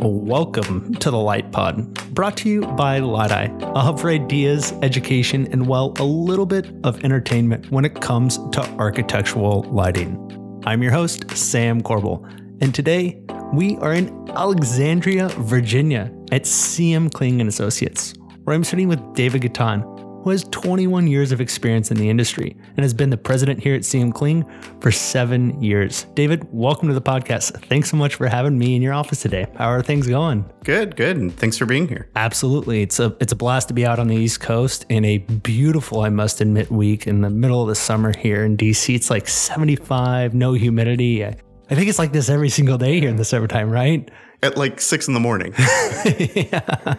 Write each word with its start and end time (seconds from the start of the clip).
Welcome 0.00 0.94
to 0.96 1.10
the 1.10 1.18
Light 1.18 1.50
Pod, 1.50 1.92
brought 2.14 2.36
to 2.36 2.48
you 2.48 2.60
by 2.60 3.00
Lytei, 3.00 3.60
a 3.74 3.80
hub 3.80 3.98
for 3.98 4.10
ideas, 4.10 4.72
education, 4.82 5.48
and 5.50 5.66
well, 5.66 5.92
a 5.98 6.04
little 6.04 6.46
bit 6.46 6.70
of 6.84 7.04
entertainment 7.04 7.68
when 7.72 7.84
it 7.84 8.00
comes 8.00 8.38
to 8.52 8.60
architectural 8.78 9.62
lighting. 9.72 10.62
I'm 10.64 10.84
your 10.84 10.92
host, 10.92 11.28
Sam 11.36 11.80
Corbel, 11.80 12.24
and 12.60 12.72
today 12.72 13.20
we 13.52 13.76
are 13.78 13.92
in 13.92 14.30
Alexandria, 14.30 15.30
Virginia 15.30 16.12
at 16.30 16.42
CM 16.42 17.12
Kling 17.12 17.40
and 17.40 17.48
Associates, 17.48 18.14
where 18.44 18.54
I'm 18.54 18.62
sitting 18.62 18.86
with 18.86 19.00
David 19.14 19.42
Ghatan, 19.42 19.97
who 20.22 20.30
has 20.30 20.44
21 20.44 21.06
years 21.06 21.32
of 21.32 21.40
experience 21.40 21.90
in 21.90 21.96
the 21.96 22.08
industry 22.08 22.56
and 22.76 22.80
has 22.80 22.92
been 22.92 23.10
the 23.10 23.16
president 23.16 23.62
here 23.62 23.74
at 23.74 23.82
CM 23.82 24.12
Kling 24.12 24.44
for 24.80 24.90
seven 24.90 25.60
years. 25.62 26.04
David, 26.14 26.46
welcome 26.52 26.88
to 26.88 26.94
the 26.94 27.00
podcast. 27.00 27.64
Thanks 27.66 27.90
so 27.90 27.96
much 27.96 28.16
for 28.16 28.26
having 28.26 28.58
me 28.58 28.76
in 28.76 28.82
your 28.82 28.92
office 28.92 29.22
today. 29.22 29.46
How 29.56 29.68
are 29.68 29.82
things 29.82 30.06
going? 30.06 30.44
Good, 30.64 30.96
good. 30.96 31.16
And 31.16 31.34
thanks 31.34 31.56
for 31.56 31.66
being 31.66 31.88
here. 31.88 32.10
Absolutely. 32.16 32.82
It's 32.82 33.00
a 33.00 33.16
it's 33.20 33.32
a 33.32 33.36
blast 33.36 33.68
to 33.68 33.74
be 33.74 33.86
out 33.86 33.98
on 33.98 34.08
the 34.08 34.16
East 34.16 34.40
Coast 34.40 34.84
in 34.88 35.04
a 35.04 35.18
beautiful, 35.18 36.00
I 36.00 36.08
must 36.08 36.40
admit, 36.40 36.70
week 36.70 37.06
in 37.06 37.20
the 37.20 37.30
middle 37.30 37.62
of 37.62 37.68
the 37.68 37.74
summer 37.74 38.16
here 38.16 38.44
in 38.44 38.56
DC. 38.56 38.94
It's 38.94 39.10
like 39.10 39.28
75, 39.28 40.34
no 40.34 40.52
humidity. 40.52 41.24
I, 41.24 41.36
I 41.70 41.74
think 41.74 41.88
it's 41.88 41.98
like 41.98 42.12
this 42.12 42.28
every 42.28 42.48
single 42.48 42.78
day 42.78 42.98
here 42.98 43.10
in 43.10 43.16
the 43.16 43.24
summertime, 43.24 43.70
right? 43.70 44.10
At 44.42 44.56
like 44.56 44.80
six 44.80 45.08
in 45.08 45.14
the 45.14 45.20
morning. 45.20 45.52
yeah. 45.58 46.94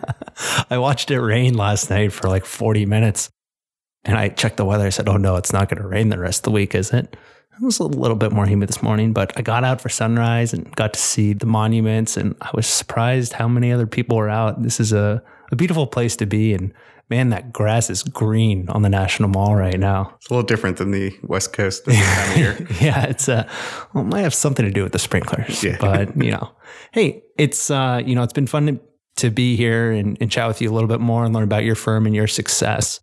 I 0.69 0.77
watched 0.77 1.09
it 1.09 1.21
rain 1.21 1.53
last 1.53 1.89
night 1.89 2.11
for 2.11 2.27
like 2.27 2.45
40 2.45 2.85
minutes 2.85 3.29
and 4.03 4.17
I 4.17 4.29
checked 4.29 4.57
the 4.57 4.65
weather. 4.65 4.85
I 4.85 4.89
said, 4.89 5.07
Oh 5.07 5.17
no, 5.17 5.35
it's 5.35 5.53
not 5.53 5.69
going 5.69 5.81
to 5.81 5.87
rain 5.87 6.09
the 6.09 6.19
rest 6.19 6.39
of 6.39 6.43
the 6.43 6.51
week, 6.51 6.75
is 6.75 6.91
it? 6.91 7.15
It 7.61 7.65
was 7.65 7.79
a 7.79 7.83
little 7.83 8.15
bit 8.15 8.31
more 8.31 8.45
humid 8.45 8.69
this 8.69 8.81
morning, 8.81 9.11
but 9.11 9.33
I 9.35 9.41
got 9.41 9.65
out 9.65 9.81
for 9.81 9.89
sunrise 9.89 10.53
and 10.53 10.73
got 10.75 10.93
to 10.93 10.99
see 10.99 11.33
the 11.33 11.45
monuments. 11.45 12.15
And 12.15 12.35
I 12.41 12.49
was 12.53 12.65
surprised 12.65 13.33
how 13.33 13.49
many 13.49 13.71
other 13.71 13.87
people 13.87 14.15
were 14.15 14.29
out. 14.29 14.63
This 14.63 14.79
is 14.79 14.93
a, 14.93 15.21
a 15.51 15.55
beautiful 15.55 15.87
place 15.87 16.15
to 16.17 16.25
be. 16.25 16.53
And 16.53 16.73
man, 17.09 17.29
that 17.29 17.51
grass 17.51 17.89
is 17.89 18.03
green 18.03 18.69
on 18.69 18.81
the 18.83 18.89
National 18.89 19.29
Mall 19.29 19.55
right 19.55 19.79
now. 19.79 20.13
It's 20.17 20.29
a 20.29 20.33
little 20.33 20.45
different 20.45 20.77
than 20.77 20.91
the 20.91 21.17
West 21.23 21.53
Coast 21.53 21.85
this 21.85 21.99
time 21.99 22.31
of 22.31 22.37
year. 22.37 22.67
yeah, 22.81 23.03
it's 23.05 23.27
uh, 23.29 23.47
well, 23.93 24.03
it 24.03 24.07
might 24.07 24.21
have 24.21 24.33
something 24.33 24.65
to 24.65 24.71
do 24.71 24.83
with 24.83 24.91
the 24.91 24.99
sprinklers, 24.99 25.63
Yeah. 25.63 25.77
but 25.79 26.15
you 26.21 26.31
know, 26.31 26.51
hey, 26.91 27.23
it's 27.37 27.71
uh, 27.71 28.01
you 28.05 28.15
know, 28.15 28.23
it's 28.23 28.33
been 28.33 28.47
fun 28.47 28.65
to, 28.67 28.79
to 29.17 29.29
be 29.31 29.55
here 29.55 29.91
and, 29.91 30.17
and 30.21 30.31
chat 30.31 30.47
with 30.47 30.61
you 30.61 30.69
a 30.69 30.73
little 30.73 30.87
bit 30.89 30.99
more 31.01 31.25
and 31.25 31.33
learn 31.33 31.43
about 31.43 31.63
your 31.63 31.75
firm 31.75 32.05
and 32.05 32.15
your 32.15 32.27
success. 32.27 32.99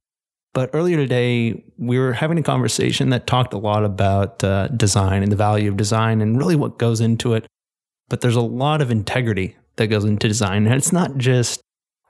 But 0.55 0.71
earlier 0.73 0.97
today, 0.97 1.63
we 1.77 1.99
were 1.99 2.15
having 2.15 2.39
a 2.39 2.43
conversation 2.43 3.11
that 3.11 3.27
talked 3.27 3.53
a 3.53 3.59
lot 3.59 3.85
about 3.85 4.43
uh, 4.43 4.69
design 4.69 5.23
and 5.23 5.31
the 5.31 5.37
value 5.37 5.69
of 5.71 5.77
design 5.77 6.23
and 6.23 6.39
really 6.39 6.57
what 6.57 6.79
goes 6.79 7.03
into 7.03 7.35
it. 7.35 7.47
But 8.09 8.23
there's 8.23 8.37
a 8.37 8.41
lot 8.41 8.81
of 8.81 8.91
integrity 8.91 9.57
that 9.77 9.89
goes 9.89 10.05
into 10.07 10.27
design, 10.29 10.65
and 10.65 10.75
it's 10.75 10.93
not 10.93 11.19
just 11.19 11.61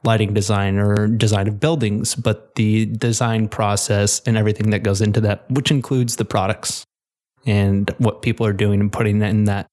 lighting 0.04 0.34
design 0.34 0.78
or 0.78 1.08
design 1.08 1.48
of 1.48 1.58
buildings, 1.58 2.14
but 2.14 2.54
the 2.54 2.86
design 2.86 3.48
process 3.48 4.20
and 4.26 4.36
everything 4.36 4.70
that 4.70 4.82
goes 4.82 5.00
into 5.00 5.20
that, 5.20 5.50
which 5.50 5.70
includes 5.70 6.16
the 6.16 6.24
products 6.24 6.84
and 7.44 7.90
what 7.98 8.22
people 8.22 8.46
are 8.46 8.52
doing 8.52 8.80
and 8.80 8.92
putting 8.92 9.20
in 9.22 9.44
that 9.44 9.66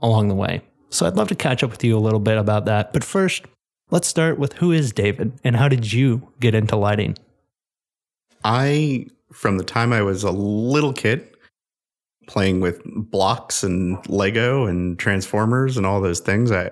along 0.00 0.28
the 0.28 0.34
way. 0.34 0.62
So 0.90 1.06
I'd 1.06 1.16
love 1.16 1.28
to 1.28 1.34
catch 1.34 1.62
up 1.62 1.70
with 1.70 1.84
you 1.84 1.96
a 1.96 2.00
little 2.00 2.20
bit 2.20 2.38
about 2.38 2.64
that. 2.66 2.92
But 2.92 3.04
first, 3.04 3.44
let's 3.90 4.08
start 4.08 4.38
with 4.38 4.54
who 4.54 4.72
is 4.72 4.92
David 4.92 5.32
and 5.44 5.56
how 5.56 5.68
did 5.68 5.92
you 5.92 6.32
get 6.40 6.54
into 6.54 6.76
lighting? 6.76 7.16
I, 8.44 9.06
from 9.32 9.58
the 9.58 9.64
time 9.64 9.92
I 9.92 10.02
was 10.02 10.22
a 10.22 10.30
little 10.30 10.92
kid, 10.92 11.28
playing 12.26 12.60
with 12.60 12.80
blocks 12.84 13.62
and 13.62 13.98
Lego 14.08 14.66
and 14.66 14.98
Transformers 14.98 15.76
and 15.76 15.86
all 15.86 16.00
those 16.00 16.20
things, 16.20 16.52
I 16.52 16.70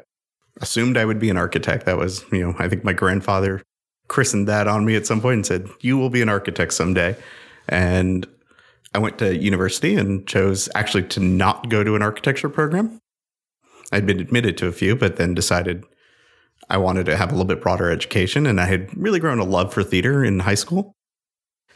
assumed 0.61 0.97
I 0.97 1.05
would 1.05 1.19
be 1.19 1.31
an 1.31 1.37
architect. 1.37 1.87
That 1.87 1.99
was, 1.99 2.25
you 2.33 2.41
know, 2.41 2.55
I 2.59 2.69
think 2.69 2.85
my 2.85 2.93
grandfather 2.93 3.63
christened 4.09 4.49
that 4.49 4.69
on 4.69 4.85
me 4.85 4.97
at 4.97 5.07
some 5.07 5.21
point 5.21 5.35
and 5.35 5.47
said, 5.47 5.69
You 5.81 5.97
will 5.97 6.11
be 6.11 6.23
an 6.23 6.29
architect 6.29 6.75
someday. 6.75 7.17
And 7.69 8.27
I 8.95 8.99
went 8.99 9.19
to 9.19 9.37
university 9.37 9.97
and 9.97 10.27
chose 10.27 10.69
actually 10.75 11.05
to 11.05 11.21
not 11.21 11.69
go 11.69 11.83
to 11.83 11.97
an 11.97 12.03
architecture 12.03 12.49
program. 12.49 13.01
I'd 13.93 14.07
been 14.07 14.21
admitted 14.21 14.57
to 14.59 14.67
a 14.67 14.73
few, 14.73 14.97
but 14.97 15.17
then 15.17 15.35
decided 15.35 15.85
I 16.71 16.79
wanted 16.79 17.07
to 17.07 17.17
have 17.17 17.31
a 17.31 17.33
little 17.33 17.47
bit 17.47 17.61
broader 17.61 17.91
education. 17.91 18.47
And 18.47 18.61
I 18.61 18.67
had 18.67 18.97
really 18.97 19.21
grown 19.21 19.39
a 19.39 19.45
love 19.45 19.73
for 19.75 19.83
theater 19.83 20.25
in 20.25 20.41
high 20.41 20.55
school. 20.55 20.95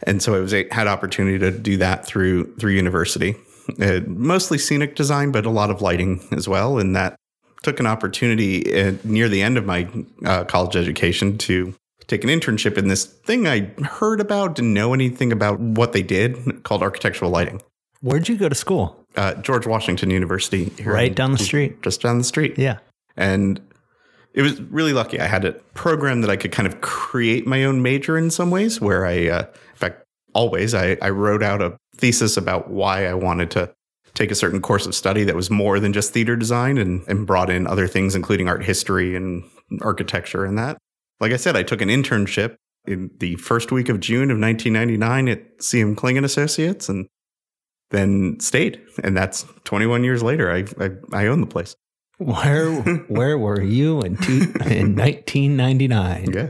And 0.04 0.22
so 0.22 0.34
I 0.34 0.40
was 0.40 0.52
had 0.52 0.86
opportunity 0.86 1.38
to 1.38 1.50
do 1.50 1.76
that 1.78 2.06
through 2.06 2.54
through 2.56 2.72
university, 2.72 3.34
uh, 3.80 4.00
mostly 4.06 4.56
scenic 4.56 4.94
design, 4.94 5.32
but 5.32 5.44
a 5.44 5.50
lot 5.50 5.70
of 5.70 5.82
lighting 5.82 6.24
as 6.30 6.48
well. 6.48 6.78
And 6.78 6.94
that 6.94 7.16
took 7.68 7.80
an 7.80 7.86
opportunity 7.86 8.80
uh, 8.80 8.94
near 9.04 9.28
the 9.28 9.42
end 9.42 9.58
of 9.58 9.66
my 9.66 9.86
uh, 10.24 10.44
college 10.44 10.74
education 10.74 11.36
to 11.36 11.74
take 12.06 12.24
an 12.24 12.30
internship 12.30 12.78
in 12.78 12.88
this 12.88 13.04
thing 13.04 13.46
I 13.46 13.70
heard 13.84 14.20
about, 14.22 14.54
didn't 14.54 14.72
know 14.72 14.94
anything 14.94 15.32
about 15.32 15.60
what 15.60 15.92
they 15.92 16.02
did, 16.02 16.62
called 16.64 16.82
architectural 16.82 17.30
lighting. 17.30 17.60
Where'd 18.00 18.26
you 18.28 18.38
go 18.38 18.48
to 18.48 18.54
school? 18.54 19.04
Uh, 19.16 19.34
George 19.34 19.66
Washington 19.66 20.08
University, 20.10 20.70
here 20.78 20.94
Right 20.94 21.08
in- 21.08 21.14
down 21.14 21.32
the 21.32 21.38
street. 21.38 21.82
just 21.82 22.00
down 22.00 22.16
the 22.16 22.24
street. 22.24 22.56
Yeah. 22.56 22.78
And 23.18 23.60
it 24.32 24.40
was 24.40 24.62
really 24.62 24.94
lucky. 24.94 25.20
I 25.20 25.26
had 25.26 25.44
a 25.44 25.52
program 25.74 26.22
that 26.22 26.30
I 26.30 26.36
could 26.36 26.52
kind 26.52 26.66
of 26.66 26.80
create 26.80 27.46
my 27.46 27.64
own 27.64 27.82
major 27.82 28.16
in 28.16 28.30
some 28.30 28.50
ways, 28.50 28.80
where 28.80 29.04
I, 29.04 29.26
uh, 29.28 29.40
in 29.42 29.76
fact, 29.76 30.04
always 30.32 30.72
I, 30.74 30.96
I 31.02 31.10
wrote 31.10 31.42
out 31.42 31.60
a 31.60 31.76
thesis 31.96 32.36
about 32.38 32.70
why 32.70 33.06
I 33.06 33.12
wanted 33.14 33.50
to 33.52 33.74
take 34.14 34.30
a 34.30 34.34
certain 34.34 34.60
course 34.60 34.86
of 34.86 34.94
study 34.94 35.24
that 35.24 35.36
was 35.36 35.50
more 35.50 35.80
than 35.80 35.92
just 35.92 36.12
theater 36.12 36.36
design 36.36 36.78
and, 36.78 37.06
and 37.08 37.26
brought 37.26 37.50
in 37.50 37.66
other 37.66 37.86
things, 37.86 38.14
including 38.14 38.48
art 38.48 38.64
history 38.64 39.14
and 39.16 39.44
architecture 39.80 40.44
and 40.44 40.58
that. 40.58 40.78
Like 41.20 41.32
I 41.32 41.36
said, 41.36 41.56
I 41.56 41.62
took 41.62 41.80
an 41.80 41.88
internship 41.88 42.56
in 42.86 43.10
the 43.18 43.36
first 43.36 43.72
week 43.72 43.88
of 43.88 44.00
June 44.00 44.30
of 44.30 44.38
1999 44.38 45.28
at 45.28 45.58
CM 45.58 45.96
Kling 45.96 46.16
and 46.16 46.26
Associates 46.26 46.88
and 46.88 47.06
then 47.90 48.38
stayed. 48.40 48.80
And 49.02 49.16
that's 49.16 49.44
21 49.64 50.04
years 50.04 50.22
later. 50.22 50.50
I, 50.50 50.64
I, 50.80 50.90
I 51.12 51.26
own 51.26 51.40
the 51.40 51.46
place. 51.46 51.76
Where 52.18 52.74
where 53.08 53.38
were 53.38 53.62
you 53.62 54.00
in 54.00 54.16
two, 54.16 54.52
in 54.66 54.96
1999? 54.96 56.32
Yeah. 56.32 56.48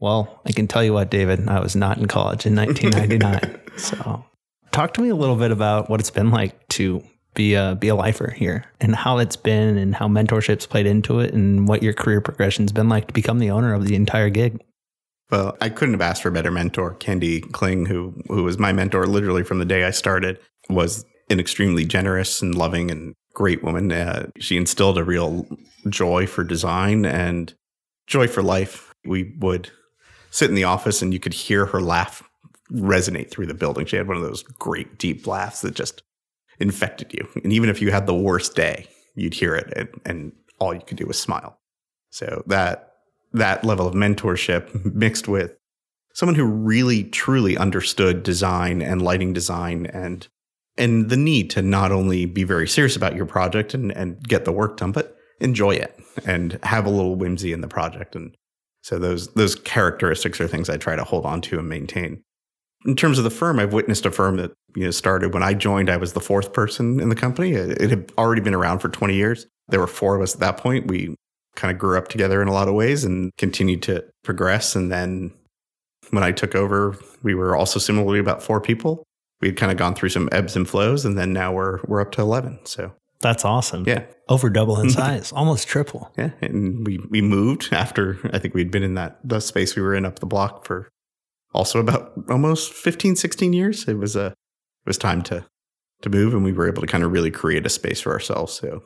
Well, 0.00 0.40
I 0.44 0.52
can 0.52 0.66
tell 0.66 0.82
you 0.82 0.92
what, 0.92 1.10
David, 1.10 1.48
I 1.48 1.60
was 1.60 1.76
not 1.76 1.98
in 1.98 2.06
college 2.06 2.46
in 2.46 2.54
1999. 2.54 3.60
so, 3.76 4.24
talk 4.74 4.92
to 4.94 5.00
me 5.00 5.08
a 5.08 5.14
little 5.14 5.36
bit 5.36 5.52
about 5.52 5.88
what 5.88 6.00
it's 6.00 6.10
been 6.10 6.30
like 6.30 6.68
to 6.68 7.02
be 7.34 7.54
a 7.54 7.76
be 7.80 7.88
a 7.88 7.94
lifer 7.94 8.30
here, 8.30 8.64
and 8.80 8.94
how 8.94 9.18
it's 9.18 9.36
been, 9.36 9.78
and 9.78 9.94
how 9.94 10.06
mentorship's 10.06 10.66
played 10.66 10.86
into 10.86 11.20
it, 11.20 11.32
and 11.32 11.66
what 11.66 11.82
your 11.82 11.92
career 11.92 12.20
progression's 12.20 12.72
been 12.72 12.88
like 12.88 13.06
to 13.06 13.14
become 13.14 13.38
the 13.38 13.50
owner 13.50 13.72
of 13.72 13.86
the 13.86 13.94
entire 13.94 14.28
gig. 14.28 14.60
Well, 15.30 15.56
I 15.60 15.68
couldn't 15.68 15.94
have 15.94 16.02
asked 16.02 16.22
for 16.22 16.28
a 16.28 16.32
better 16.32 16.50
mentor. 16.50 16.94
Candy 16.94 17.40
Kling, 17.40 17.86
who 17.86 18.14
who 18.28 18.42
was 18.42 18.58
my 18.58 18.72
mentor 18.72 19.06
literally 19.06 19.42
from 19.42 19.58
the 19.58 19.64
day 19.64 19.84
I 19.84 19.90
started, 19.90 20.38
was 20.68 21.04
an 21.30 21.40
extremely 21.40 21.84
generous 21.84 22.42
and 22.42 22.54
loving 22.54 22.90
and 22.90 23.14
great 23.32 23.64
woman. 23.64 23.90
Uh, 23.90 24.28
she 24.38 24.56
instilled 24.56 24.98
a 24.98 25.04
real 25.04 25.46
joy 25.88 26.26
for 26.26 26.44
design 26.44 27.04
and 27.04 27.54
joy 28.06 28.28
for 28.28 28.42
life. 28.42 28.94
We 29.04 29.34
would 29.38 29.70
sit 30.30 30.50
in 30.50 30.56
the 30.56 30.64
office 30.64 31.02
and 31.02 31.12
you 31.12 31.20
could 31.20 31.34
hear 31.34 31.66
her 31.66 31.80
laugh 31.80 32.22
resonate 32.74 33.30
through 33.30 33.46
the 33.46 33.54
building. 33.54 33.86
She 33.86 33.96
had 33.96 34.08
one 34.08 34.16
of 34.16 34.22
those 34.22 34.42
great 34.42 34.98
deep 34.98 35.26
laughs 35.26 35.60
that 35.62 35.74
just 35.74 36.02
infected 36.58 37.12
you. 37.12 37.28
And 37.42 37.52
even 37.52 37.68
if 37.68 37.80
you 37.80 37.90
had 37.90 38.06
the 38.06 38.14
worst 38.14 38.54
day, 38.56 38.86
you'd 39.14 39.34
hear 39.34 39.54
it 39.54 39.72
and, 39.76 39.88
and 40.04 40.32
all 40.58 40.74
you 40.74 40.80
could 40.80 40.96
do 40.96 41.06
was 41.06 41.18
smile. 41.18 41.58
So 42.10 42.42
that 42.46 42.90
that 43.32 43.64
level 43.64 43.86
of 43.86 43.94
mentorship 43.94 44.94
mixed 44.94 45.26
with 45.28 45.56
someone 46.14 46.36
who 46.36 46.44
really 46.44 47.04
truly 47.04 47.56
understood 47.56 48.22
design 48.22 48.80
and 48.80 49.02
lighting 49.02 49.32
design 49.32 49.86
and 49.86 50.26
and 50.76 51.08
the 51.08 51.16
need 51.16 51.50
to 51.50 51.62
not 51.62 51.92
only 51.92 52.26
be 52.26 52.42
very 52.42 52.66
serious 52.66 52.96
about 52.96 53.14
your 53.14 53.26
project 53.26 53.74
and, 53.74 53.92
and 53.92 54.20
get 54.26 54.44
the 54.44 54.52
work 54.52 54.76
done, 54.76 54.90
but 54.90 55.16
enjoy 55.40 55.70
it 55.70 55.96
and 56.26 56.58
have 56.64 56.84
a 56.84 56.90
little 56.90 57.14
whimsy 57.14 57.52
in 57.52 57.60
the 57.60 57.68
project. 57.68 58.16
And 58.16 58.34
so 58.82 58.98
those 58.98 59.28
those 59.34 59.54
characteristics 59.54 60.40
are 60.40 60.48
things 60.48 60.68
I 60.68 60.76
try 60.76 60.96
to 60.96 61.04
hold 61.04 61.26
on 61.26 61.40
to 61.42 61.58
and 61.58 61.68
maintain. 61.68 62.22
In 62.84 62.96
terms 62.96 63.18
of 63.18 63.24
the 63.24 63.30
firm, 63.30 63.58
I've 63.58 63.72
witnessed 63.72 64.04
a 64.06 64.10
firm 64.10 64.36
that 64.36 64.52
you 64.76 64.84
know 64.84 64.90
started 64.90 65.32
when 65.32 65.42
I 65.42 65.54
joined. 65.54 65.88
I 65.90 65.96
was 65.96 66.12
the 66.12 66.20
fourth 66.20 66.52
person 66.52 67.00
in 67.00 67.08
the 67.08 67.14
company. 67.16 67.52
It, 67.52 67.80
it 67.82 67.90
had 67.90 68.12
already 68.18 68.40
been 68.42 68.54
around 68.54 68.80
for 68.80 68.88
20 68.88 69.14
years. 69.14 69.46
There 69.68 69.80
were 69.80 69.86
four 69.86 70.16
of 70.16 70.22
us 70.22 70.34
at 70.34 70.40
that 70.40 70.56
point. 70.58 70.86
We 70.88 71.14
kind 71.56 71.72
of 71.72 71.78
grew 71.78 71.96
up 71.96 72.08
together 72.08 72.42
in 72.42 72.48
a 72.48 72.52
lot 72.52 72.68
of 72.68 72.74
ways 72.74 73.04
and 73.04 73.30
continued 73.38 73.82
to 73.84 74.04
progress. 74.24 74.74
And 74.76 74.90
then 74.92 75.32
when 76.10 76.22
I 76.24 76.32
took 76.32 76.54
over, 76.54 76.96
we 77.22 77.34
were 77.34 77.56
also 77.56 77.78
similarly 77.78 78.18
about 78.18 78.42
four 78.42 78.60
people. 78.60 79.04
We 79.40 79.48
had 79.48 79.56
kind 79.56 79.70
of 79.72 79.78
gone 79.78 79.94
through 79.94 80.08
some 80.10 80.28
ebbs 80.32 80.56
and 80.56 80.68
flows, 80.68 81.04
and 81.04 81.16
then 81.18 81.32
now 81.32 81.52
we're 81.52 81.80
we're 81.86 82.00
up 82.00 82.12
to 82.12 82.20
11. 82.22 82.60
So 82.64 82.92
That's 83.20 83.44
awesome. 83.44 83.84
yeah, 83.86 84.04
Over 84.28 84.50
double 84.50 84.78
in 84.80 84.90
size, 85.00 85.32
almost 85.32 85.68
triple. 85.68 86.12
yeah, 86.18 86.30
and 86.42 86.86
we 86.86 86.98
we 87.10 87.22
moved 87.22 87.68
after 87.72 88.18
I 88.32 88.38
think 88.38 88.54
we'd 88.54 88.70
been 88.70 88.82
in 88.82 88.94
that 88.94 89.18
the 89.24 89.40
space 89.40 89.74
we 89.76 89.82
were 89.82 89.94
in 89.94 90.04
up 90.04 90.18
the 90.18 90.26
block 90.26 90.66
for 90.66 90.88
also 91.54 91.80
about 91.80 92.12
almost 92.28 92.72
15 92.72 93.16
16 93.16 93.52
years. 93.52 93.88
It 93.88 93.98
was 93.98 94.16
a 94.16 94.26
it 94.26 94.86
was 94.86 94.98
time 94.98 95.22
to 95.22 95.46
to 96.02 96.10
move 96.10 96.34
and 96.34 96.44
we 96.44 96.52
were 96.52 96.68
able 96.68 96.82
to 96.82 96.86
kind 96.86 97.04
of 97.04 97.12
really 97.12 97.30
create 97.30 97.64
a 97.64 97.70
space 97.70 98.00
for 98.00 98.12
ourselves. 98.12 98.52
So 98.52 98.82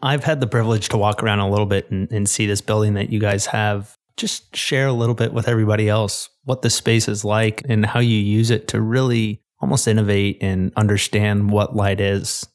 I've 0.00 0.24
had 0.24 0.40
the 0.40 0.46
privilege 0.46 0.88
to 0.90 0.96
walk 0.96 1.22
around 1.22 1.40
a 1.40 1.48
little 1.48 1.66
bit 1.66 1.90
and, 1.90 2.10
and 2.10 2.28
see 2.28 2.46
this 2.46 2.60
building 2.60 2.94
that 2.94 3.10
you 3.10 3.20
guys 3.20 3.46
have. 3.46 3.96
Just 4.16 4.56
share 4.56 4.86
a 4.86 4.92
little 4.92 5.14
bit 5.14 5.32
with 5.32 5.48
everybody 5.48 5.88
else 5.88 6.28
what 6.44 6.62
the 6.62 6.70
space 6.70 7.08
is 7.08 7.24
like 7.24 7.62
and 7.68 7.86
how 7.86 8.00
you 8.00 8.18
use 8.18 8.50
it 8.50 8.68
to 8.68 8.80
really 8.80 9.42
almost 9.60 9.86
innovate 9.86 10.38
and 10.40 10.72
understand 10.76 11.50
what 11.50 11.76
light 11.76 12.00
is. 12.00 12.46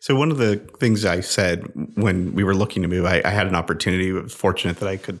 So 0.00 0.16
one 0.16 0.30
of 0.30 0.38
the 0.38 0.56
things 0.78 1.04
I 1.04 1.20
said 1.20 1.64
when 1.94 2.34
we 2.34 2.42
were 2.42 2.54
looking 2.54 2.82
to 2.82 2.88
move, 2.88 3.04
I, 3.04 3.20
I 3.24 3.30
had 3.30 3.46
an 3.46 3.54
opportunity. 3.54 4.10
I 4.10 4.22
was 4.22 4.32
fortunate 4.32 4.78
that 4.78 4.88
I 4.88 4.96
could 4.96 5.20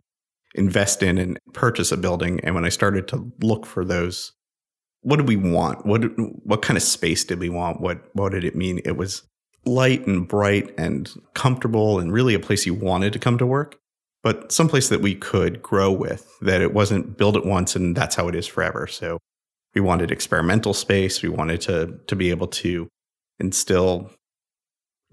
invest 0.58 1.02
in 1.02 1.18
and 1.18 1.38
purchase 1.52 1.92
a 1.92 1.96
building. 1.96 2.40
And 2.40 2.54
when 2.54 2.64
I 2.64 2.68
started 2.68 3.08
to 3.08 3.32
look 3.40 3.64
for 3.64 3.84
those, 3.84 4.32
what 5.02 5.16
did 5.16 5.28
we 5.28 5.36
want? 5.36 5.86
What 5.86 6.02
what 6.44 6.62
kind 6.62 6.76
of 6.76 6.82
space 6.82 7.24
did 7.24 7.38
we 7.38 7.48
want? 7.48 7.80
What 7.80 8.08
what 8.14 8.32
did 8.32 8.44
it 8.44 8.56
mean? 8.56 8.80
It 8.84 8.96
was 8.96 9.22
light 9.64 10.06
and 10.06 10.26
bright 10.26 10.74
and 10.78 11.10
comfortable 11.34 11.98
and 11.98 12.12
really 12.12 12.34
a 12.34 12.40
place 12.40 12.66
you 12.66 12.74
wanted 12.74 13.12
to 13.12 13.18
come 13.18 13.38
to 13.38 13.46
work, 13.46 13.76
but 14.22 14.50
someplace 14.50 14.88
that 14.88 15.00
we 15.00 15.14
could 15.14 15.62
grow 15.62 15.90
with. 15.92 16.30
That 16.40 16.60
it 16.60 16.74
wasn't 16.74 17.16
build 17.16 17.36
it 17.36 17.46
once 17.46 17.76
and 17.76 17.96
that's 17.96 18.16
how 18.16 18.28
it 18.28 18.34
is 18.34 18.46
forever. 18.46 18.86
So 18.86 19.18
we 19.74 19.80
wanted 19.80 20.10
experimental 20.10 20.74
space. 20.74 21.22
We 21.22 21.28
wanted 21.28 21.60
to 21.62 21.98
to 22.06 22.16
be 22.16 22.30
able 22.30 22.48
to 22.48 22.88
instill 23.38 24.10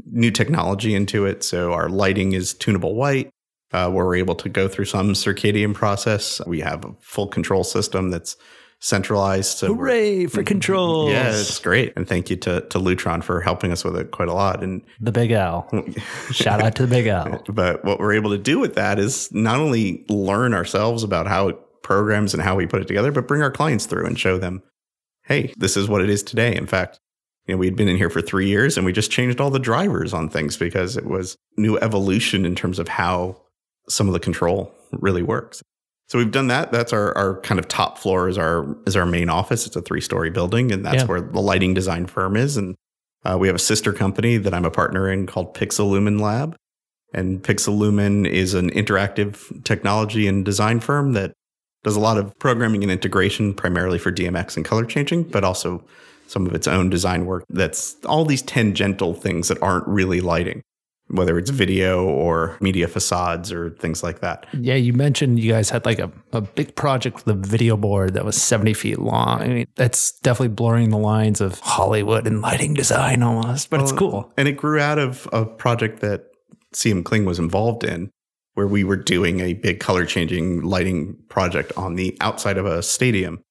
new 0.06 0.32
technology 0.32 0.94
into 0.94 1.26
it. 1.26 1.44
So 1.44 1.74
our 1.74 1.90
lighting 1.90 2.34
is 2.34 2.54
tunable 2.54 2.96
white, 2.96 3.30
uh, 3.74 3.90
where 3.90 4.06
we're 4.06 4.16
able 4.16 4.36
to 4.36 4.50
go 4.50 4.68
through 4.68 4.86
some 4.86 5.14
circadian 5.14 5.74
process. 5.74 6.42
We 6.46 6.62
have 6.62 6.86
a 6.86 6.94
full 7.02 7.28
control 7.28 7.64
system 7.64 8.10
that's 8.10 8.38
centralized. 8.80 9.58
So 9.58 9.74
Hooray 9.74 10.28
for 10.28 10.44
control! 10.44 11.10
Yeah, 11.10 11.32
it's 11.32 11.60
great. 11.60 11.94
And 11.96 12.08
thank 12.08 12.30
you 12.30 12.36
to 12.38 12.62
to 12.62 12.80
Lutron 12.80 13.24
for 13.24 13.42
helping 13.42 13.72
us 13.72 13.84
with 13.84 13.96
it 13.96 14.12
quite 14.12 14.28
a 14.28 14.34
lot. 14.34 14.64
And 14.64 14.82
the 15.00 15.12
Big 15.12 15.32
L. 15.32 15.70
Shout 16.32 16.62
out 16.62 16.76
to 16.76 16.84
the 16.84 16.90
Big 16.90 17.08
L. 17.08 17.44
But 17.50 17.84
what 17.84 18.00
we're 18.00 18.14
able 18.14 18.32
to 18.32 18.38
do 18.38 18.60
with 18.60 18.76
that 18.76 19.00
is 19.00 19.32
not 19.34 19.60
only 19.60 20.06
learn 20.10 20.54
ourselves 20.54 21.04
about 21.04 21.28
how 21.28 21.50
it 21.50 21.60
programs 21.86 22.34
and 22.34 22.42
how 22.42 22.56
we 22.56 22.66
put 22.66 22.82
it 22.82 22.88
together, 22.88 23.12
but 23.12 23.28
bring 23.28 23.44
our 23.44 23.52
clients 23.52 23.86
through 23.86 24.08
and 24.08 24.20
show 24.20 24.40
them, 24.40 24.64
hey, 25.24 25.54
this 25.56 25.78
is 25.78 25.88
what 25.88 26.02
it 26.02 26.10
is 26.10 26.24
today. 26.24 26.56
In 26.56 26.66
fact, 26.66 27.00
you 27.46 27.54
know, 27.54 27.60
we'd 27.60 27.76
been 27.76 27.88
in 27.88 27.96
here 27.96 28.10
for 28.10 28.22
three 28.22 28.48
years 28.48 28.76
and 28.76 28.86
we 28.86 28.92
just 28.92 29.12
changed 29.12 29.40
all 29.40 29.52
the 29.52 29.60
drivers 29.60 30.12
on 30.12 30.28
things 30.28 30.58
because 30.58 30.98
it 30.98 31.06
was 31.06 31.38
new 31.58 31.78
evolution 31.78 32.44
in 32.44 32.56
terms 32.56 32.80
of 32.80 32.88
how 32.88 33.40
some 33.90 34.08
of 34.08 34.14
the 34.14 34.20
control 34.20 34.74
really 34.92 35.24
works. 35.24 35.62
So 36.08 36.20
we've 36.20 36.32
done 36.32 36.48
that. 36.48 36.72
That's 36.72 36.94
our, 36.94 37.18
our 37.18 37.40
kind 37.42 37.60
of 37.60 37.68
top 37.68 37.98
floor 37.98 38.30
is 38.30 38.38
our 38.38 38.78
is 38.86 38.96
our 38.96 39.06
main 39.06 39.30
office. 39.30 39.66
It's 39.66 39.76
a 39.76 39.82
three 39.82 40.02
story 40.02 40.30
building, 40.30 40.72
and 40.72 40.86
that's 40.86 40.98
yeah. 40.98 41.06
where 41.06 41.22
the 41.22 41.42
lighting 41.42 41.74
design 41.74 42.06
firm 42.06 42.36
is. 42.38 42.58
And 42.58 42.76
uh, 43.24 43.38
we 43.40 43.48
have 43.48 43.56
a 43.56 43.60
sister 43.60 43.92
company 43.92 44.38
that 44.38 44.54
I'm 44.54 44.66
a 44.66 44.72
partner 44.72 45.10
in 45.10 45.26
called 45.26 45.56
Pixelumen 45.56 46.22
Lab. 46.22 46.56
And 47.14 47.42
Pixelumen 47.42 48.28
is 48.28 48.54
an 48.54 48.70
interactive 48.72 49.64
technology 49.64 50.28
and 50.28 50.46
design 50.46 50.80
firm 50.80 51.14
that 51.14 51.34
does 51.84 51.96
a 51.96 52.00
lot 52.00 52.18
of 52.18 52.38
programming 52.40 52.84
and 52.84 52.92
integration, 52.92 53.54
primarily 53.54 53.98
for 53.98 54.12
DMX 54.12 54.58
and 54.58 54.66
color 54.66 54.86
changing, 54.86 55.24
but 55.24 55.44
also 55.44 55.84
some 56.28 56.46
of 56.48 56.54
its 56.54 56.68
own 56.68 56.90
design 56.90 57.26
work 57.26 57.46
that's 57.50 57.96
all 58.06 58.26
these 58.26 58.42
tangential 58.42 59.14
things 59.14 59.48
that 59.48 59.62
aren't 59.62 59.88
really 59.88 60.22
lighting, 60.22 60.64
whether 61.08 61.38
it's 61.38 61.52
video 61.52 62.04
or 62.04 62.58
media 62.60 62.88
facades 62.88 63.52
or 63.52 63.72
things 63.72 64.02
like 64.02 64.22
that. 64.22 64.48
Yeah, 64.54 64.76
you 64.76 64.94
mentioned 64.94 65.40
you 65.40 65.52
guys 65.52 65.70
had 65.70 65.86
like 65.86 66.00
a, 66.00 66.12
a 66.32 66.42
big 66.42 66.76
project 66.76 67.18
with 67.18 67.28
a 67.28 67.48
video 67.48 67.78
board 67.78 68.16
that 68.16 68.26
was 68.26 68.42
70 68.42 68.74
feet 68.74 69.00
long. 69.00 69.42
I 69.42 69.48
mean, 69.48 69.68
that's 69.76 70.14
definitely 70.20 70.56
blurring 70.56 70.90
the 70.90 70.98
lines 70.98 71.42
of 71.42 71.60
Hollywood 71.60 72.26
and 72.26 72.42
lighting 72.42 72.74
design 72.74 73.22
almost, 73.22 73.70
but 73.70 73.78
well, 73.78 73.90
it's 73.90 73.98
cool. 73.98 74.34
And 74.38 74.48
it 74.48 74.54
grew 74.54 74.80
out 74.80 74.98
of 74.98 75.28
a 75.32 75.46
project 75.46 76.00
that 76.00 76.26
CM 76.74 77.06
Kling 77.06 77.26
was 77.26 77.40
involved 77.40 77.84
in 77.84 78.10
where 78.56 78.68
we 78.68 78.84
were 78.84 78.96
doing 78.96 79.42
a 79.42 79.54
big 79.54 79.80
color 79.80 80.06
changing 80.06 80.62
lighting 80.62 81.18
project 81.30 81.72
on 81.78 81.96
the 81.96 82.18
outside 82.22 82.58
of 82.58 82.66
a 82.66 82.82
stadium 82.82 83.44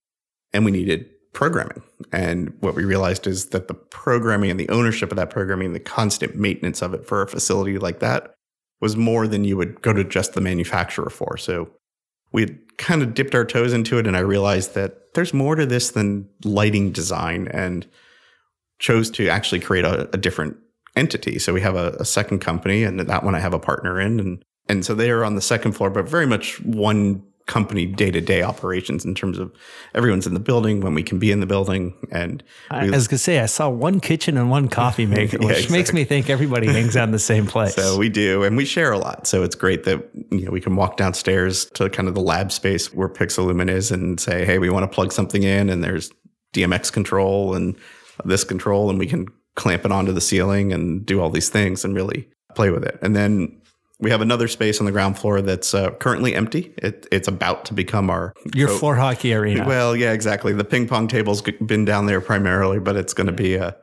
and 0.53 0.65
we 0.65 0.71
needed 0.71 1.09
programming. 1.35 1.83
And 2.13 2.55
what 2.61 2.75
we 2.75 2.85
realized 2.85 3.27
is 3.27 3.47
that 3.47 3.69
the 3.69 3.75
programming 3.75 4.51
and 4.51 4.59
the 4.59 4.69
ownership 4.71 5.11
of 5.11 5.17
that 5.17 5.31
programming, 5.31 5.73
the 5.73 5.81
constant 5.81 6.37
maintenance 6.37 6.81
of 6.81 6.95
it 6.95 7.07
for 7.07 7.21
a 7.23 7.29
facility 7.29 7.77
like 7.79 7.99
that 7.99 8.35
was 8.81 8.97
more 8.97 9.27
than 9.27 9.45
you 9.45 9.57
would 9.57 9.83
go 9.83 9.93
to 9.93 10.05
just 10.05 10.35
the 10.35 10.41
manufacturer 10.41 11.11
for. 11.11 11.37
So 11.37 11.69
we 12.33 12.59
kind 12.79 13.03
of 13.03 13.15
dipped 13.15 13.35
our 13.35 13.45
toes 13.45 13.73
into 13.73 13.99
it. 13.99 14.07
And 14.07 14.17
I 14.17 14.21
realized 14.21 14.75
that 14.75 15.15
there's 15.15 15.35
more 15.35 15.55
to 15.55 15.67
this 15.67 15.91
than 15.91 16.29
lighting 16.45 16.91
design 16.91 17.49
and 17.49 17.87
chose 18.79 19.11
to 19.13 19.29
actually 19.29 19.61
create 19.61 19.85
a, 19.85 20.09
a 20.13 20.17
different 20.17 20.57
entity. 20.97 21.39
So 21.39 21.53
we 21.53 21.61
have 21.61 21.77
a, 21.77 21.97
a 22.01 22.05
second 22.05 22.41
company 22.41 22.85
and 22.85 22.99
that 23.01 23.25
one 23.25 23.35
I 23.35 23.41
have 23.41 23.55
a 23.55 23.59
partner 23.59 24.01
in. 24.01 24.21
And, 24.21 24.45
and 24.69 24.85
so 24.85 24.95
they 24.95 25.11
are 25.11 25.25
on 25.25 25.35
the 25.35 25.41
second 25.41 25.73
floor, 25.73 25.91
but 25.91 26.09
very 26.09 26.27
much 26.27 26.61
one 26.63 27.23
company 27.47 27.85
day 27.85 28.11
to 28.11 28.21
day 28.21 28.43
operations 28.43 29.05
in 29.05 29.15
terms 29.15 29.39
of 29.39 29.53
everyone's 29.95 30.27
in 30.27 30.33
the 30.33 30.41
building 30.41 30.81
when 30.81 30.95
we 30.95 31.03
can 31.03 31.19
be 31.19 31.31
in 31.31 31.41
the 31.41 31.47
building. 31.47 31.95
And 32.11 32.43
I, 32.71 32.89
was 32.89 33.07
gonna 33.07 33.19
say 33.19 33.41
I 33.41 33.47
saw 33.47 33.69
one 33.69 34.01
kitchen 34.01 34.37
and 34.39 34.51
one 34.51 34.69
coffee 34.69 35.07
maker, 35.07 35.39
which 35.39 35.51
exactly. 35.51 35.79
makes 35.79 35.93
me 35.93 36.05
think 36.05 36.31
everybody 36.31 36.67
hangs 36.67 36.97
out 36.97 37.05
in 37.05 37.13
the 37.13 37.19
same 37.19 37.47
place. 37.55 37.75
So 37.75 37.99
we 37.99 38.09
do, 38.09 38.43
and 38.45 38.57
we 38.57 38.65
share 38.65 38.93
a 38.93 38.99
lot. 38.99 39.27
So 39.27 39.43
it's 39.43 39.55
great 39.55 39.85
that 39.85 40.09
you 40.31 40.47
know 40.47 40.51
we 40.51 40.61
can 40.61 40.77
walk 40.77 40.97
downstairs 40.97 41.67
to 41.75 41.91
kind 41.91 42.09
of 42.09 42.15
the 42.15 42.23
lab 42.23 42.51
space 42.51 42.93
where 42.95 43.09
Pixelumen 43.09 43.69
is 43.69 43.91
and 43.91 44.19
say, 44.19 44.45
hey, 44.45 44.59
we 44.59 44.71
want 44.71 44.91
to 44.91 44.95
plug 44.95 45.13
something 45.13 45.43
in, 45.43 45.69
and 45.69 45.85
there's 45.85 46.11
DMX 46.55 46.93
control 46.93 47.55
and 47.55 47.77
this 48.25 48.45
control, 48.45 48.89
and 48.89 48.99
we 48.99 49.07
can 49.07 49.27
clamp 49.55 49.85
it 49.85 49.93
onto 49.93 50.13
the 50.13 50.21
ceiling 50.21 50.73
and 50.73 51.05
do 51.05 51.21
all 51.21 51.31
these 51.31 51.49
things 51.49 51.85
and 51.85 51.95
really 51.95 52.29
play 52.55 52.71
with 52.71 52.85
it. 52.85 52.99
And 53.03 53.15
then 53.15 53.61
we 54.01 54.11
have 54.11 54.21
another 54.21 54.49
space 54.49 54.81
on 54.81 54.87
the 54.87 54.93
ground 54.93 55.19
floor 55.19 55.41
that's 55.41 55.73
uh, 55.73 55.91
currently 55.93 56.35
empty. 56.35 56.75
It, 56.79 57.07
it's 57.13 57.29
about 57.29 57.65
to 57.67 57.75
become 57.75 58.11
our 58.11 58.35
your 58.55 58.71
oh, 58.71 58.79
floor 58.79 58.97
hockey 58.97 59.33
arena. 59.35 59.65
Well, 59.75 59.97
yeah, 59.97 60.13
exactly. 60.13 60.53
The 60.53 60.65
ping 60.65 60.89
pong 60.89 61.09
table's 61.09 61.43
been 61.43 61.85
down 61.85 62.07
there 62.07 62.21
primarily, 62.21 62.81
but 62.81 62.97
it's 62.97 63.15
going 63.15 63.29
to 63.29 63.33
be 63.33 63.55
a 63.55 63.77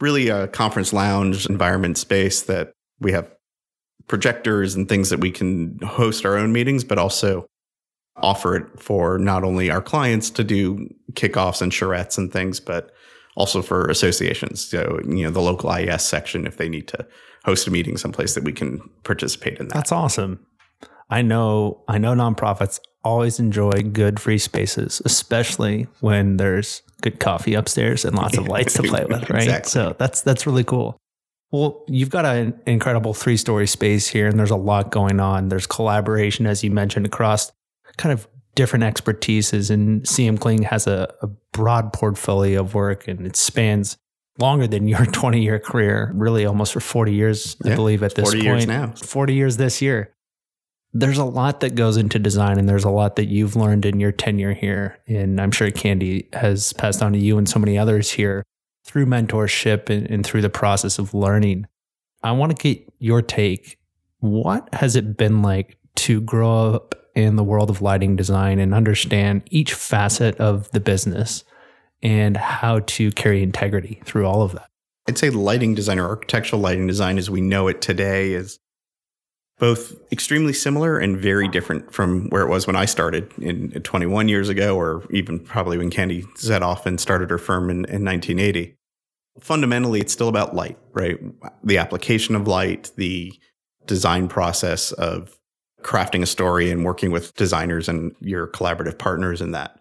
really 0.00 0.28
a 0.28 0.48
conference 0.48 0.92
lounge 0.92 1.46
environment 1.46 1.98
space 1.98 2.42
that 2.42 2.72
we 2.98 3.12
have 3.12 3.30
projectors 4.08 4.74
and 4.74 4.88
things 4.88 5.10
that 5.10 5.20
we 5.20 5.30
can 5.30 5.78
host 5.80 6.24
our 6.24 6.36
own 6.36 6.52
meetings, 6.52 6.82
but 6.82 6.98
also 6.98 7.46
offer 8.16 8.56
it 8.56 8.80
for 8.80 9.18
not 9.18 9.44
only 9.44 9.70
our 9.70 9.82
clients 9.82 10.28
to 10.30 10.44
do 10.44 10.88
kickoffs 11.12 11.62
and 11.62 11.72
charrettes 11.72 12.18
and 12.18 12.32
things, 12.32 12.58
but 12.58 12.90
also 13.36 13.62
for 13.62 13.86
associations. 13.88 14.64
So, 14.64 15.00
you 15.06 15.24
know, 15.24 15.30
the 15.30 15.40
local 15.40 15.70
IES 15.70 16.04
section 16.04 16.46
if 16.46 16.56
they 16.56 16.68
need 16.68 16.88
to 16.88 17.06
host 17.44 17.66
a 17.66 17.70
meeting 17.70 17.96
someplace 17.96 18.34
that 18.34 18.44
we 18.44 18.52
can 18.52 18.80
participate 19.04 19.58
in 19.58 19.68
that. 19.68 19.74
That's 19.74 19.92
awesome. 19.92 20.44
I 21.10 21.22
know 21.22 21.82
I 21.88 21.98
know 21.98 22.14
nonprofits 22.14 22.80
always 23.04 23.38
enjoy 23.38 23.82
good 23.82 24.20
free 24.20 24.38
spaces, 24.38 25.02
especially 25.04 25.86
when 26.00 26.36
there's 26.36 26.82
good 27.02 27.20
coffee 27.20 27.54
upstairs 27.54 28.04
and 28.04 28.16
lots 28.16 28.38
of 28.38 28.48
lights 28.48 28.74
to 28.74 28.82
play 28.82 29.04
with, 29.04 29.28
right? 29.30 29.42
Exactly. 29.42 29.70
So 29.70 29.96
that's 29.98 30.22
that's 30.22 30.46
really 30.46 30.64
cool. 30.64 30.96
Well, 31.50 31.84
you've 31.86 32.08
got 32.08 32.24
an 32.24 32.58
incredible 32.66 33.12
three-story 33.12 33.66
space 33.66 34.08
here 34.08 34.26
and 34.26 34.38
there's 34.38 34.50
a 34.50 34.56
lot 34.56 34.90
going 34.90 35.20
on. 35.20 35.48
There's 35.48 35.66
collaboration 35.66 36.46
as 36.46 36.64
you 36.64 36.70
mentioned 36.70 37.04
across 37.04 37.52
kind 37.98 38.12
of 38.12 38.26
different 38.54 38.84
expertises 38.84 39.70
and 39.70 40.02
CM 40.04 40.40
Kling 40.40 40.62
has 40.62 40.86
a, 40.86 41.12
a 41.20 41.26
broad 41.52 41.92
portfolio 41.92 42.60
of 42.60 42.74
work 42.74 43.06
and 43.06 43.26
it 43.26 43.36
spans 43.36 43.98
longer 44.38 44.66
than 44.66 44.88
your 44.88 45.06
20 45.12 45.42
year 45.42 45.58
career, 45.58 46.12
really 46.14 46.44
almost 46.44 46.72
for 46.72 46.80
40 46.80 47.12
years, 47.12 47.56
yeah, 47.64 47.72
I 47.72 47.76
believe, 47.76 48.02
at 48.02 48.14
this 48.14 48.24
40 48.24 48.38
point. 48.38 48.44
years 48.44 48.66
now. 48.66 48.92
40 48.92 49.34
years 49.34 49.56
this 49.56 49.82
year. 49.82 50.14
There's 50.94 51.18
a 51.18 51.24
lot 51.24 51.60
that 51.60 51.74
goes 51.74 51.96
into 51.96 52.18
design, 52.18 52.58
and 52.58 52.68
there's 52.68 52.84
a 52.84 52.90
lot 52.90 53.16
that 53.16 53.26
you've 53.26 53.56
learned 53.56 53.86
in 53.86 53.98
your 53.98 54.12
tenure 54.12 54.52
here. 54.52 54.98
And 55.08 55.40
I'm 55.40 55.50
sure 55.50 55.70
Candy 55.70 56.28
has 56.34 56.74
passed 56.74 57.02
on 57.02 57.14
to 57.14 57.18
you 57.18 57.38
and 57.38 57.48
so 57.48 57.58
many 57.58 57.78
others 57.78 58.10
here 58.10 58.42
through 58.84 59.06
mentorship 59.06 59.88
and, 59.88 60.06
and 60.10 60.26
through 60.26 60.42
the 60.42 60.50
process 60.50 60.98
of 60.98 61.14
learning. 61.14 61.66
I 62.22 62.32
want 62.32 62.54
to 62.54 62.62
get 62.62 62.86
your 62.98 63.22
take. 63.22 63.78
What 64.20 64.68
has 64.74 64.94
it 64.94 65.16
been 65.16 65.40
like 65.40 65.78
to 65.96 66.20
grow 66.20 66.74
up 66.74 66.94
in 67.14 67.36
the 67.36 67.44
world 67.44 67.70
of 67.70 67.80
lighting 67.80 68.16
design 68.16 68.58
and 68.58 68.74
understand 68.74 69.42
each 69.50 69.72
facet 69.72 70.36
of 70.36 70.70
the 70.72 70.80
business? 70.80 71.44
And 72.02 72.36
how 72.36 72.80
to 72.80 73.10
carry 73.12 73.42
integrity 73.42 74.00
through 74.04 74.26
all 74.26 74.42
of 74.42 74.52
that. 74.52 74.68
I'd 75.08 75.18
say 75.18 75.30
lighting 75.30 75.74
design 75.74 75.98
or 75.98 76.08
architectural 76.08 76.60
lighting 76.60 76.86
design 76.86 77.18
as 77.18 77.28
we 77.28 77.40
know 77.40 77.68
it 77.68 77.80
today 77.80 78.34
is 78.34 78.58
both 79.58 79.94
extremely 80.10 80.52
similar 80.52 80.98
and 80.98 81.16
very 81.16 81.46
different 81.46 81.92
from 81.92 82.28
where 82.30 82.42
it 82.42 82.48
was 82.48 82.66
when 82.66 82.76
I 82.76 82.84
started 82.84 83.32
in 83.38 83.72
uh, 83.76 83.80
21 83.80 84.28
years 84.28 84.48
ago, 84.48 84.76
or 84.76 85.04
even 85.10 85.38
probably 85.38 85.78
when 85.78 85.90
Candy 85.90 86.24
set 86.34 86.62
off 86.62 86.84
and 86.86 86.98
started 86.98 87.30
her 87.30 87.38
firm 87.38 87.70
in, 87.70 87.84
in 87.84 88.04
1980. 88.04 88.74
Fundamentally, 89.40 90.00
it's 90.00 90.12
still 90.12 90.28
about 90.28 90.54
light, 90.54 90.78
right? 90.92 91.18
The 91.62 91.78
application 91.78 92.34
of 92.34 92.48
light, 92.48 92.90
the 92.96 93.32
design 93.86 94.26
process 94.28 94.90
of 94.92 95.38
crafting 95.82 96.22
a 96.22 96.26
story 96.26 96.70
and 96.70 96.84
working 96.84 97.10
with 97.10 97.34
designers 97.34 97.88
and 97.88 98.14
your 98.20 98.48
collaborative 98.48 98.98
partners 98.98 99.40
in 99.40 99.52
that. 99.52 99.78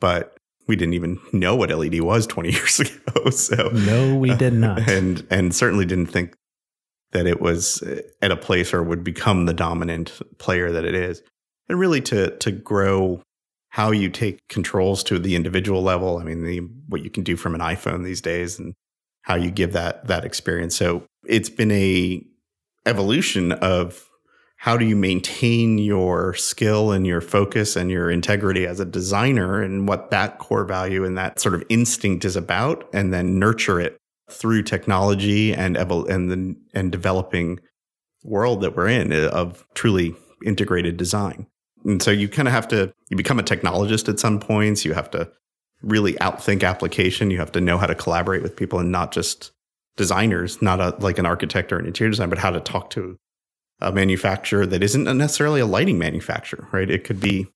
But 0.00 0.36
we 0.66 0.76
didn't 0.76 0.94
even 0.94 1.18
know 1.32 1.54
what 1.54 1.70
LED 1.70 2.00
was 2.00 2.26
20 2.26 2.50
years 2.52 2.80
ago. 2.80 2.90
So 3.30 3.70
no, 3.70 4.16
we 4.16 4.34
did 4.34 4.52
not, 4.54 4.88
and 4.88 5.26
and 5.30 5.54
certainly 5.54 5.86
didn't 5.86 6.06
think 6.06 6.34
that 7.12 7.26
it 7.26 7.40
was 7.40 7.82
eh, 7.82 8.02
at 8.20 8.30
a 8.30 8.36
place 8.36 8.74
or 8.74 8.82
would 8.82 9.02
become 9.02 9.46
the 9.46 9.54
dominant 9.54 10.20
player 10.38 10.70
that 10.70 10.84
it 10.84 10.94
is. 10.94 11.22
And 11.68 11.78
really 11.78 12.00
to 12.02 12.36
to 12.38 12.50
grow 12.52 13.22
how 13.70 13.90
you 13.90 14.08
take 14.08 14.38
controls 14.48 15.02
to 15.02 15.18
the 15.18 15.34
individual 15.34 15.82
level. 15.82 16.18
I 16.18 16.22
mean, 16.22 16.44
the, 16.44 16.58
what 16.88 17.02
you 17.02 17.10
can 17.10 17.24
do 17.24 17.34
from 17.34 17.56
an 17.56 17.60
iPhone 17.60 18.04
these 18.04 18.20
days 18.20 18.56
and 18.56 18.72
how 19.22 19.34
you 19.34 19.50
give 19.50 19.72
that 19.72 20.06
that 20.06 20.24
experience. 20.24 20.76
So 20.76 21.04
it's 21.26 21.48
been 21.48 21.72
a 21.72 22.22
evolution 22.86 23.52
of 23.52 24.08
how 24.64 24.78
do 24.78 24.86
you 24.86 24.96
maintain 24.96 25.76
your 25.76 26.32
skill 26.32 26.90
and 26.90 27.06
your 27.06 27.20
focus 27.20 27.76
and 27.76 27.90
your 27.90 28.10
integrity 28.10 28.66
as 28.66 28.80
a 28.80 28.86
designer 28.86 29.60
and 29.60 29.86
what 29.86 30.10
that 30.10 30.38
core 30.38 30.64
value 30.64 31.04
and 31.04 31.18
that 31.18 31.38
sort 31.38 31.54
of 31.54 31.62
instinct 31.68 32.24
is 32.24 32.34
about 32.34 32.88
and 32.94 33.12
then 33.12 33.38
nurture 33.38 33.78
it 33.78 33.98
through 34.30 34.62
technology 34.62 35.52
and 35.52 35.76
and 35.76 36.30
the 36.30 36.56
and 36.72 36.90
developing 36.90 37.60
world 38.22 38.62
that 38.62 38.74
we're 38.74 38.88
in 38.88 39.12
uh, 39.12 39.28
of 39.34 39.66
truly 39.74 40.14
integrated 40.46 40.96
design. 40.96 41.46
And 41.84 42.02
so 42.02 42.10
you 42.10 42.26
kind 42.26 42.48
of 42.48 42.54
have 42.54 42.68
to 42.68 42.90
you 43.10 43.18
become 43.18 43.38
a 43.38 43.42
technologist 43.42 44.08
at 44.08 44.18
some 44.18 44.40
points. 44.40 44.82
You 44.82 44.94
have 44.94 45.10
to 45.10 45.30
really 45.82 46.14
outthink 46.14 46.66
application. 46.66 47.30
You 47.30 47.36
have 47.36 47.52
to 47.52 47.60
know 47.60 47.76
how 47.76 47.86
to 47.86 47.94
collaborate 47.94 48.42
with 48.42 48.56
people 48.56 48.78
and 48.78 48.90
not 48.90 49.12
just 49.12 49.52
designers, 49.98 50.62
not 50.62 50.80
a, 50.80 50.96
like 51.00 51.18
an 51.18 51.26
architect 51.26 51.70
or 51.70 51.78
an 51.78 51.84
interior 51.84 52.12
designer, 52.12 52.30
but 52.30 52.38
how 52.38 52.50
to 52.50 52.60
talk 52.60 52.88
to 52.90 53.18
a 53.84 53.92
manufacturer 53.92 54.66
that 54.66 54.82
isn't 54.82 55.04
necessarily 55.16 55.60
a 55.60 55.66
lighting 55.66 55.98
manufacturer, 55.98 56.66
right? 56.72 56.90
It 56.90 57.04
could 57.04 57.20
be 57.20 57.46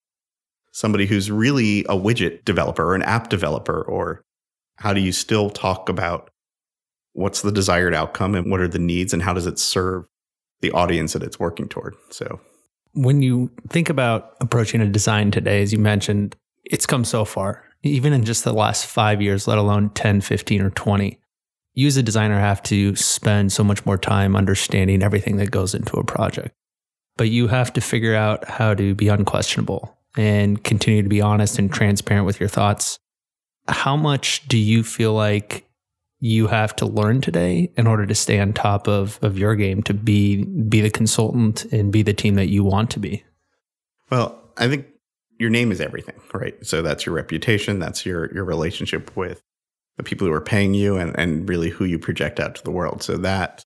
somebody 0.73 1.07
who's 1.07 1.31
really 1.31 1.81
a 1.89 1.97
widget 1.97 2.45
developer 2.45 2.85
or 2.85 2.95
an 2.95 3.03
app 3.03 3.29
developer, 3.29 3.83
or 3.83 4.23
how 4.77 4.93
do 4.93 5.01
you 5.01 5.11
still 5.11 5.51
talk 5.51 5.89
about 5.89 6.31
what's 7.15 7.43
the 7.43 7.51
desired 7.51 7.95
outcome 7.95 8.35
and 8.35 8.51
what 8.51 8.61
are 8.61 8.69
the 8.69 8.79
needs 8.79 9.13
and 9.13 9.23
how 9.23 9.33
does 9.33 9.47
it 9.47 9.59
serve 9.59 10.05
the 10.61 10.71
audience 10.73 11.15
that 11.15 11.23
it's 11.23 11.41
working 11.41 11.69
toward? 11.69 11.97
So, 12.11 12.41
when 12.93 13.23
you 13.23 13.51
think 13.69 13.89
about 13.89 14.35
approaching 14.41 14.81
a 14.81 14.87
design 14.87 15.31
today, 15.31 15.63
as 15.63 15.73
you 15.73 15.79
mentioned, 15.79 16.37
it's 16.65 16.87
come 16.87 17.05
so 17.05 17.25
far, 17.25 17.65
even 17.83 18.13
in 18.13 18.25
just 18.25 18.45
the 18.45 18.53
last 18.53 18.87
five 18.87 19.23
years, 19.23 19.49
let 19.49 19.59
alone 19.59 19.91
10, 19.91 20.21
15, 20.21 20.63
or 20.63 20.71
20 20.71 21.19
you 21.79 21.87
as 21.87 21.97
a 21.97 22.03
designer 22.03 22.41
have 22.41 22.61
to 22.61 22.97
spend 22.97 23.53
so 23.53 23.63
much 23.63 23.87
more 23.87 23.97
time 23.97 24.35
understanding 24.35 25.01
everything 25.01 25.37
that 25.37 25.53
goes 25.53 25.77
into 25.77 25.97
a 25.97 26.03
project. 26.03 26.53
But 27.17 27.29
you 27.29 27.47
have 27.47 27.73
to 27.75 27.81
figure 27.81 28.17
out 28.17 28.49
how 28.49 28.75
to 28.75 28.97
be 28.97 29.07
unquestionable 29.07 29.97
and 30.17 30.65
continue 30.65 31.05
to 31.05 31.09
be 31.09 31.21
honest 31.21 31.57
and 31.57 31.73
transparent 31.73 32.27
with 32.27 32.41
your 32.41 32.49
thoughts. 32.49 32.99
How 33.69 33.97
much 33.97 34.49
do 34.49 34.59
you 34.59 34.83
feel 34.83 35.15
like 35.15 35.69
you 36.19 36.49
have 36.49 36.75
to 36.77 36.85
learn 36.85 37.21
today 37.21 37.71
in 37.77 37.87
order 37.87 38.07
to 38.07 38.15
stay 38.15 38.41
on 38.41 38.55
top 38.55 38.89
of, 38.89 39.21
of 39.23 39.39
your 39.39 39.55
game 39.55 39.85
to 39.85 39.95
be 39.95 40.43
be 40.43 40.81
the 40.81 40.91
consultant 40.91 41.65
and 41.67 41.93
be 41.93 42.03
the 42.03 42.13
team 42.13 42.35
that 42.35 42.49
you 42.49 42.65
want 42.65 42.91
to 42.91 42.99
be? 42.99 43.23
Well, 44.11 44.37
I 44.57 44.67
think 44.67 44.87
your 45.39 45.51
name 45.51 45.71
is 45.71 45.81
everything, 45.81 46.21
right? 46.35 46.57
So 46.67 46.83
that's 46.83 47.07
your 47.07 47.15
reputation, 47.15 47.79
that's 47.79 48.05
your 48.05 48.35
your 48.35 48.45
relationship 48.45 49.17
with 49.17 49.45
the 49.99 50.03
people 50.03 50.27
who 50.27 50.33
are 50.33 50.41
paying 50.41 50.73
you 50.73 50.97
and, 50.97 51.19
and 51.19 51.49
really 51.49 51.69
who 51.69 51.85
you 51.85 51.99
project 51.99 52.41
out 52.41 52.55
to 52.55 52.65
the 52.65 52.71
world. 52.71 53.03
So 53.03 53.19
that 53.19 53.63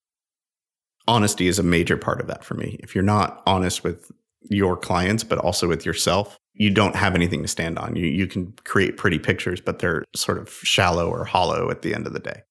honesty 1.06 1.46
is 1.46 1.58
a 1.58 1.62
major 1.62 1.96
part 1.96 2.20
of 2.20 2.26
that 2.26 2.42
for 2.42 2.54
me. 2.54 2.78
If 2.80 2.94
you're 2.94 3.04
not 3.04 3.42
honest 3.46 3.84
with 3.84 4.10
your 4.50 4.76
clients, 4.76 5.22
but 5.22 5.38
also 5.38 5.68
with 5.68 5.86
yourself, 5.86 6.36
you 6.54 6.70
don't 6.70 6.96
have 6.96 7.14
anything 7.14 7.42
to 7.42 7.48
stand 7.48 7.78
on. 7.78 7.96
You 7.96 8.06
you 8.06 8.26
can 8.26 8.52
create 8.64 8.96
pretty 8.96 9.18
pictures, 9.18 9.60
but 9.60 9.78
they're 9.78 10.04
sort 10.16 10.38
of 10.38 10.50
shallow 10.50 11.08
or 11.08 11.24
hollow 11.24 11.70
at 11.70 11.82
the 11.82 11.94
end 11.94 12.06
of 12.06 12.12
the 12.12 12.20
day. 12.20 12.42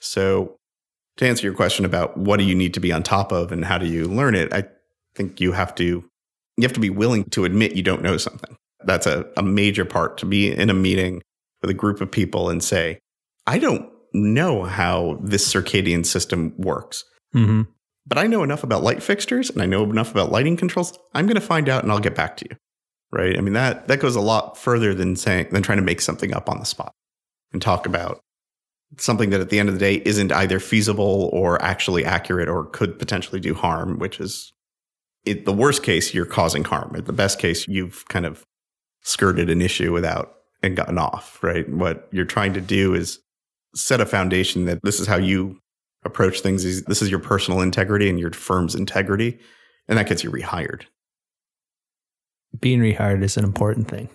So 0.00 0.56
to 1.16 1.26
answer 1.26 1.46
your 1.46 1.54
question 1.54 1.84
about 1.84 2.16
what 2.16 2.38
do 2.38 2.44
you 2.44 2.54
need 2.54 2.74
to 2.74 2.80
be 2.80 2.92
on 2.92 3.02
top 3.02 3.32
of 3.32 3.52
and 3.52 3.64
how 3.64 3.78
do 3.78 3.86
you 3.86 4.06
learn 4.06 4.34
it, 4.34 4.52
I 4.52 4.64
think 5.14 5.40
you 5.40 5.52
have 5.52 5.74
to 5.76 6.04
you 6.56 6.62
have 6.62 6.72
to 6.72 6.80
be 6.80 6.90
willing 6.90 7.24
to 7.30 7.44
admit 7.44 7.76
you 7.76 7.82
don't 7.82 8.02
know 8.02 8.16
something. 8.16 8.56
That's 8.84 9.06
a, 9.06 9.26
a 9.36 9.42
major 9.42 9.84
part 9.84 10.18
to 10.18 10.26
be 10.26 10.52
in 10.52 10.70
a 10.70 10.74
meeting 10.74 11.22
with 11.62 11.70
a 11.70 11.74
group 11.74 12.00
of 12.00 12.10
people 12.10 12.50
and 12.50 12.62
say, 12.62 13.00
I 13.46 13.58
don't 13.58 13.90
know 14.12 14.62
how 14.62 15.18
this 15.22 15.52
circadian 15.52 16.06
system 16.06 16.54
works. 16.56 17.04
Mm-hmm. 17.34 17.62
But 18.06 18.18
I 18.18 18.26
know 18.26 18.42
enough 18.42 18.62
about 18.62 18.82
light 18.82 19.02
fixtures 19.02 19.50
and 19.50 19.62
I 19.62 19.66
know 19.66 19.82
enough 19.84 20.10
about 20.10 20.30
lighting 20.30 20.56
controls. 20.56 20.96
I'm 21.14 21.26
going 21.26 21.36
to 21.36 21.40
find 21.40 21.68
out 21.68 21.82
and 21.82 21.90
I'll 21.90 22.00
get 22.00 22.14
back 22.14 22.36
to 22.38 22.46
you. 22.50 22.56
Right? 23.10 23.38
I 23.38 23.40
mean 23.40 23.54
that 23.54 23.86
that 23.86 24.00
goes 24.00 24.16
a 24.16 24.20
lot 24.20 24.58
further 24.58 24.92
than 24.92 25.14
saying 25.14 25.48
than 25.52 25.62
trying 25.62 25.78
to 25.78 25.84
make 25.84 26.00
something 26.00 26.34
up 26.34 26.48
on 26.48 26.58
the 26.58 26.64
spot 26.64 26.92
and 27.52 27.62
talk 27.62 27.86
about 27.86 28.20
something 28.98 29.30
that 29.30 29.40
at 29.40 29.50
the 29.50 29.58
end 29.58 29.68
of 29.68 29.74
the 29.74 29.78
day 29.78 30.02
isn't 30.04 30.32
either 30.32 30.58
feasible 30.58 31.30
or 31.32 31.62
actually 31.62 32.04
accurate 32.04 32.48
or 32.48 32.64
could 32.66 32.98
potentially 32.98 33.40
do 33.40 33.54
harm, 33.54 33.98
which 33.98 34.20
is 34.20 34.52
it, 35.24 35.44
the 35.44 35.52
worst 35.52 35.82
case 35.82 36.12
you're 36.12 36.26
causing 36.26 36.64
harm. 36.64 36.94
At 36.96 37.06
the 37.06 37.12
best 37.12 37.38
case 37.38 37.68
you've 37.68 38.04
kind 38.08 38.26
of 38.26 38.44
skirted 39.02 39.48
an 39.48 39.62
issue 39.62 39.92
without 39.92 40.34
and 40.62 40.76
gotten 40.76 40.98
off, 40.98 41.42
right? 41.42 41.68
What 41.68 42.08
you're 42.10 42.24
trying 42.24 42.54
to 42.54 42.60
do 42.60 42.94
is 42.94 43.20
set 43.74 44.00
a 44.00 44.06
foundation 44.06 44.64
that 44.66 44.80
this 44.82 45.00
is 45.00 45.06
how 45.06 45.16
you 45.16 45.60
approach 46.04 46.40
things. 46.40 46.84
This 46.84 47.02
is 47.02 47.10
your 47.10 47.18
personal 47.18 47.60
integrity 47.60 48.08
and 48.08 48.18
your 48.18 48.32
firm's 48.32 48.74
integrity. 48.74 49.38
And 49.88 49.98
that 49.98 50.08
gets 50.08 50.22
you 50.22 50.30
rehired. 50.30 50.82
Being 52.60 52.80
rehired 52.80 53.22
is 53.22 53.36
an 53.36 53.44
important 53.44 53.88
thing. 53.88 54.08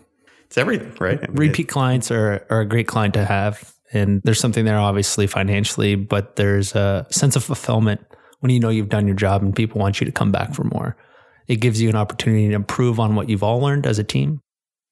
It's 0.46 0.58
everything, 0.58 0.96
right? 1.00 1.20
I 1.20 1.28
mean, 1.28 1.36
Repeat 1.36 1.68
it, 1.68 1.70
clients 1.70 2.10
are, 2.10 2.46
are 2.50 2.62
a 2.62 2.66
great 2.66 2.88
client 2.88 3.14
to 3.16 3.26
have. 3.26 3.74
And 3.92 4.22
there's 4.24 4.40
something 4.40 4.66
there, 4.66 4.80
obviously, 4.80 5.28
financially, 5.28 5.96
but 5.96 6.36
there's 6.36 6.76
a 6.76 7.06
sense 7.12 7.36
of 7.36 7.44
fulfillment 7.44 8.02
when 8.40 8.52
you 8.52 8.60
know 8.60 8.70
you've 8.70 8.90
done 8.90 9.08
your 9.08 9.16
job 9.16 9.42
and 9.42 9.56
people 9.56 9.82
want 9.82 10.00
you 10.00 10.06
to 10.06 10.12
come 10.12 10.32
back 10.32 10.54
for 10.54 10.64
more. 10.64 10.96
It 11.48 11.58
gives 11.58 11.82
you 11.82 11.90
an 11.90 11.96
opportunity 11.96 12.48
to 12.50 12.54
improve 12.54 13.00
on 13.00 13.16
what 13.16 13.30
you've 13.30 13.44
all 13.44 13.60
learned 13.60 13.86
as 13.86 14.00
a 14.00 14.04
team. 14.04 14.42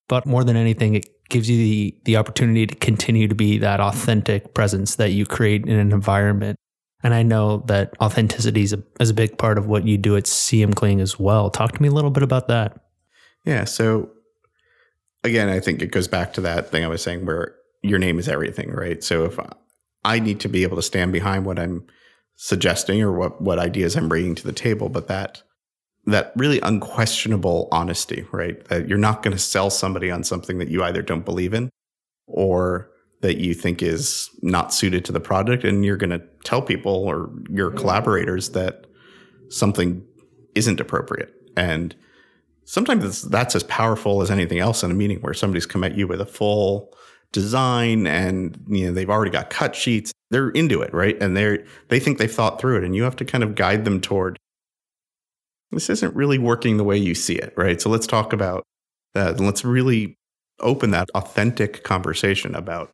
But 0.07 0.25
more 0.25 0.43
than 0.43 0.55
anything, 0.55 0.95
it 0.95 1.09
gives 1.29 1.49
you 1.49 1.57
the 1.57 1.95
the 2.05 2.17
opportunity 2.17 2.65
to 2.65 2.75
continue 2.75 3.27
to 3.27 3.35
be 3.35 3.57
that 3.59 3.79
authentic 3.79 4.53
presence 4.53 4.95
that 4.95 5.11
you 5.11 5.25
create 5.25 5.65
in 5.65 5.77
an 5.77 5.91
environment. 5.91 6.57
And 7.03 7.13
I 7.13 7.23
know 7.23 7.63
that 7.67 7.93
authenticity 8.01 8.63
is 8.63 8.73
a, 8.73 8.83
is 8.99 9.09
a 9.09 9.13
big 9.13 9.37
part 9.37 9.57
of 9.57 9.67
what 9.67 9.85
you 9.85 9.97
do 9.97 10.17
at 10.17 10.23
CM 10.23 10.75
Kling 10.75 10.99
as 10.99 11.19
well. 11.19 11.49
Talk 11.49 11.73
to 11.73 11.81
me 11.81 11.89
a 11.89 11.91
little 11.91 12.09
bit 12.09 12.23
about 12.23 12.47
that. 12.47 12.79
Yeah. 13.45 13.65
So 13.65 14.09
again, 15.23 15.49
I 15.49 15.59
think 15.59 15.81
it 15.81 15.91
goes 15.91 16.07
back 16.07 16.33
to 16.33 16.41
that 16.41 16.71
thing 16.71 16.83
I 16.83 16.87
was 16.87 17.03
saying 17.03 17.25
where 17.25 17.55
your 17.83 17.99
name 17.99 18.17
is 18.19 18.27
everything, 18.27 18.71
right? 18.71 19.03
So 19.03 19.25
if 19.25 19.39
I 20.03 20.19
need 20.19 20.39
to 20.41 20.49
be 20.49 20.63
able 20.63 20.77
to 20.77 20.81
stand 20.81 21.13
behind 21.13 21.45
what 21.45 21.59
I'm 21.59 21.85
suggesting 22.35 23.01
or 23.01 23.11
what, 23.11 23.41
what 23.41 23.59
ideas 23.59 23.95
I'm 23.95 24.09
bringing 24.09 24.35
to 24.35 24.43
the 24.43 24.53
table, 24.53 24.89
but 24.89 25.07
that 25.07 25.43
that 26.07 26.31
really 26.35 26.59
unquestionable 26.61 27.67
honesty, 27.71 28.25
right? 28.31 28.63
That 28.69 28.87
you're 28.87 28.97
not 28.97 29.23
going 29.23 29.35
to 29.35 29.41
sell 29.41 29.69
somebody 29.69 30.09
on 30.09 30.23
something 30.23 30.57
that 30.57 30.69
you 30.69 30.83
either 30.83 31.01
don't 31.01 31.25
believe 31.25 31.53
in 31.53 31.69
or 32.27 32.89
that 33.21 33.37
you 33.37 33.53
think 33.53 33.81
is 33.81 34.29
not 34.41 34.73
suited 34.73 35.03
to 35.05 35.11
the 35.11 35.19
product. 35.19 35.63
And 35.63 35.83
you're 35.83 35.97
going 35.97 36.11
to 36.11 36.21
tell 36.43 36.61
people 36.61 36.93
or 36.93 37.29
your 37.49 37.71
collaborators 37.71 38.49
that 38.49 38.85
something 39.49 40.03
isn't 40.55 40.79
appropriate. 40.79 41.33
And 41.57 41.93
sometimes 42.63 43.23
that's 43.23 43.55
as 43.55 43.63
powerful 43.63 44.21
as 44.21 44.31
anything 44.31 44.59
else 44.59 44.83
in 44.83 44.91
a 44.91 44.93
meeting 44.93 45.19
where 45.19 45.33
somebody's 45.33 45.65
come 45.65 45.83
at 45.83 45.97
you 45.97 46.07
with 46.07 46.21
a 46.21 46.25
full 46.25 46.93
design 47.33 48.07
and 48.07 48.57
you 48.69 48.85
know 48.85 48.93
they've 48.93 49.09
already 49.09 49.29
got 49.29 49.49
cut 49.49 49.75
sheets 49.75 50.13
they're 50.29 50.49
into 50.51 50.81
it 50.81 50.93
right 50.93 51.21
and 51.21 51.35
they're 51.35 51.65
they 51.89 51.99
think 51.99 52.17
they've 52.17 52.31
thought 52.33 52.59
through 52.59 52.77
it 52.77 52.85
and 52.85 52.95
you 52.95 53.03
have 53.03 53.17
to 53.17 53.25
kind 53.25 53.43
of 53.43 53.53
guide 53.53 53.83
them 53.83 53.99
toward 53.99 54.37
this 55.71 55.89
isn't 55.89 56.15
really 56.15 56.37
working 56.37 56.77
the 56.77 56.83
way 56.83 56.97
you 56.97 57.15
see 57.15 57.35
it, 57.35 57.53
right? 57.57 57.81
So 57.81 57.89
let's 57.89 58.07
talk 58.07 58.33
about 58.33 58.63
that. 59.13 59.37
And 59.37 59.45
let's 59.45 59.65
really 59.65 60.17
open 60.59 60.91
that 60.91 61.09
authentic 61.13 61.83
conversation 61.83 62.55
about 62.55 62.91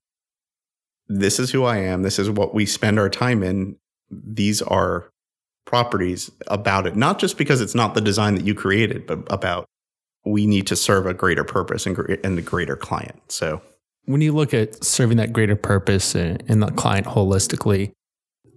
this 1.07 1.39
is 1.39 1.51
who 1.51 1.63
I 1.63 1.77
am. 1.77 2.01
This 2.01 2.19
is 2.19 2.29
what 2.29 2.53
we 2.53 2.65
spend 2.65 2.99
our 2.99 3.09
time 3.09 3.43
in. 3.43 3.77
These 4.09 4.61
are 4.61 5.09
properties 5.65 6.31
about 6.47 6.87
it, 6.87 6.95
not 6.95 7.19
just 7.19 7.37
because 7.37 7.61
it's 7.61 7.75
not 7.75 7.93
the 7.93 8.01
design 8.01 8.35
that 8.35 8.45
you 8.45 8.53
created, 8.53 9.05
but 9.05 9.19
about 9.29 9.65
we 10.25 10.45
need 10.45 10.67
to 10.67 10.75
serve 10.75 11.05
a 11.05 11.13
greater 11.13 11.43
purpose 11.43 11.85
and, 11.85 11.97
and 12.23 12.37
the 12.37 12.41
greater 12.41 12.75
client. 12.75 13.21
So 13.29 13.61
when 14.05 14.21
you 14.21 14.33
look 14.33 14.53
at 14.53 14.83
serving 14.83 15.17
that 15.17 15.33
greater 15.33 15.55
purpose 15.55 16.15
and 16.15 16.63
the 16.63 16.71
client 16.71 17.07
holistically, 17.07 17.91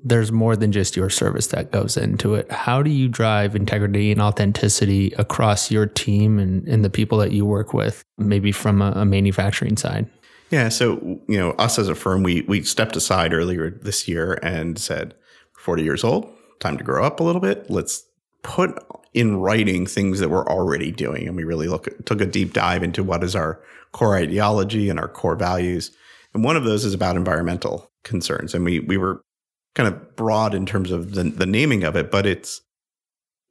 there's 0.04 0.30
more 0.30 0.56
than 0.56 0.72
just 0.72 0.96
your 0.96 1.10
service 1.10 1.48
that 1.48 1.72
goes 1.72 1.96
into 1.96 2.34
it. 2.34 2.50
How 2.50 2.82
do 2.82 2.90
you 2.90 3.08
drive 3.08 3.56
integrity 3.56 4.12
and 4.12 4.20
authenticity 4.20 5.12
across 5.18 5.70
your 5.70 5.86
team 5.86 6.38
and, 6.38 6.66
and 6.68 6.84
the 6.84 6.90
people 6.90 7.18
that 7.18 7.32
you 7.32 7.44
work 7.44 7.74
with, 7.74 8.04
maybe 8.18 8.52
from 8.52 8.82
a, 8.82 8.92
a 8.92 9.04
manufacturing 9.04 9.76
side? 9.76 10.08
Yeah, 10.50 10.68
so 10.68 11.20
you 11.28 11.38
know, 11.38 11.50
us 11.52 11.78
as 11.78 11.88
a 11.88 11.94
firm, 11.94 12.22
we 12.22 12.42
we 12.42 12.62
stepped 12.62 12.94
aside 12.94 13.32
earlier 13.32 13.70
this 13.70 14.06
year 14.06 14.38
and 14.42 14.78
said, 14.78 15.14
40 15.58 15.82
years 15.82 16.04
old, 16.04 16.32
time 16.60 16.78
to 16.78 16.84
grow 16.84 17.04
up 17.04 17.18
a 17.18 17.24
little 17.24 17.40
bit. 17.40 17.68
Let's 17.68 18.04
put 18.44 18.78
in 19.12 19.38
writing 19.38 19.86
things 19.86 20.20
that 20.20 20.28
we're 20.28 20.46
already 20.46 20.92
doing, 20.92 21.26
and 21.26 21.36
we 21.36 21.42
really 21.42 21.66
look 21.66 21.88
at, 21.88 22.06
took 22.06 22.20
a 22.20 22.26
deep 22.26 22.52
dive 22.52 22.84
into 22.84 23.02
what 23.02 23.24
is 23.24 23.34
our 23.34 23.60
core 23.90 24.14
ideology 24.14 24.88
and 24.88 25.00
our 25.00 25.08
core 25.08 25.34
values. 25.34 25.90
And 26.32 26.44
one 26.44 26.56
of 26.56 26.64
those 26.64 26.84
is 26.84 26.94
about 26.94 27.16
environmental 27.16 27.90
concerns. 28.04 28.54
And 28.54 28.64
we 28.64 28.78
we 28.78 28.96
were 28.96 29.24
kind 29.76 29.88
of 29.88 30.16
broad 30.16 30.54
in 30.54 30.66
terms 30.66 30.90
of 30.90 31.12
the, 31.14 31.24
the 31.24 31.46
naming 31.46 31.84
of 31.84 31.94
it, 31.94 32.10
but 32.10 32.26
it's 32.26 32.62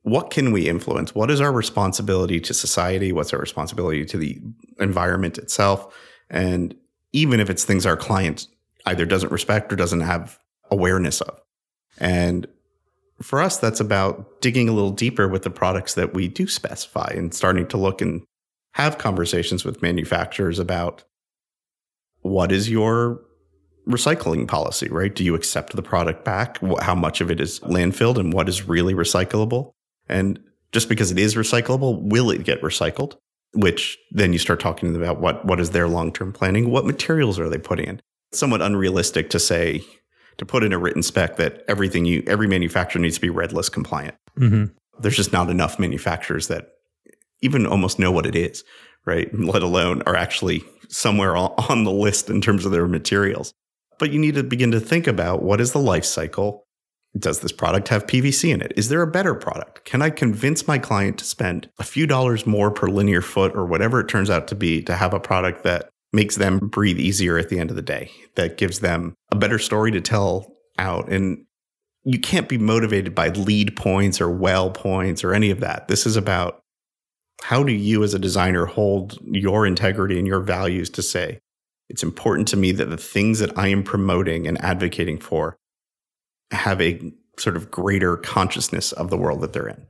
what 0.02 0.32
can 0.32 0.52
we 0.52 0.68
influence? 0.68 1.16
What 1.16 1.32
is 1.32 1.40
our 1.40 1.52
responsibility 1.52 2.40
to 2.42 2.54
society? 2.54 3.12
What's 3.12 3.34
our 3.34 3.40
responsibility 3.40 4.06
to 4.06 4.18
the 4.18 4.42
environment 4.80 5.38
itself? 5.38 5.96
And 6.30 6.76
even 7.14 7.40
if 7.40 7.50
it's 7.50 7.64
things 7.64 7.86
our 7.86 7.96
client 7.96 8.48
either 8.86 9.06
doesn't 9.06 9.32
respect 9.32 9.72
or 9.72 9.76
doesn't 9.76 10.02
have 10.02 10.38
awareness 10.70 11.22
of. 11.22 11.40
And 11.98 12.48
for 13.22 13.42
us, 13.42 13.58
that's 13.58 13.80
about 13.80 14.42
digging 14.42 14.68
a 14.68 14.74
little 14.74 14.92
deeper 14.92 15.28
with 15.28 15.44
the 15.44 15.50
products 15.50 15.94
that 15.94 16.14
we 16.14 16.28
do 16.28 16.48
specify 16.48 17.12
and 17.16 17.34
starting 17.34 17.68
to 17.68 17.78
look 17.78 18.02
and 18.02 18.24
have 18.74 18.98
conversations 18.98 19.64
with 19.64 19.82
manufacturers 19.82 20.60
about 20.60 21.04
what 22.22 22.52
is 22.52 22.70
your 22.70 23.22
recycling 23.88 24.48
policy, 24.48 24.90
right? 24.90 25.14
Do 25.14 25.24
you 25.24 25.36
accept 25.36 25.76
the 25.76 25.82
product 25.82 26.26
back? 26.26 26.60
How 26.82 26.96
much 26.96 27.22
of 27.22 27.30
it 27.30 27.40
is 27.40 27.60
landfilled 27.62 28.18
and 28.18 28.34
what 28.34 28.50
is 28.50 28.68
really 28.68 28.94
recyclable? 28.94 29.72
And 30.08 30.40
just 30.72 30.90
because 30.90 31.12
it 31.12 31.20
is 31.20 31.36
recyclable, 31.36 32.02
will 32.02 32.30
it 32.30 32.44
get 32.44 32.62
recycled? 32.62 33.18
Which 33.54 33.98
then 34.12 34.34
you 34.34 34.40
start 34.40 34.60
talking 34.60 34.96
about 34.96 35.22
what, 35.22 35.46
what 35.46 35.60
is 35.60 35.70
their 35.70 35.88
long 35.88 36.12
term 36.12 36.34
planning? 36.34 36.70
What 36.70 36.86
materials 36.86 37.40
are 37.40 37.50
they 37.50 37.58
putting 37.58 37.88
in? 37.88 38.02
It's 38.32 38.40
somewhat 38.40 38.62
unrealistic 38.62 39.30
to 39.30 39.40
say, 39.40 39.82
to 40.38 40.46
put 40.46 40.64
in 40.64 40.74
a 40.74 40.78
written 40.78 41.04
spec 41.04 41.38
that 41.38 41.64
everything 41.68 42.06
you, 42.06 42.24
every 42.28 42.48
manufacturer 42.48 43.02
needs 43.02 43.16
to 43.16 43.22
be 43.22 43.30
red 43.30 43.54
list 43.54 43.72
compliant. 43.72 44.16
Mm-hmm. 44.38 44.66
There's 45.00 45.16
just 45.16 45.32
not 45.32 45.50
enough 45.50 45.80
manufacturers 45.80 46.48
that 46.48 46.72
even 47.42 47.66
almost 47.66 48.00
know 48.00 48.12
what 48.12 48.26
it 48.26 48.36
is, 48.36 48.64
right? 49.06 49.34
Let 49.34 49.62
alone 49.64 50.02
are 50.06 50.16
actually 50.16 50.64
somewhere 50.90 51.36
on 51.36 51.84
the 51.84 51.92
list 51.92 52.30
in 52.30 52.42
terms 52.42 52.66
of 52.66 52.72
their 52.72 52.88
materials. 52.88 53.54
But 54.00 54.12
you 54.12 54.20
need 54.20 54.36
to 54.36 54.44
begin 54.44 54.72
to 54.72 54.80
think 54.80 55.08
about 55.08 55.42
what 55.42 55.62
is 55.62 55.72
the 55.72 55.80
life 55.80 56.06
cycle? 56.06 56.66
Does 57.18 57.40
this 57.40 57.54
product 57.54 57.88
have 57.88 58.08
PVC 58.08 58.54
in 58.54 58.62
it? 58.62 58.74
Is 58.76 58.90
there 58.90 59.02
a 59.02 59.08
better 59.08 59.34
product? 59.34 59.86
Can 59.86 60.02
I 60.02 60.10
convince 60.10 60.68
my 60.68 60.78
client 60.78 61.18
to 61.20 61.26
spend 61.26 61.70
a 61.80 61.84
few 61.84 62.06
dollars 62.06 62.46
more 62.46 62.72
per 62.72 62.88
linear 62.88 63.22
foot 63.22 63.56
or 63.56 63.66
whatever 63.66 64.02
it 64.02 64.10
turns 64.10 64.30
out 64.30 64.50
to 64.50 64.56
be 64.56 64.82
to 64.84 64.96
have 64.96 65.14
a 65.14 65.20
product 65.20 65.64
that 65.64 65.90
makes 66.12 66.36
them 66.36 66.60
breathe 66.60 67.00
easier 67.00 67.38
at 67.38 67.50
the 67.50 67.58
end 67.58 67.70
of 67.70 67.78
the 67.78 67.82
day, 67.82 68.12
that 68.36 68.58
gives 68.58 68.80
them 68.80 69.14
a 69.32 69.36
better 69.36 69.58
story 69.58 69.92
to 69.92 70.02
tell 70.02 70.52
out? 70.78 71.10
And 71.10 71.46
you 72.04 72.20
can't 72.20 72.50
be 72.50 72.58
motivated 72.58 73.16
by 73.16 73.30
LEED 73.30 73.76
points 73.78 74.20
or 74.20 74.30
well 74.30 74.70
points 74.70 75.24
or 75.24 75.34
any 75.34 75.52
of 75.52 75.62
that. 75.62 75.88
This 75.88 76.06
is 76.06 76.18
about 76.18 76.62
how 77.44 77.64
do 77.64 77.72
you 77.72 78.04
as 78.04 78.14
a 78.14 78.20
designer 78.20 78.66
hold 78.66 79.18
your 79.24 79.66
integrity 79.66 80.18
and 80.18 80.28
your 80.28 80.40
values 80.40 80.90
to 80.92 81.02
say, 81.02 81.40
it's 81.90 82.04
important 82.04 82.48
to 82.50 82.58
me 82.58 82.72
that 82.74 82.90
the 82.90 82.98
things 82.98 83.40
that 83.40 83.58
I 83.58 83.68
am 83.68 83.84
promoting 83.84 84.48
and 84.48 84.62
advocating 84.62 85.20
for 85.20 85.58
have 86.52 86.82
a 86.82 87.14
sort 87.38 87.56
of 87.56 87.70
greater 87.70 88.18
consciousness 88.18 88.92
of 88.92 89.10
the 89.10 89.18
world 89.18 89.42
that 89.42 89.54
they're 89.54 89.68
in. 89.68 89.86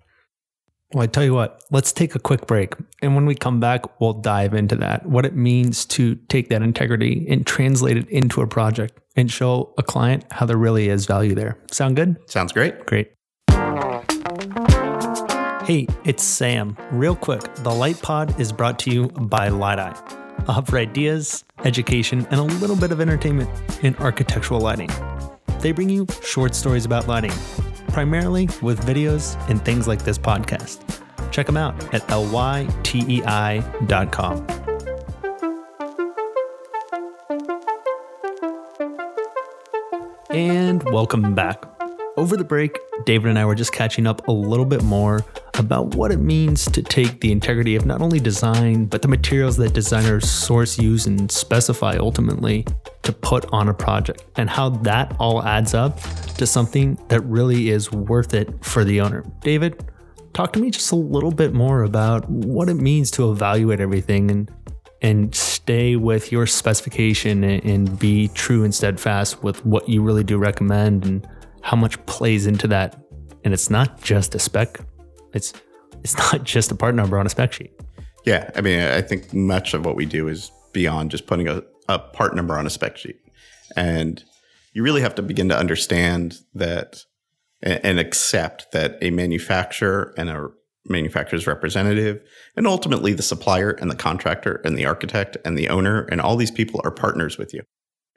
Well, 0.93 1.03
I 1.03 1.07
tell 1.07 1.23
you 1.23 1.33
what, 1.33 1.61
let's 1.71 1.91
take 1.91 2.15
a 2.15 2.19
quick 2.19 2.47
break. 2.47 2.73
And 3.01 3.15
when 3.15 3.25
we 3.25 3.35
come 3.35 3.59
back, 3.59 3.99
we'll 3.99 4.13
dive 4.13 4.53
into 4.53 4.75
that 4.77 5.05
what 5.05 5.25
it 5.25 5.35
means 5.35 5.85
to 5.87 6.15
take 6.15 6.49
that 6.49 6.61
integrity 6.61 7.25
and 7.29 7.45
translate 7.45 7.97
it 7.97 8.07
into 8.09 8.41
a 8.41 8.47
project 8.47 8.99
and 9.15 9.31
show 9.31 9.73
a 9.77 9.83
client 9.83 10.25
how 10.31 10.45
there 10.45 10.57
really 10.57 10.89
is 10.89 11.05
value 11.05 11.35
there. 11.35 11.57
Sound 11.71 11.95
good? 11.95 12.17
Sounds 12.29 12.51
great. 12.51 12.85
Great. 12.85 13.11
Hey, 15.65 15.87
it's 16.03 16.23
Sam. 16.23 16.77
Real 16.91 17.15
quick, 17.15 17.41
the 17.55 17.71
Light 17.71 17.99
Pod 18.01 18.39
is 18.39 18.51
brought 18.51 18.77
to 18.79 18.91
you 18.91 19.07
by 19.07 19.47
Light 19.47 19.79
a 20.48 20.54
hub 20.54 20.68
for 20.68 20.77
ideas, 20.77 21.44
education, 21.63 22.27
and 22.32 22.39
a 22.39 22.44
little 22.44 22.75
bit 22.75 22.92
of 22.92 23.01
entertainment 23.01 23.50
in 23.84 23.96
architectural 23.98 24.60
lighting. 24.60 24.89
They 25.60 25.72
bring 25.72 25.89
you 25.89 26.08
short 26.24 26.54
stories 26.56 26.86
about 26.86 27.08
lighting, 27.08 27.34
primarily 27.89 28.50
with 28.62 28.86
videos 28.86 29.38
and 29.50 29.63
things 29.63 29.88
like 29.88 30.04
this 30.04 30.18
podcast. 30.18 31.01
Check 31.32 31.48
them 31.48 31.58
out 31.58 31.75
at 31.94 32.01
lytei.com. 32.08 33.65
And 40.30 40.84
welcome 40.91 41.34
back. 41.34 41.63
Over 42.17 42.38
the 42.38 42.43
break, 42.43 42.78
David 43.06 43.30
and 43.30 43.39
I 43.39 43.45
were 43.45 43.56
just 43.56 43.71
catching 43.71 44.06
up 44.08 44.28
a 44.28 44.32
little 44.32 44.65
bit 44.65 44.84
more 44.84 45.26
about 45.60 45.96
what 45.96 46.12
it 46.12 46.20
means 46.20 46.65
to 46.72 46.82
take 46.82 47.22
the 47.22 47.32
integrity 47.32 47.76
of 47.76 47.86
not 47.86 48.02
only 48.02 48.20
design, 48.20 48.86
but 48.86 49.02
the 49.02 49.08
materials 49.08 49.58
that 49.58 49.74
designers 49.74 50.30
source, 50.30 50.78
use, 50.78 51.06
and 51.06 51.32
specify 51.32 51.96
ultimately 51.98 52.65
to 53.04 53.12
put 53.12 53.46
on 53.52 53.70
a 53.70 53.74
project, 53.74 54.24
and 54.38 54.50
how 54.50 54.70
that 54.70 55.15
all 55.20 55.44
adds 55.44 55.74
up 55.74 56.00
to 56.38 56.46
something 56.46 56.98
that 57.08 57.22
really 57.22 57.70
is 57.70 57.91
worth 57.91 58.34
it 58.34 58.63
for 58.63 58.84
the 58.84 59.02
owner. 59.02 59.24
David, 59.41 59.84
talk 60.34 60.54
to 60.54 60.60
me 60.60 60.70
just 60.70 60.91
a 60.91 60.96
little 60.96 61.32
bit 61.32 61.54
more 61.54 61.84
about 61.84 62.30
what 62.30 62.70
it 62.70 62.76
means 62.76 63.10
to 63.12 63.32
evaluate 63.32 63.80
everything 63.80 64.32
and 64.32 64.52
and 65.02 65.36
stay 65.36 65.96
with 65.96 66.32
your 66.32 66.48
specification 66.48 67.44
and, 67.44 67.63
and 67.63 68.00
be 68.00 68.28
true 68.30 68.63
and 68.63 68.74
steadfast 68.74 69.44
with 69.44 69.63
what 69.63 69.88
you 69.88 70.02
really 70.02 70.24
do 70.24 70.38
recommend 70.38 71.06
and 71.06 71.28
how 71.62 71.78
much 71.78 72.04
plays 72.08 72.48
into 72.48 72.68
that. 72.68 73.00
And 73.44 73.54
it's 73.54 73.70
not 73.70 74.02
just 74.02 74.34
a 74.34 74.39
spec. 74.39 74.80
It's 75.36 75.54
it's 76.04 76.17
not 76.34 76.43
just 76.43 76.71
a 76.71 76.76
part 76.76 76.95
number 76.95 77.19
on 77.19 77.26
a 77.26 77.30
spec 77.30 77.54
sheet. 77.54 77.71
Yeah. 78.26 78.50
I 78.56 78.62
mean, 78.62 78.80
I 78.80 79.02
think 79.02 79.34
much 79.34 79.76
of 79.76 79.86
what 79.86 79.95
we 79.95 80.06
do 80.06 80.28
is 80.28 80.52
beyond 80.74 81.12
just 81.12 81.28
putting 81.28 81.48
a, 81.48 81.62
a 81.88 82.00
part 82.00 82.36
number 82.36 82.58
on 82.58 82.65
a 82.65 82.71
spec 82.71 82.98
sheet. 82.98 83.19
And 83.76 84.24
you 84.74 84.82
really 84.84 85.02
have 85.02 85.15
to 85.15 85.21
begin 85.21 85.50
to 85.50 85.58
understand 85.58 86.39
that 86.56 87.04
and 87.62 88.00
accept 88.00 88.71
that 88.74 88.98
a 89.02 89.10
manufacturer 89.12 90.13
and 90.17 90.30
a 90.30 90.50
manufacturer's 90.88 91.48
representative 91.48 92.21
and 92.56 92.67
ultimately 92.67 93.13
the 93.13 93.24
supplier 93.24 93.71
and 93.71 93.89
the 93.89 93.95
contractor 93.95 94.62
and 94.63 94.78
the 94.78 94.86
architect 94.86 95.36
and 95.43 95.58
the 95.58 95.69
owner 95.69 96.04
and 96.12 96.21
all 96.21 96.36
these 96.36 96.52
people 96.52 96.82
are 96.84 96.91
partners 96.91 97.38
with 97.38 97.54
you. 97.54 97.62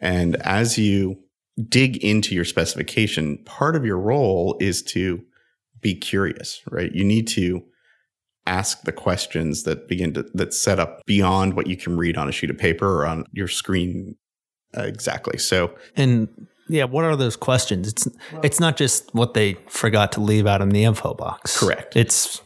And 0.00 0.36
as 0.42 0.76
you 0.76 1.16
dig 1.68 1.96
into 1.98 2.34
your 2.34 2.44
specification, 2.44 3.38
part 3.44 3.74
of 3.74 3.84
your 3.84 3.98
role 3.98 4.56
is 4.60 4.82
to 4.82 5.24
be 5.80 5.94
curious, 5.94 6.60
right? 6.70 6.92
You 6.92 7.04
need 7.04 7.28
to 7.28 7.62
ask 8.46 8.82
the 8.82 8.92
questions 8.92 9.64
that 9.64 9.88
begin 9.88 10.14
to 10.14 10.24
that 10.34 10.54
set 10.54 10.78
up 10.78 11.02
beyond 11.06 11.54
what 11.54 11.66
you 11.66 11.76
can 11.76 11.96
read 11.96 12.16
on 12.16 12.28
a 12.28 12.32
sheet 12.32 12.50
of 12.50 12.56
paper 12.56 13.00
or 13.00 13.06
on 13.06 13.24
your 13.32 13.48
screen 13.48 14.16
uh, 14.76 14.82
exactly. 14.82 15.38
So 15.38 15.74
and 15.96 16.28
yeah, 16.68 16.84
what 16.84 17.04
are 17.04 17.16
those 17.16 17.36
questions? 17.36 17.88
It's 17.88 18.08
it's 18.42 18.60
not 18.60 18.76
just 18.76 19.14
what 19.14 19.34
they 19.34 19.54
forgot 19.68 20.12
to 20.12 20.20
leave 20.20 20.46
out 20.46 20.60
in 20.60 20.70
the 20.70 20.84
info 20.84 21.14
box. 21.14 21.58
Correct. 21.58 21.96
It's 21.96 22.40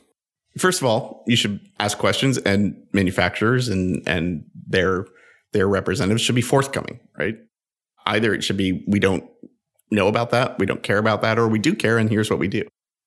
first 0.59 0.81
of 0.81 0.87
all, 0.87 1.25
you 1.27 1.37
should 1.37 1.61
ask 1.81 1.99
questions 1.99 2.39
and 2.39 2.77
manufacturers 2.93 3.69
and 3.69 4.03
and 4.07 4.45
their 4.67 5.07
their 5.53 5.69
representatives 5.69 6.23
should 6.23 6.35
be 6.35 6.43
forthcoming, 6.43 6.99
right? 7.19 7.37
either 8.07 8.35
it 8.35 8.45
should 8.45 8.57
be 8.57 8.85
we 8.87 8.99
don't 8.99 9.25
know 9.91 10.09
about 10.09 10.31
that, 10.31 10.59
we 10.59 10.67
don't 10.67 10.83
care 10.83 10.99
about 10.99 11.23
that, 11.23 11.39
or 11.39 11.49
we 11.49 11.59
do 11.59 11.75
care 11.75 11.99
and 11.99 12.11
here's 12.11 12.31
what 12.31 12.39
we 12.39 12.49
do. 12.49 12.63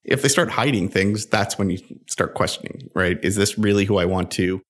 If 0.06 0.22
they 0.22 0.28
start 0.30 0.52
hiding 0.52 0.90
things, 0.90 1.26
that's 1.26 1.58
when 1.58 1.70
you 1.70 1.80
start 2.08 2.36
questioning, 2.36 2.90
right? 2.94 3.18
Is 3.24 3.36
this 3.36 3.58
really 3.58 3.86
who 3.86 3.98
I 3.98 4.06
want 4.06 4.32
to 4.32 4.62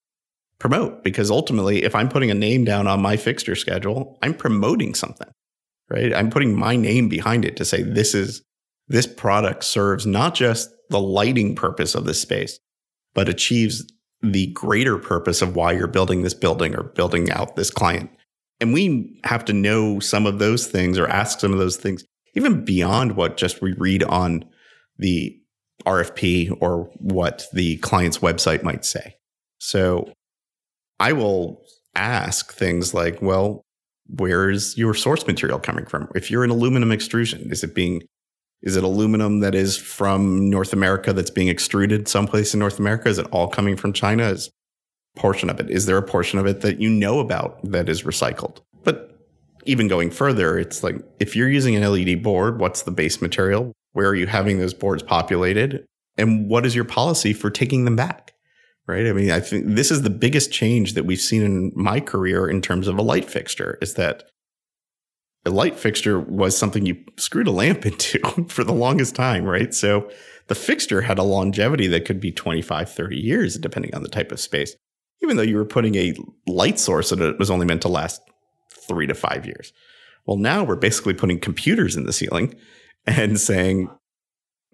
promote? 0.60 1.04
Because 1.04 1.30
ultimately, 1.30 1.84
if 1.84 1.94
I'm 1.94 2.10
putting 2.10 2.32
a 2.32 2.36
name 2.36 2.64
down 2.64 2.88
on 2.88 3.02
my 3.02 3.18
fixture 3.18 3.56
schedule, 3.56 4.18
I'm 4.22 4.34
promoting 4.34 4.96
something, 4.96 5.28
right? 5.90 6.14
I'm 6.14 6.30
putting 6.30 6.58
my 6.58 6.76
name 6.76 7.10
behind 7.10 7.46
it 7.46 7.58
to 7.58 7.66
say 7.66 7.84
this 7.84 8.14
is 8.14 8.42
this 8.88 9.08
product 9.08 9.64
serves 9.64 10.06
not 10.06 10.36
just 10.36 10.70
the 10.90 11.02
lighting 11.02 11.56
purpose 11.56 11.96
of 11.96 12.06
this 12.06 12.22
space, 12.22 12.60
but 13.14 13.28
achieves 13.28 13.86
the 14.22 14.48
greater 14.48 14.98
purpose 14.98 15.42
of 15.42 15.56
why 15.56 15.72
you're 15.72 15.88
building 15.88 16.22
this 16.22 16.34
building 16.34 16.76
or 16.76 16.84
building 16.84 17.32
out 17.32 17.56
this 17.56 17.70
client 17.70 18.10
and 18.60 18.74
we 18.74 19.20
have 19.24 19.46
to 19.46 19.54
know 19.54 20.00
some 20.00 20.26
of 20.26 20.40
those 20.40 20.68
things 20.68 20.98
or 20.98 21.08
ask 21.08 21.40
some 21.40 21.52
of 21.52 21.60
those 21.60 21.78
things, 21.78 22.06
even 22.36 22.64
beyond 22.64 23.16
what 23.16 23.38
just 23.38 23.62
we 23.62 23.74
read 23.74 24.04
on 24.04 24.46
the 24.98 25.38
RFP 25.86 26.58
or 26.62 26.90
what 26.98 27.46
the 27.54 27.78
client's 27.78 28.20
website 28.20 28.64
might 28.64 28.86
say. 28.86 29.16
So 29.60 30.12
I 31.00 31.14
will 31.14 31.62
ask 31.96 32.54
things 32.54 32.94
like, 32.94 33.22
well, 33.22 33.64
where's 34.08 34.78
your 34.78 34.94
source 34.94 35.26
material 35.28 35.60
coming 35.60 35.86
from? 35.86 36.10
If 36.16 36.30
you're 36.30 36.44
an 36.44 36.50
aluminum 36.50 36.92
extrusion, 36.92 37.52
is 37.52 37.64
it 37.64 37.76
being 37.76 38.02
is 38.62 38.76
it 38.76 38.84
aluminum 38.84 39.42
that 39.42 39.54
is 39.54 39.78
from 39.78 40.50
North 40.50 40.74
America 40.74 41.14
that's 41.14 41.30
being 41.30 41.50
extruded 41.50 42.08
someplace 42.08 42.54
in 42.54 42.60
North 42.60 42.80
America? 42.80 43.10
Is 43.10 43.20
it 43.20 43.28
all 43.32 43.48
coming 43.48 43.76
from 43.76 43.94
China? 43.94 44.30
Is 44.30 44.50
portion 45.16 45.50
of 45.50 45.60
it? 45.60 45.70
Is 45.70 45.86
there 45.86 45.98
a 45.98 46.02
portion 46.02 46.40
of 46.40 46.48
it 46.48 46.62
that 46.62 46.80
you 46.80 46.90
know 46.90 47.20
about 47.20 47.60
that 47.64 47.90
is 47.90 48.04
recycled? 48.04 48.62
But 48.84 49.20
even 49.66 49.88
going 49.88 50.10
further, 50.10 50.58
it's 50.58 50.84
like 50.84 50.96
if 51.20 51.36
you're 51.36 51.50
using 51.50 51.76
an 51.76 51.90
LED 51.90 52.24
board, 52.24 52.60
what's 52.60 52.84
the 52.84 52.92
base 52.92 53.22
material? 53.22 53.72
Where 53.96 54.10
are 54.10 54.16
you 54.16 54.28
having 54.28 54.60
those 54.60 54.74
boards 54.74 55.02
populated? 55.02 55.86
And 56.18 56.50
what 56.50 56.66
is 56.66 56.76
your 56.76 56.84
policy 56.84 57.32
for 57.32 57.50
taking 57.50 57.86
them 57.86 57.96
back? 57.96 58.34
Right. 58.88 59.08
I 59.08 59.14
mean, 59.14 59.32
I 59.32 59.40
think 59.40 59.68
this 59.68 59.90
is 59.90 60.02
the 60.02 60.10
biggest 60.10 60.52
change 60.52 60.96
that 60.96 61.06
we've 61.06 61.18
seen 61.18 61.42
in 61.42 61.72
my 61.76 62.02
career 62.02 62.46
in 62.46 62.62
terms 62.62 62.90
of 62.90 62.98
a 62.98 63.02
light 63.02 63.24
fixture 63.24 63.80
is 63.82 63.94
that 63.94 64.24
a 65.46 65.50
light 65.50 65.80
fixture 65.80 66.20
was 66.20 66.58
something 66.58 66.86
you 66.86 66.98
screwed 67.16 67.48
a 67.48 67.52
lamp 67.52 67.86
into 67.86 68.20
for 68.50 68.66
the 68.66 68.74
longest 68.74 69.16
time, 69.16 69.46
right? 69.46 69.74
So 69.74 70.12
the 70.48 70.56
fixture 70.56 71.02
had 71.02 71.18
a 71.18 71.24
longevity 71.24 71.88
that 71.88 72.04
could 72.04 72.20
be 72.20 72.34
25, 72.34 72.92
30 72.92 73.16
years, 73.16 73.58
depending 73.58 73.96
on 73.96 74.04
the 74.04 74.10
type 74.10 74.34
of 74.34 74.42
space, 74.42 74.76
even 75.24 75.38
though 75.38 75.44
you 75.44 75.56
were 75.56 75.64
putting 75.64 75.96
a 75.96 76.14
light 76.46 76.80
source 76.80 77.12
that 77.12 77.40
was 77.40 77.50
only 77.50 77.66
meant 77.66 77.82
to 77.84 77.88
last 77.88 78.22
three 78.88 79.08
to 79.08 79.16
five 79.16 79.46
years. 79.46 79.72
Well, 80.28 80.38
now 80.38 80.66
we're 80.66 80.76
basically 80.76 81.14
putting 81.14 81.40
computers 81.40 81.96
in 81.96 82.06
the 82.06 82.14
ceiling 82.14 82.56
and 83.08 83.40
saying, 83.40 83.90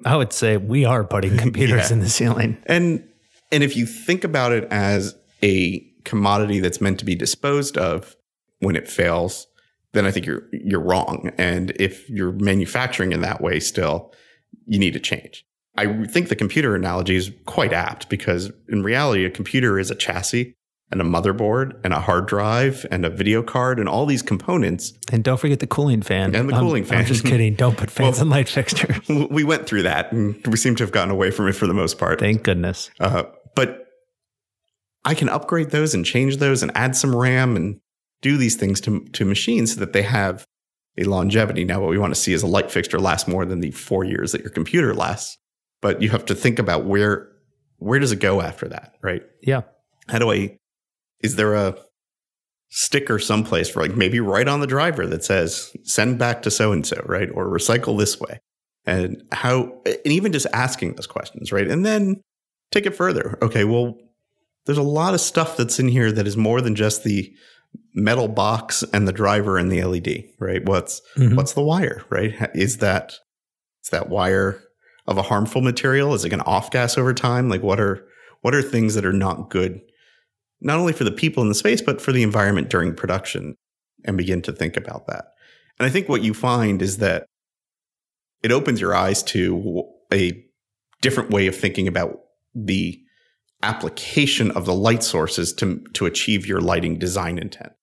I 0.06 0.15
would 0.17 0.34
say 0.34 0.58
we 0.58 0.86
are 0.86 1.04
putting 1.04 1.38
computers 1.46 1.89
Yeah. 1.89 1.94
in 1.94 2.00
the 2.00 2.10
ceiling. 2.10 2.58
and 2.65 3.08
and 3.54 3.63
if 3.63 3.76
you 3.76 3.86
think 3.86 4.24
about 4.24 4.54
it 4.54 4.65
as 4.72 5.13
a 5.44 5.82
commodity 6.06 6.60
that's 6.62 6.80
meant 6.80 7.00
to 7.00 7.06
be 7.06 7.15
disposed 7.15 7.78
of 7.78 8.15
when 8.60 8.76
it 8.78 8.88
fails, 8.88 9.46
then 9.94 10.06
I 10.06 10.12
think 10.12 10.26
you're 10.26 10.44
you're 10.54 10.80
wrong. 10.82 11.32
And 11.38 11.72
if 11.80 12.10
you're 12.10 12.32
manufacturing 12.32 13.12
in 13.12 13.22
that 13.22 13.41
way 13.41 13.60
still, 13.60 14.13
you 14.65 14.80
need 14.80 14.94
to 14.94 15.00
change. 15.00 15.46
I 15.78 16.06
think 16.06 16.30
the 16.30 16.36
computer 16.36 16.76
analogy 16.76 17.15
is 17.15 17.32
quite 17.46 17.74
apt 17.74 18.10
because 18.10 18.52
in 18.70 18.84
reality, 18.84 19.26
a 19.26 19.30
computer 19.30 19.80
is 19.80 19.89
a 19.91 19.96
chassis 19.96 20.56
and 20.92 21.00
a 21.02 21.04
motherboard 21.04 21.80
and 21.84 21.94
a 21.94 22.00
hard 22.00 22.28
drive 22.28 22.86
and 22.92 23.06
a 23.06 23.10
video 23.10 23.42
card 23.42 23.80
and 23.80 23.88
all 23.88 24.06
these 24.06 24.22
components. 24.22 24.94
And 25.12 25.24
don't 25.24 25.38
forget 25.40 25.60
the 25.60 25.68
cooling 25.68 26.02
fan. 26.02 26.36
And 26.36 26.50
the 26.50 26.54
I'm- 26.56 26.64
cooling 26.64 26.84
I'm 26.84 26.90
fan. 26.90 27.06
just 27.06 27.24
kidding. 27.26 27.56
Don't 27.56 27.78
put 27.78 27.90
fans 27.90 28.18
Well- 28.18 28.24
in 28.24 28.30
light 28.30 28.50
fixtures. 28.50 29.08
We 29.08 29.44
went 29.44 29.66
through 29.68 29.84
that 29.84 30.12
and 30.12 30.46
we 30.48 30.58
seem 30.58 30.76
to 30.76 30.84
have 30.84 30.92
gotten 30.92 31.12
away 31.12 31.32
from 31.32 31.48
it 31.48 31.54
for 31.54 31.66
the 31.68 31.74
most 31.74 31.98
part. 31.98 32.20
Thank 32.20 32.44
goodness. 32.44 32.92
Uh, 33.00 33.24
but 33.56 33.86
I 35.06 35.16
can 35.16 35.30
upgrade 35.30 35.72
those 35.72 35.94
and 35.94 36.06
change 36.06 36.38
those 36.38 36.62
and 36.62 36.72
add 36.76 36.96
some 36.96 37.16
RAM 37.16 37.56
and 37.56 37.80
do 38.22 38.38
these 38.38 38.56
things 38.56 38.80
to, 38.82 39.04
to 39.14 39.26
machines 39.26 39.74
so 39.74 39.80
that 39.80 39.94
they 39.94 40.04
have 40.04 40.46
a 40.98 41.04
longevity. 41.06 41.64
Now, 41.64 41.82
what 41.82 41.90
we 41.90 41.98
want 41.98 42.14
to 42.14 42.20
see 42.20 42.34
is 42.34 42.44
a 42.44 42.48
light 42.48 42.70
fixture 42.70 43.00
last 43.00 43.28
more 43.28 43.46
than 43.46 43.62
the 43.62 43.72
four 43.72 44.04
years 44.04 44.32
that 44.34 44.42
your 44.42 44.52
computer 44.52 44.94
lasts. 44.94 45.38
But 45.82 46.02
you 46.02 46.10
have 46.10 46.26
to 46.26 46.36
think 46.36 46.60
about 46.60 46.86
where 46.86 47.30
where 47.78 47.98
does 47.98 48.12
it 48.12 48.20
go 48.20 48.42
after 48.42 48.68
that, 48.68 48.94
right? 49.02 49.24
Yeah. 49.42 49.62
How 50.08 50.20
do 50.20 50.32
I? 50.32 50.58
Is 51.24 51.36
there 51.36 51.54
a 51.54 51.78
sticker 52.70 53.20
someplace 53.20 53.70
for 53.70 53.82
like 53.82 53.96
maybe 53.96 54.20
right 54.20 54.48
on 54.48 54.62
the 54.62 54.68
driver 54.68 55.06
that 55.08 55.24
says 55.24 55.76
send 55.84 56.18
back 56.18 56.42
to 56.44 56.52
so 56.52 56.72
and 56.72 56.86
so, 56.86 57.02
right, 57.06 57.30
or 57.34 57.48
recycle 57.48 57.98
this 57.98 58.20
way, 58.20 58.40
and 58.86 59.22
how? 59.32 59.82
And 59.86 59.98
even 60.06 60.32
just 60.32 60.48
asking 60.54 60.96
those 60.96 61.08
questions, 61.08 61.52
right, 61.52 61.68
and 61.68 61.86
then 61.86 62.22
take 62.72 62.86
it 62.86 62.96
further. 62.96 63.38
Okay, 63.42 63.64
well, 63.66 63.98
there's 64.66 64.78
a 64.78 64.84
lot 64.84 65.14
of 65.14 65.22
stuff 65.22 65.58
that's 65.58 65.80
in 65.80 65.88
here 65.88 66.12
that 66.12 66.28
is 66.28 66.38
more 66.38 66.62
than 66.62 66.76
just 66.76 67.04
the 67.04 67.32
metal 67.94 68.28
box 68.28 68.84
and 68.94 69.08
the 69.08 69.14
driver 69.14 69.58
and 69.58 69.72
the 69.72 69.82
LED, 69.84 70.26
right? 70.40 70.64
What's 70.66 71.02
Mhm. 71.18 71.36
what's 71.36 71.54
the 71.54 71.62
wire, 71.64 72.04
right? 72.10 72.34
Is 72.54 72.78
that 72.78 73.14
is 73.84 73.90
that 73.92 74.10
wire 74.10 74.62
of 75.08 75.18
a 75.18 75.24
harmful 75.24 75.62
material? 75.62 76.14
Is 76.14 76.24
it 76.24 76.30
going 76.30 76.40
to 76.42 76.46
off 76.46 76.70
gas 76.72 76.98
over 76.98 77.14
time? 77.14 77.50
Like 77.50 77.64
what 77.64 77.80
are 77.80 78.06
what 78.42 78.54
are 78.56 78.62
things 78.62 78.96
that 78.96 79.06
are 79.06 79.14
not 79.14 79.50
good 79.50 79.82
not 80.62 80.80
only 80.80 80.93
for 80.93 81.04
the 81.04 81.12
people 81.12 81.43
in 81.43 81.50
the 81.50 81.56
space 81.56 81.82
but 81.82 82.02
for 82.02 82.12
the 82.12 82.24
environment 82.24 82.69
during 82.69 82.95
production 82.95 83.56
and 84.06 84.17
begin 84.17 84.41
to 84.41 84.52
think 84.52 84.78
about 84.78 85.08
that. 85.08 85.26
And 85.80 85.88
I 85.88 85.89
think 85.89 86.08
what 86.08 86.24
you 86.24 86.34
find 86.34 86.82
is 86.82 86.97
that 86.97 87.26
it 88.43 88.52
opens 88.52 88.82
your 88.82 88.95
eyes 88.95 89.21
to 89.24 89.84
a 90.12 90.43
different 91.02 91.30
way 91.30 91.47
of 91.47 91.56
thinking 91.56 91.88
about 91.88 92.19
the 92.54 93.00
application 93.63 94.52
of 94.52 94.65
the 94.65 94.74
light 94.74 95.04
sources 95.04 95.54
to, 95.54 95.84
to 95.93 96.06
achieve 96.06 96.45
your 96.45 96.62
lighting 96.62 96.97
design 96.97 97.38
intent. 97.38 97.74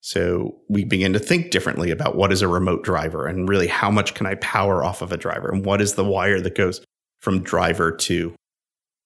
So 0.00 0.56
we 0.68 0.84
begin 0.84 1.12
to 1.12 1.18
think 1.18 1.50
differently 1.50 1.90
about 1.90 2.16
what 2.16 2.32
is 2.32 2.42
a 2.42 2.48
remote 2.48 2.82
driver 2.82 3.26
and 3.26 3.48
really 3.48 3.66
how 3.66 3.90
much 3.90 4.14
can 4.14 4.26
I 4.26 4.34
power 4.36 4.82
off 4.82 5.02
of 5.02 5.12
a 5.12 5.16
driver 5.16 5.50
and 5.50 5.64
what 5.64 5.80
is 5.80 5.94
the 5.94 6.04
wire 6.04 6.40
that 6.40 6.56
goes 6.56 6.80
from 7.18 7.42
driver 7.42 7.92
to 7.92 8.34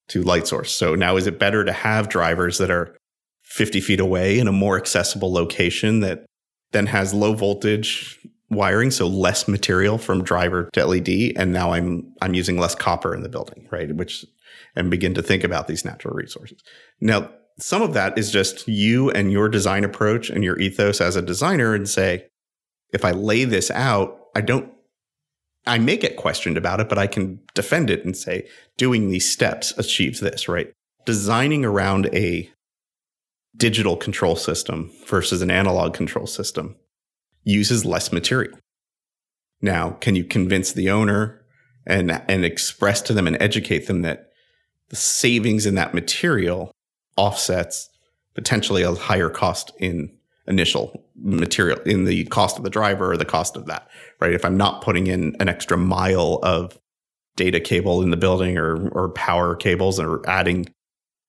to 0.08 0.22
light 0.22 0.46
source. 0.46 0.70
So 0.70 0.94
now 0.94 1.16
is 1.16 1.26
it 1.26 1.38
better 1.38 1.64
to 1.64 1.72
have 1.72 2.10
drivers 2.10 2.58
that 2.58 2.70
are 2.70 2.94
50 3.54 3.80
feet 3.80 4.00
away 4.00 4.38
in 4.40 4.48
a 4.48 4.52
more 4.52 4.76
accessible 4.76 5.32
location 5.32 6.00
that 6.00 6.26
then 6.72 6.86
has 6.86 7.14
low 7.14 7.34
voltage 7.34 8.18
wiring, 8.50 8.90
so 8.90 9.06
less 9.06 9.46
material 9.46 9.96
from 9.96 10.24
driver 10.24 10.68
to 10.72 10.84
LED, 10.84 11.32
and 11.36 11.52
now 11.52 11.72
I'm 11.72 12.12
I'm 12.20 12.34
using 12.34 12.58
less 12.58 12.74
copper 12.74 13.14
in 13.14 13.22
the 13.22 13.28
building, 13.28 13.68
right? 13.70 13.94
Which 13.94 14.24
and 14.74 14.90
begin 14.90 15.14
to 15.14 15.22
think 15.22 15.44
about 15.44 15.68
these 15.68 15.84
natural 15.84 16.14
resources. 16.14 16.62
Now, 17.00 17.30
some 17.60 17.80
of 17.80 17.94
that 17.94 18.18
is 18.18 18.32
just 18.32 18.66
you 18.66 19.10
and 19.12 19.30
your 19.30 19.48
design 19.48 19.84
approach 19.84 20.30
and 20.30 20.42
your 20.42 20.58
ethos 20.58 21.00
as 21.00 21.14
a 21.14 21.22
designer, 21.22 21.74
and 21.74 21.88
say, 21.88 22.26
if 22.92 23.04
I 23.04 23.12
lay 23.12 23.44
this 23.44 23.70
out, 23.70 24.18
I 24.34 24.40
don't. 24.40 24.68
I 25.64 25.78
may 25.78 25.96
get 25.96 26.16
questioned 26.16 26.58
about 26.58 26.80
it, 26.80 26.88
but 26.88 26.98
I 26.98 27.06
can 27.06 27.38
defend 27.54 27.88
it 27.88 28.04
and 28.04 28.16
say, 28.16 28.48
doing 28.76 29.10
these 29.10 29.30
steps 29.30 29.72
achieves 29.78 30.18
this, 30.18 30.48
right? 30.48 30.72
Designing 31.06 31.64
around 31.64 32.06
a 32.12 32.50
digital 33.56 33.96
control 33.96 34.36
system 34.36 34.90
versus 35.06 35.42
an 35.42 35.50
analog 35.50 35.94
control 35.94 36.26
system 36.26 36.76
uses 37.44 37.84
less 37.84 38.12
material. 38.12 38.58
Now, 39.60 39.90
can 39.90 40.16
you 40.16 40.24
convince 40.24 40.72
the 40.72 40.90
owner 40.90 41.44
and 41.86 42.10
and 42.28 42.44
express 42.44 43.02
to 43.02 43.12
them 43.12 43.26
and 43.26 43.36
educate 43.40 43.86
them 43.86 44.02
that 44.02 44.30
the 44.88 44.96
savings 44.96 45.66
in 45.66 45.74
that 45.74 45.94
material 45.94 46.72
offsets 47.16 47.88
potentially 48.34 48.82
a 48.82 48.92
higher 48.94 49.30
cost 49.30 49.72
in 49.78 50.10
initial 50.46 51.04
material 51.16 51.78
in 51.80 52.04
the 52.04 52.24
cost 52.26 52.58
of 52.58 52.64
the 52.64 52.70
driver 52.70 53.12
or 53.12 53.16
the 53.16 53.24
cost 53.24 53.56
of 53.56 53.66
that, 53.66 53.88
right? 54.20 54.34
If 54.34 54.44
I'm 54.44 54.56
not 54.56 54.82
putting 54.82 55.06
in 55.06 55.36
an 55.40 55.48
extra 55.48 55.76
mile 55.76 56.40
of 56.42 56.78
data 57.36 57.60
cable 57.60 58.02
in 58.02 58.10
the 58.10 58.16
building 58.16 58.58
or 58.58 58.88
or 58.88 59.10
power 59.10 59.56
cables 59.56 59.98
or 59.98 60.28
adding, 60.28 60.66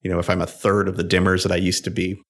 you 0.06 0.12
know, 0.12 0.20
if 0.20 0.30
I'm 0.30 0.42
a 0.42 0.46
third 0.46 0.88
of 0.88 0.98
the 0.98 1.04
dimmers 1.04 1.42
that 1.42 1.52
I 1.52 1.56
used 1.56 1.84
to 1.86 1.90
be, 1.90 2.22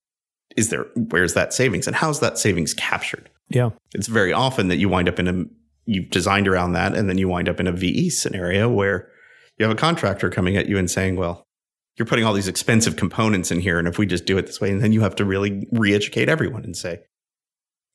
is 0.55 0.69
there 0.69 0.85
where's 1.09 1.33
that 1.33 1.53
savings 1.53 1.87
and 1.87 1.95
how's 1.95 2.21
that 2.21 2.37
savings 2.37 2.73
captured? 2.73 3.29
Yeah. 3.49 3.71
It's 3.93 4.07
very 4.07 4.31
often 4.31 4.69
that 4.69 4.77
you 4.77 4.87
wind 4.87 5.09
up 5.09 5.19
in 5.19 5.27
a 5.27 5.43
you've 5.85 6.09
designed 6.09 6.47
around 6.47 6.71
that 6.71 6.95
and 6.95 7.09
then 7.09 7.17
you 7.17 7.27
wind 7.27 7.49
up 7.49 7.59
in 7.59 7.67
a 7.67 7.73
VE 7.73 8.11
scenario 8.11 8.69
where 8.69 9.09
you 9.57 9.65
have 9.65 9.75
a 9.75 9.77
contractor 9.77 10.29
coming 10.29 10.55
at 10.55 10.69
you 10.69 10.77
and 10.77 10.89
saying, 10.89 11.17
well, 11.17 11.43
you're 11.97 12.05
putting 12.05 12.23
all 12.23 12.31
these 12.31 12.47
expensive 12.47 12.95
components 12.95 13.51
in 13.51 13.59
here 13.59 13.77
and 13.77 13.89
if 13.89 13.97
we 13.97 14.05
just 14.05 14.25
do 14.25 14.37
it 14.37 14.45
this 14.45 14.61
way 14.61 14.71
and 14.71 14.81
then 14.81 14.93
you 14.93 15.01
have 15.01 15.15
to 15.15 15.25
really 15.25 15.67
re-educate 15.73 16.29
everyone 16.29 16.63
and 16.63 16.75
say 16.75 16.99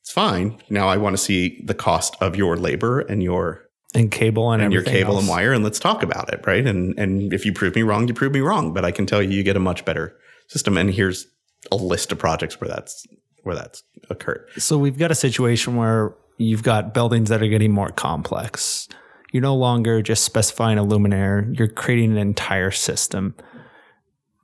it's 0.01 0.11
fine 0.11 0.59
now 0.71 0.87
i 0.87 0.97
want 0.97 1.15
to 1.15 1.21
see 1.21 1.61
the 1.65 1.75
cost 1.75 2.15
of 2.19 2.35
your 2.35 2.57
labor 2.57 3.01
and 3.01 3.21
your 3.21 3.69
And 3.93 4.09
cable 4.09 4.51
and, 4.51 4.61
and 4.61 4.71
your 4.73 4.83
cable 4.83 5.15
else. 5.15 5.21
and 5.21 5.29
wire 5.29 5.51
and 5.51 5.63
let's 5.63 5.79
talk 5.79 6.01
about 6.01 6.33
it 6.33 6.41
right 6.47 6.65
and 6.65 6.97
and 6.97 7.33
if 7.33 7.45
you 7.45 7.51
prove 7.51 7.75
me 7.75 7.81
wrong 7.81 8.07
you 8.07 8.13
prove 8.13 8.31
me 8.31 8.39
wrong 8.39 8.73
but 8.73 8.85
i 8.85 8.91
can 8.91 9.05
tell 9.05 9.21
you 9.21 9.29
you 9.31 9.43
get 9.43 9.57
a 9.57 9.59
much 9.59 9.83
better 9.83 10.15
system 10.47 10.77
and 10.77 10.91
here's 10.91 11.27
a 11.71 11.75
list 11.75 12.11
of 12.11 12.17
projects 12.17 12.61
where 12.61 12.69
that's 12.69 13.05
where 13.43 13.55
that's 13.55 13.83
occurred 14.09 14.47
So 14.57 14.77
we've 14.77 14.97
got 14.97 15.11
a 15.11 15.15
situation 15.15 15.75
where 15.75 16.15
you've 16.37 16.63
got 16.63 16.93
buildings 16.93 17.29
that 17.29 17.41
are 17.41 17.47
getting 17.47 17.71
more 17.71 17.89
complex. 17.89 18.87
You're 19.31 19.41
no 19.41 19.55
longer 19.55 20.01
just 20.01 20.23
specifying 20.23 20.77
a 20.77 20.83
luminaire, 20.83 21.57
you're 21.57 21.67
creating 21.69 22.11
an 22.11 22.17
entire 22.17 22.71
system. 22.71 23.35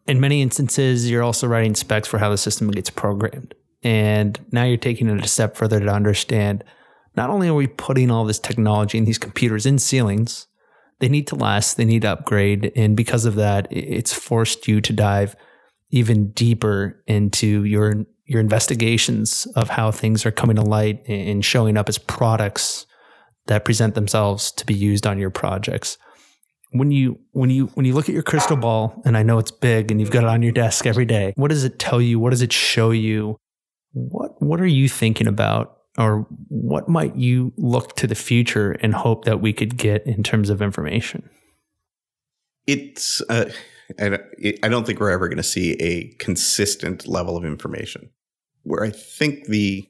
In 0.08 0.20
many 0.20 0.42
instances, 0.42 1.10
you're 1.10 1.24
also 1.24 1.48
writing 1.48 1.76
specs 1.76 2.08
for 2.08 2.18
how 2.18 2.30
the 2.30 2.38
system 2.38 2.72
gets 2.72 2.90
programmed. 2.90 3.54
And 3.84 4.40
now 4.52 4.64
you're 4.64 4.78
taking 4.78 5.10
it 5.10 5.24
a 5.24 5.28
step 5.28 5.58
further 5.58 5.80
to 5.80 5.88
understand 5.88 6.64
not 7.18 7.32
only 7.32 7.50
are 7.50 7.56
we 7.56 7.68
putting 7.68 8.12
all 8.12 8.24
this 8.24 8.40
technology 8.40 8.98
and 8.98 9.08
these 9.08 9.18
computers 9.18 9.66
in 9.66 9.80
ceilings, 9.80 10.48
they 11.00 11.10
need 11.10 11.28
to 11.28 11.36
last, 11.36 11.76
they 11.76 11.86
need 11.86 12.04
to 12.04 12.12
upgrade. 12.12 12.72
And 12.76 12.96
because 12.96 13.26
of 13.26 13.36
that, 13.36 13.68
it's 13.72 14.14
forced 14.14 14.68
you 14.68 14.80
to 14.82 14.94
dive 14.94 15.36
even 15.90 16.32
deeper 16.32 17.04
into 17.08 17.64
your 17.64 18.06
your 18.26 18.42
investigations 18.42 19.48
of 19.56 19.70
how 19.70 19.90
things 19.90 20.26
are 20.26 20.32
coming 20.32 20.58
to 20.58 20.62
light 20.62 21.02
and 21.08 21.46
showing 21.46 21.78
up 21.78 21.88
as 21.88 21.98
products 21.98 22.86
that 23.46 23.64
present 23.64 23.96
themselves 23.96 24.52
to 24.52 24.66
be 24.66 24.74
used 24.74 25.08
on 25.08 25.18
your 25.18 25.30
projects. 25.30 25.98
When 26.72 26.92
you 26.92 27.20
when 27.32 27.50
you 27.50 27.68
when 27.68 27.86
you 27.86 27.94
look 27.94 28.10
at 28.10 28.14
your 28.14 28.24
crystal 28.24 28.58
ball, 28.58 29.02
and 29.06 29.16
I 29.18 29.24
know 29.24 29.40
it's 29.40 29.52
big 29.52 29.90
and 29.90 30.02
you've 30.02 30.12
got 30.12 30.24
it 30.24 30.30
on 30.30 30.42
your 30.42 30.52
desk 30.52 30.86
every 30.86 31.06
day, 31.06 31.34
what 31.38 31.48
does 31.48 31.64
it 31.64 31.80
tell 31.80 32.02
you? 32.02 32.20
What 32.20 32.32
does 32.32 32.42
it 32.42 32.52
show 32.52 32.92
you? 32.92 33.38
What 33.94 34.42
what 34.42 34.60
are 34.60 34.68
you 34.68 34.90
thinking 34.90 35.28
about? 35.28 35.77
Or 35.98 36.28
what 36.50 36.88
might 36.88 37.16
you 37.16 37.54
look 37.58 37.96
to 37.96 38.08
the 38.08 38.16
future 38.16 38.74
and 38.82 38.94
hope 38.94 39.26
that 39.26 39.42
we 39.42 39.52
could 39.52 39.78
get 39.78 40.06
in 40.06 40.22
terms 40.22 40.50
of 40.50 40.62
information? 40.62 41.30
it's 42.68 43.22
uh, 43.30 43.46
I 44.02 44.68
don't 44.68 44.86
think 44.86 45.00
we're 45.00 45.10
ever 45.10 45.30
going 45.30 45.38
to 45.38 45.44
see 45.44 45.74
a 45.76 46.10
consistent 46.20 47.08
level 47.08 47.38
of 47.38 47.46
information. 47.46 48.10
Where 48.64 48.84
I 48.84 48.92
think 48.92 49.46
the 49.46 49.88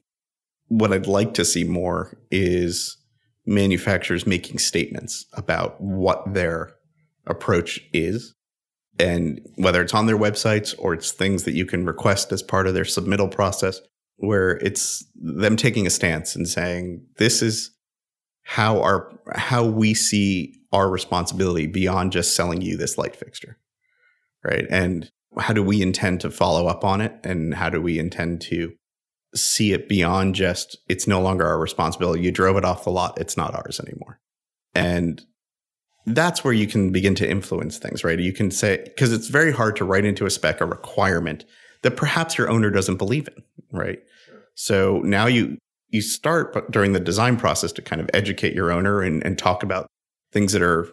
what 0.68 0.92
I'd 0.92 1.08
like 1.08 1.34
to 1.34 1.44
see 1.44 1.64
more 1.64 2.16
is 2.30 2.96
manufacturers 3.44 4.26
making 4.26 4.58
statements 4.58 5.26
about 5.32 5.80
what 5.80 6.34
their 6.34 6.74
approach 7.26 7.80
is 7.92 8.34
and 8.98 9.40
whether 9.56 9.82
it's 9.82 9.94
on 9.94 10.06
their 10.06 10.18
websites 10.18 10.74
or 10.78 10.94
it's 10.94 11.10
things 11.10 11.44
that 11.44 11.54
you 11.54 11.64
can 11.64 11.86
request 11.86 12.30
as 12.30 12.42
part 12.42 12.66
of 12.66 12.74
their 12.74 12.84
submittal 12.84 13.30
process 13.30 13.80
where 14.18 14.58
it's 14.58 15.04
them 15.14 15.56
taking 15.56 15.86
a 15.86 15.90
stance 15.90 16.36
and 16.36 16.46
saying, 16.46 17.04
this 17.16 17.42
is 17.42 17.70
how 18.42 18.80
our, 18.80 19.12
how 19.34 19.64
we 19.64 19.94
see 19.94 20.54
our 20.72 20.90
responsibility 20.90 21.66
beyond 21.66 22.12
just 22.12 22.36
selling 22.36 22.60
you 22.60 22.76
this 22.76 22.98
light 22.98 23.16
fixture. 23.16 23.58
Right. 24.44 24.66
And 24.70 25.10
how 25.38 25.52
do 25.52 25.62
we 25.62 25.82
intend 25.82 26.20
to 26.20 26.30
follow 26.30 26.66
up 26.66 26.84
on 26.84 27.00
it? 27.00 27.14
And 27.24 27.54
how 27.54 27.70
do 27.70 27.80
we 27.80 27.98
intend 27.98 28.40
to 28.42 28.72
see 29.34 29.72
it 29.72 29.88
beyond 29.88 30.34
just, 30.34 30.76
it's 30.88 31.06
no 31.06 31.20
longer 31.20 31.46
our 31.46 31.58
responsibility. 31.58 32.22
You 32.22 32.32
drove 32.32 32.56
it 32.56 32.64
off 32.64 32.84
the 32.84 32.90
lot. 32.90 33.20
It's 33.20 33.36
not 33.36 33.54
ours 33.54 33.80
anymore. 33.80 34.20
And 34.74 35.22
that's 36.06 36.42
where 36.42 36.54
you 36.54 36.66
can 36.66 36.90
begin 36.90 37.14
to 37.16 37.28
influence 37.28 37.78
things, 37.78 38.02
right? 38.02 38.18
You 38.18 38.32
can 38.32 38.50
say, 38.50 38.82
because 38.84 39.12
it's 39.12 39.28
very 39.28 39.52
hard 39.52 39.76
to 39.76 39.84
write 39.84 40.04
into 40.04 40.24
a 40.24 40.30
spec 40.30 40.60
a 40.60 40.66
requirement 40.66 41.44
that 41.82 41.96
perhaps 41.96 42.38
your 42.38 42.48
owner 42.48 42.70
doesn't 42.70 42.96
believe 42.96 43.28
in, 43.28 43.42
right? 43.72 43.98
Sure. 44.26 44.44
So 44.54 44.98
now 45.04 45.26
you, 45.26 45.58
you 45.90 46.02
start 46.02 46.70
during 46.70 46.92
the 46.92 47.00
design 47.00 47.36
process 47.36 47.72
to 47.72 47.82
kind 47.82 48.00
of 48.00 48.10
educate 48.12 48.54
your 48.54 48.70
owner 48.70 49.02
and, 49.02 49.24
and 49.24 49.38
talk 49.38 49.62
about 49.62 49.86
things 50.32 50.52
that 50.52 50.62
are 50.62 50.88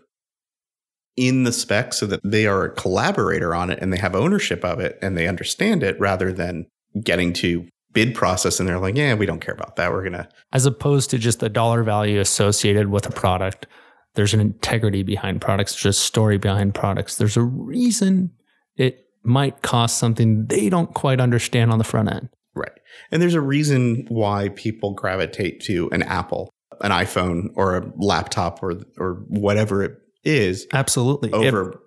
in 1.17 1.43
the 1.43 1.51
spec 1.51 1.93
so 1.93 2.05
that 2.05 2.19
they 2.23 2.45
are 2.45 2.65
a 2.65 2.69
collaborator 2.73 3.55
on 3.55 3.69
it 3.69 3.79
and 3.81 3.91
they 3.91 3.97
have 3.97 4.15
ownership 4.15 4.63
of 4.65 4.79
it 4.79 4.99
and 5.01 5.17
they 5.17 5.27
understand 5.27 5.81
it 5.83 5.99
rather 5.99 6.31
than 6.31 6.65
getting 7.03 7.31
to 7.33 7.67
bid 7.93 8.13
process 8.13 8.59
and 8.59 8.67
they're 8.67 8.79
like, 8.79 8.97
yeah, 8.97 9.13
we 9.13 9.25
don't 9.25 9.39
care 9.39 9.53
about 9.53 9.77
that. 9.77 9.91
We're 9.91 10.01
going 10.01 10.13
to. 10.13 10.27
As 10.51 10.65
opposed 10.65 11.09
to 11.11 11.17
just 11.17 11.39
the 11.39 11.49
dollar 11.49 11.83
value 11.83 12.19
associated 12.19 12.89
with 12.89 13.07
a 13.07 13.11
product, 13.11 13.67
there's 14.15 14.33
an 14.33 14.39
integrity 14.41 15.03
behind 15.03 15.41
products, 15.41 15.73
there's 15.73 15.97
a 15.97 15.99
story 15.99 16.37
behind 16.37 16.75
products. 16.75 17.17
There's 17.17 17.37
a 17.37 17.43
reason 17.43 18.31
it 18.75 19.05
might 19.23 19.61
cost 19.61 19.97
something 19.97 20.45
they 20.47 20.69
don't 20.69 20.93
quite 20.93 21.19
understand 21.19 21.71
on 21.71 21.77
the 21.77 21.83
front 21.83 22.11
end. 22.11 22.29
Right. 22.55 22.71
And 23.11 23.21
there's 23.21 23.33
a 23.33 23.41
reason 23.41 24.05
why 24.07 24.49
people 24.49 24.93
gravitate 24.93 25.61
to 25.61 25.89
an 25.91 26.03
Apple, 26.03 26.49
an 26.81 26.91
iPhone, 26.91 27.49
or 27.55 27.77
a 27.77 27.91
laptop 27.97 28.63
or 28.63 28.81
or 28.97 29.25
whatever 29.27 29.83
it 29.83 29.97
is. 30.23 30.65
Absolutely. 30.73 31.31
Over 31.31 31.71
it, 31.71 31.77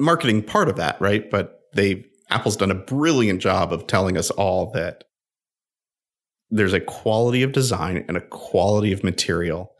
marketing 0.00 0.42
part 0.42 0.68
of 0.68 0.76
that, 0.76 1.00
right? 1.00 1.28
But 1.30 1.60
they 1.74 2.04
Apple's 2.30 2.56
done 2.56 2.70
a 2.70 2.76
brilliant 2.76 3.40
job 3.40 3.72
of 3.72 3.86
telling 3.86 4.16
us 4.16 4.30
all 4.30 4.70
that 4.72 5.04
there's 6.50 6.72
a 6.72 6.80
quality 6.80 7.42
of 7.42 7.52
design 7.52 8.04
and 8.08 8.16
a 8.16 8.20
quality 8.20 8.92
of 8.92 9.04
material 9.04 9.72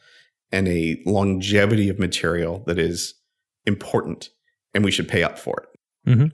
and 0.50 0.66
a 0.68 1.00
longevity 1.07 1.88
of 1.88 1.98
material 1.98 2.62
that 2.66 2.78
is 2.78 3.14
important 3.66 4.31
and 4.74 4.85
we 4.85 4.90
should 4.90 5.09
pay 5.09 5.22
up 5.22 5.38
for 5.38 5.62
it. 5.62 6.11
Mm-hmm. 6.11 6.26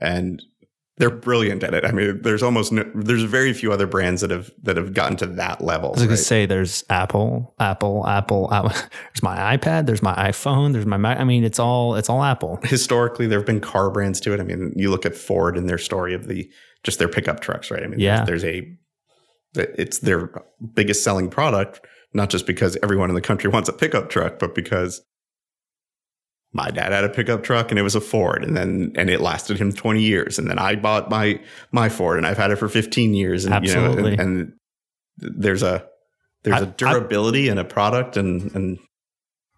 And 0.00 0.42
they're 1.00 1.10
brilliant 1.10 1.62
at 1.62 1.72
it. 1.72 1.86
I 1.86 1.92
mean, 1.92 2.20
there's 2.20 2.42
almost 2.42 2.72
no, 2.72 2.84
there's 2.94 3.22
very 3.22 3.54
few 3.54 3.72
other 3.72 3.86
brands 3.86 4.20
that 4.20 4.30
have 4.30 4.50
that 4.62 4.76
have 4.76 4.92
gotten 4.92 5.16
to 5.16 5.26
that 5.26 5.62
level. 5.64 5.88
I 5.88 5.92
was 5.92 6.00
right? 6.02 6.06
going 6.08 6.16
to 6.18 6.22
say 6.22 6.44
there's 6.44 6.84
Apple, 6.90 7.54
Apple, 7.58 8.06
Apple, 8.06 8.52
Apple. 8.52 8.70
There's 9.12 9.22
my 9.22 9.56
iPad, 9.56 9.86
there's 9.86 10.02
my 10.02 10.14
iPhone, 10.14 10.72
there's 10.72 10.86
my 10.86 10.96
Mac. 10.96 11.18
I 11.18 11.24
mean, 11.24 11.42
it's 11.42 11.58
all 11.58 11.94
it's 11.94 12.08
all 12.10 12.22
Apple. 12.22 12.60
Historically, 12.62 13.26
there 13.26 13.38
have 13.38 13.46
been 13.46 13.60
car 13.60 13.90
brands 13.90 14.20
to 14.20 14.34
it. 14.34 14.40
I 14.40 14.44
mean, 14.44 14.72
you 14.76 14.90
look 14.90 15.06
at 15.06 15.16
Ford 15.16 15.56
and 15.56 15.68
their 15.68 15.78
story 15.78 16.14
of 16.14 16.28
the 16.28 16.50
just 16.84 16.98
their 16.98 17.08
pickup 17.08 17.40
trucks, 17.40 17.70
right? 17.70 17.82
I 17.82 17.86
mean, 17.86 17.98
yeah. 17.98 18.24
there's, 18.24 18.42
there's 18.42 18.64
a 19.56 19.80
it's 19.80 19.98
their 19.98 20.30
biggest 20.74 21.02
selling 21.02 21.30
product, 21.30 21.80
not 22.12 22.30
just 22.30 22.46
because 22.46 22.76
everyone 22.82 23.08
in 23.08 23.14
the 23.14 23.22
country 23.22 23.48
wants 23.54 23.68
a 23.68 23.72
pickup 23.72 24.10
truck, 24.10 24.38
but 24.38 24.54
because 24.54 25.00
my 26.52 26.70
dad 26.70 26.92
had 26.92 27.04
a 27.04 27.08
pickup 27.08 27.42
truck 27.42 27.70
and 27.70 27.78
it 27.78 27.82
was 27.82 27.94
a 27.94 28.00
Ford 28.00 28.42
and 28.42 28.56
then 28.56 28.92
and 28.96 29.08
it 29.08 29.20
lasted 29.20 29.58
him 29.58 29.72
20 29.72 30.02
years 30.02 30.38
and 30.38 30.50
then 30.50 30.58
I 30.58 30.74
bought 30.74 31.10
my 31.10 31.40
my 31.72 31.88
Ford 31.88 32.18
and 32.18 32.26
I've 32.26 32.38
had 32.38 32.50
it 32.50 32.56
for 32.56 32.68
15 32.68 33.14
years 33.14 33.44
and 33.44 33.54
Absolutely. 33.54 34.10
you 34.10 34.16
know 34.16 34.22
and, 34.22 34.38
and 34.38 34.52
there's 35.18 35.62
a 35.62 35.86
there's 36.42 36.60
I, 36.60 36.64
a 36.64 36.66
durability 36.66 37.48
I, 37.48 37.52
and 37.52 37.60
a 37.60 37.64
product 37.64 38.16
and 38.16 38.54
and 38.54 38.78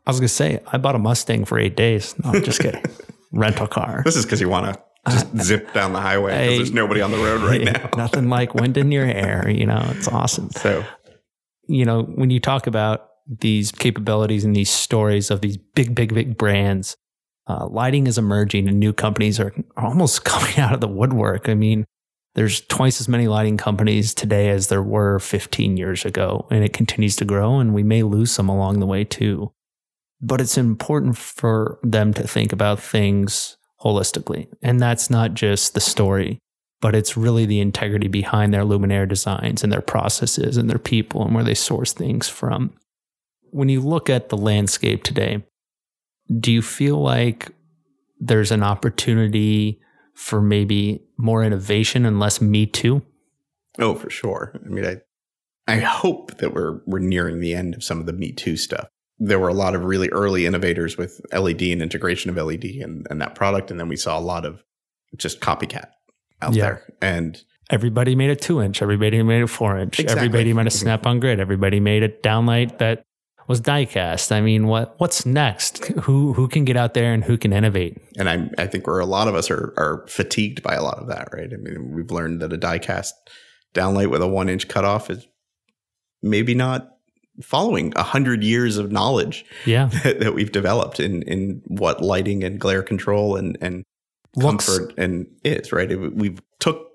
I 0.07 0.11
was 0.11 0.20
gonna 0.20 0.28
say 0.28 0.61
I 0.66 0.78
bought 0.78 0.94
a 0.94 0.98
Mustang 0.98 1.44
for 1.44 1.59
eight 1.59 1.76
days. 1.76 2.14
No, 2.22 2.31
I'm 2.31 2.42
just 2.42 2.61
kidding. 2.61 2.85
Rental 3.33 3.66
car. 3.66 4.02
This 4.05 4.16
is 4.16 4.24
because 4.24 4.40
you 4.40 4.48
want 4.48 4.74
to 4.74 4.83
just 5.11 5.37
zip 5.40 5.72
down 5.72 5.92
the 5.92 6.00
highway 6.00 6.33
because 6.33 6.59
there's 6.59 6.72
nobody 6.72 7.00
on 7.00 7.11
the 7.11 7.18
road 7.18 7.40
right 7.42 7.62
now. 7.64 7.88
nothing 7.96 8.28
like 8.28 8.55
wind 8.55 8.76
in 8.76 8.92
your 8.92 9.07
hair. 9.07 9.48
You 9.48 9.66
know, 9.66 9.83
it's 9.96 10.09
awesome. 10.09 10.50
So, 10.50 10.85
you 11.68 11.85
know, 11.85 12.02
when 12.02 12.31
you 12.31 12.40
talk 12.40 12.66
about 12.66 13.09
these 13.40 13.73
capabilities 13.73 14.45
and 14.45 14.55
these 14.55 14.71
stories 14.71 15.31
of 15.31 15.40
these 15.40 15.57
big, 15.57 15.95
big, 15.95 16.14
big 16.14 16.37
brands, 16.37 16.97
uh, 17.47 17.66
lighting 17.66 18.07
is 18.07 18.18
emerging 18.18 18.68
and 18.68 18.79
new 18.79 18.92
companies 18.92 19.40
are, 19.40 19.53
are 19.77 19.87
almost 19.87 20.25
coming 20.25 20.59
out 20.59 20.75
of 20.75 20.81
the 20.81 20.88
woodwork. 20.88 21.49
I 21.49 21.55
mean, 21.55 21.85
there's 22.35 22.62
twice 22.62 23.01
as 23.01 23.09
many 23.09 23.29
lighting 23.29 23.59
companies 23.59 24.14
today 24.14 24.49
as 24.49 24.68
there 24.68 24.83
were 24.83 25.18
15 25.18 25.77
years 25.77 26.05
ago, 26.05 26.47
and 26.51 26.64
it 26.64 26.73
continues 26.73 27.14
to 27.16 27.27
grow, 27.27 27.59
and 27.59 27.75
we 27.75 27.83
may 27.83 28.03
lose 28.03 28.33
some 28.33 28.49
along 28.49 28.81
the 28.81 28.87
way 28.87 29.05
too. 29.05 29.53
But 30.21 30.40
it's 30.40 30.57
important 30.57 31.18
for 31.18 31.79
them 31.83 32.14
to 32.14 32.27
think 32.27 32.53
about 32.53 32.81
things 32.81 33.59
holistically. 33.83 34.49
And 34.62 34.81
that's 34.81 35.11
not 35.11 35.35
just 35.35 35.75
the 35.75 35.81
story, 35.81 36.38
but 36.81 36.95
it's 36.95 37.16
really 37.16 37.45
the 37.45 37.61
integrity 37.61 38.09
behind 38.09 38.55
their 38.55 38.62
luminaire 38.62 39.09
designs 39.09 39.62
and 39.62 39.73
their 39.73 39.83
processes 39.83 40.57
and 40.57 40.71
their 40.71 40.79
people 40.79 41.25
and 41.25 41.35
where 41.35 41.45
they 41.45 41.55
source 41.55 41.92
things 41.92 42.29
from. 42.29 42.73
When 43.53 43.69
you 43.69 43.81
look 43.81 44.11
at 44.11 44.29
the 44.29 44.37
landscape 44.37 45.05
today, 45.05 45.45
do 46.41 46.53
you 46.53 46.62
feel 46.62 47.01
like 47.01 47.51
there's 48.19 48.51
an 48.51 48.62
opportunity 48.62 49.81
for 50.15 50.41
maybe 50.41 51.03
more 51.17 51.43
innovation 51.45 52.05
and 52.05 52.21
less 52.21 52.41
me 52.41 52.67
too? 52.67 53.03
Oh, 53.79 53.95
for 53.95 54.11
sure. 54.11 54.61
I 54.65 54.69
mean, 54.69 54.85
I 54.85 54.97
I 55.69 55.79
hope 55.79 56.38
that 56.38 56.53
we're 56.53 56.81
we're 56.87 56.99
nearing 56.99 57.41
the 57.41 57.55
end 57.55 57.75
of 57.75 57.85
some 57.85 58.01
of 58.01 58.07
the 58.07 58.12
Me 58.12 58.33
Too 58.33 58.57
stuff 58.57 58.88
there 59.25 59.38
were 59.38 59.49
a 59.49 59.55
lot 59.55 59.75
of 59.75 59.85
really 59.85 60.09
early 60.09 60.47
innovators 60.47 60.99
with 60.99 61.21
LED 61.33 61.62
and 61.62 61.81
integration 61.81 62.29
of 62.29 62.37
LED 62.37 62.65
and, 62.65 63.07
and 63.09 63.21
that 63.21 63.37
product. 63.37 63.71
And 63.71 63.79
then 63.79 63.88
we 63.88 63.97
saw 63.97 64.19
a 64.19 64.21
lot 64.21 64.45
of 64.45 64.65
just 65.17 65.41
copycat 65.41 65.91
out 66.41 66.55
yeah. 66.55 66.65
there. 66.65 66.95
And 67.01 67.41
everybody 67.71 68.17
made 68.17 68.31
a 68.31 68.37
two 68.37 68.61
inch, 68.61 68.83
everybody 68.83 69.23
made 69.23 69.43
a 69.43 69.47
four 69.47 69.79
inch, 69.79 70.01
exactly. 70.01 70.27
everybody 70.27 70.53
made 70.53 70.67
a 70.67 70.71
mm-hmm. 70.71 70.77
snap 70.77 71.07
on 71.07 71.21
grid, 71.21 71.38
everybody 71.38 71.79
made 71.79 72.03
a 72.03 72.09
downlight 72.09 72.79
that 72.79 73.05
was 73.48 73.61
diecast. 73.61 74.33
I 74.33 74.40
mean, 74.40 74.66
what 74.66 74.94
what's 74.98 75.26
next? 75.26 75.85
Who 76.02 76.33
who 76.33 76.48
can 76.48 76.64
get 76.64 76.76
out 76.76 76.94
there 76.94 77.12
and 77.12 77.24
who 77.24 77.37
can 77.37 77.52
innovate? 77.52 77.98
And 78.16 78.28
I 78.28 78.50
I 78.59 78.66
think 78.66 78.87
where 78.87 79.00
a 79.00 79.07
lot 79.07 79.28
of 79.28 79.35
us 79.35 79.50
are 79.50 79.74
are 79.76 80.05
fatigued 80.09 80.62
by 80.62 80.74
a 80.74 80.83
lot 80.83 80.98
of 80.98 81.09
that, 81.09 81.28
right? 81.33 81.50
I 81.52 81.57
mean, 81.57 81.92
we've 81.92 82.11
learned 82.11 82.40
that 82.40 82.52
a 82.52 82.59
diecast 82.59 83.12
downlight 83.74 84.11
with 84.11 84.22
a 84.22 84.28
one 84.28 84.48
inch 84.48 84.68
cutoff 84.68 85.11
is 85.11 85.26
maybe 86.22 86.55
not 86.55 86.96
following 87.40 87.92
a 87.96 88.02
hundred 88.02 88.44
years 88.44 88.76
of 88.76 88.92
knowledge 88.92 89.44
yeah. 89.64 89.87
that, 90.05 90.20
that, 90.20 90.35
we've 90.35 90.52
developed 90.52 91.00
in 91.00 91.22
in 91.22 91.62
what 91.66 92.02
lighting 92.02 92.44
and 92.44 92.61
glare 92.61 92.83
control 92.83 93.37
and 93.37 93.57
and 93.61 93.85
Looks. 94.35 94.66
comfort 94.66 94.94
and 94.96 95.26
is 95.44 95.72
right. 95.72 95.94
we 96.14 96.37
took 96.59 96.88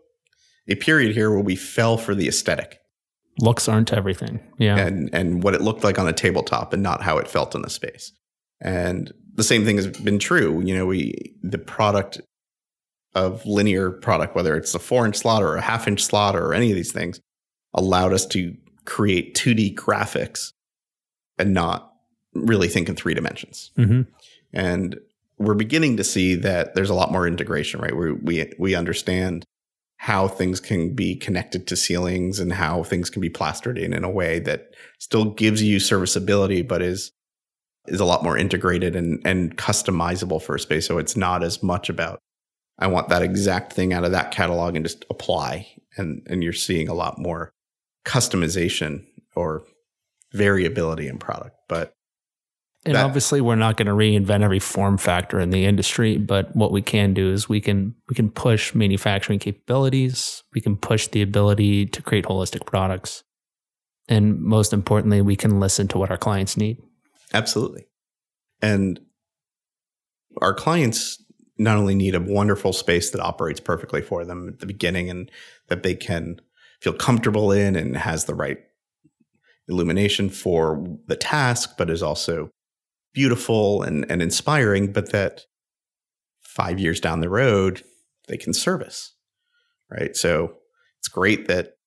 a 0.67 0.75
period 0.75 1.15
here 1.15 1.29
where 1.29 1.39
we 1.39 1.55
fell 1.55 1.97
for 1.97 2.15
the 2.15 2.27
aesthetic. 2.27 2.79
Looks 3.39 3.69
aren't 3.69 3.93
everything. 3.93 4.39
Yeah, 4.57 4.77
and 4.77 5.09
and 5.13 5.43
what 5.43 5.53
it 5.53 5.61
looked 5.61 5.83
like 5.83 5.99
on 5.99 6.07
a 6.07 6.13
tabletop 6.13 6.73
and 6.73 6.81
not 6.81 7.01
how 7.01 7.17
it 7.17 7.27
felt 7.27 7.55
in 7.55 7.61
the 7.61 7.69
space. 7.69 8.11
And 8.61 9.13
the 9.35 9.43
same 9.43 9.65
thing 9.65 9.75
has 9.77 9.87
been 9.87 10.19
true. 10.19 10.61
You 10.61 10.75
know, 10.75 10.85
we 10.85 11.35
the 11.43 11.59
product 11.59 12.19
of 13.13 13.45
linear 13.45 13.91
product, 13.91 14.35
whether 14.35 14.55
it's 14.55 14.73
a 14.75 14.79
four 14.79 15.05
inch 15.05 15.17
slot 15.17 15.43
or 15.43 15.55
a 15.55 15.61
half 15.61 15.87
inch 15.87 16.03
slot 16.03 16.35
or 16.35 16.53
any 16.53 16.71
of 16.71 16.75
these 16.75 16.91
things, 16.91 17.19
allowed 17.73 18.13
us 18.13 18.25
to 18.27 18.55
create 18.85 19.35
2D 19.35 19.75
graphics 19.75 20.51
and 21.37 21.53
not 21.53 21.91
really 22.33 22.67
think 22.67 22.89
in 22.89 22.95
three 22.95 23.13
dimensions. 23.13 23.71
Mm-hmm. 23.77 24.01
And 24.53 24.99
we're 25.37 25.53
beginning 25.53 25.97
to 25.97 26.03
see 26.03 26.35
that 26.35 26.73
there's 26.73 26.89
a 26.89 26.95
lot 26.95 27.11
more 27.11 27.27
integration, 27.27 27.79
right? 27.79 27.95
We 27.95 28.11
we 28.13 28.51
we 28.57 28.75
understand 28.75 29.45
how 30.07 30.25
things 30.25 30.61
can 30.61 30.93
be 30.95 31.17
connected 31.17 31.67
to 31.67 31.75
ceilings 31.75 32.39
and 32.39 32.53
how 32.53 32.81
things 32.81 33.09
can 33.09 33.21
be 33.21 33.29
plastered 33.29 33.77
in 33.77 33.91
in 33.91 34.05
a 34.05 34.09
way 34.09 34.39
that 34.39 34.73
still 34.99 35.31
gives 35.31 35.61
you 35.61 35.81
serviceability, 35.81 36.61
but 36.61 36.81
is 36.81 37.11
is 37.87 37.99
a 37.99 38.05
lot 38.05 38.23
more 38.23 38.37
integrated 38.37 38.95
and 38.95 39.19
and 39.25 39.57
customizable 39.57 40.41
for 40.41 40.55
a 40.55 40.59
space. 40.61 40.87
So 40.87 40.97
it's 40.97 41.17
not 41.17 41.43
as 41.43 41.61
much 41.61 41.89
about 41.89 42.19
I 42.79 42.87
want 42.87 43.09
that 43.09 43.21
exact 43.21 43.73
thing 43.73 43.91
out 43.91 44.05
of 44.05 44.13
that 44.13 44.31
catalog 44.31 44.77
and 44.77 44.85
just 44.85 45.03
apply. 45.09 45.67
And 45.97 46.25
and 46.29 46.41
you're 46.41 46.53
seeing 46.53 46.87
a 46.87 46.93
lot 46.93 47.19
more 47.19 47.51
customization 48.05 49.03
or 49.35 49.65
variability 50.31 51.09
in 51.09 51.17
product. 51.17 51.57
But 51.67 51.91
and 52.87 52.95
that, 52.95 53.05
obviously 53.05 53.41
we're 53.41 53.55
not 53.55 53.77
going 53.77 53.87
to 53.87 53.93
reinvent 53.93 54.41
every 54.41 54.59
form 54.59 54.97
factor 54.97 55.39
in 55.39 55.49
the 55.49 55.65
industry, 55.65 56.17
but 56.17 56.55
what 56.55 56.71
we 56.71 56.81
can 56.81 57.13
do 57.13 57.31
is 57.31 57.47
we 57.47 57.61
can 57.61 57.95
we 58.09 58.15
can 58.15 58.29
push 58.29 58.73
manufacturing 58.73 59.39
capabilities, 59.39 60.43
we 60.53 60.61
can 60.61 60.75
push 60.75 61.07
the 61.07 61.21
ability 61.21 61.85
to 61.87 62.01
create 62.01 62.25
holistic 62.25 62.65
products. 62.65 63.23
And 64.07 64.39
most 64.41 64.71
importantly, 64.73 65.21
we 65.21 65.35
can 65.35 65.59
listen 65.59 65.87
to 65.89 65.97
what 65.97 66.09
our 66.09 66.17
clients 66.17 66.55
need. 66.55 66.77
Absolutely. 67.33 67.87
And 68.61 68.99
our 70.41 70.53
clients 70.53 71.21
not 71.57 71.77
only 71.77 71.95
need 71.95 72.15
a 72.15 72.21
wonderful 72.21 72.71
space 72.71 73.09
that 73.11 73.19
operates 73.19 73.59
perfectly 73.59 74.01
for 74.01 74.23
them 74.23 74.47
at 74.47 74.59
the 74.59 74.65
beginning 74.65 75.09
and 75.09 75.29
that 75.67 75.83
they 75.83 75.95
can 75.95 76.39
feel 76.81 76.93
comfortable 76.93 77.51
in 77.51 77.75
and 77.75 77.97
has 77.97 78.25
the 78.25 78.35
right 78.35 78.59
illumination 79.67 80.29
for 80.29 80.85
the 81.07 81.15
task, 81.15 81.71
but 81.77 81.89
is 81.89 82.03
also 82.03 82.49
beautiful 83.17 83.81
and, 83.81 84.05
and 84.11 84.21
inspiring, 84.21 84.93
but 84.93 85.11
that 85.11 85.41
five 86.43 86.79
years 86.79 86.99
down 86.99 87.19
the 87.19 87.29
road, 87.29 87.81
they 88.27 88.37
can 88.37 88.53
service. 88.53 89.15
Right. 89.89 90.15
So 90.15 90.53
it's 90.99 91.07
great 91.07 91.47
that 91.47 91.77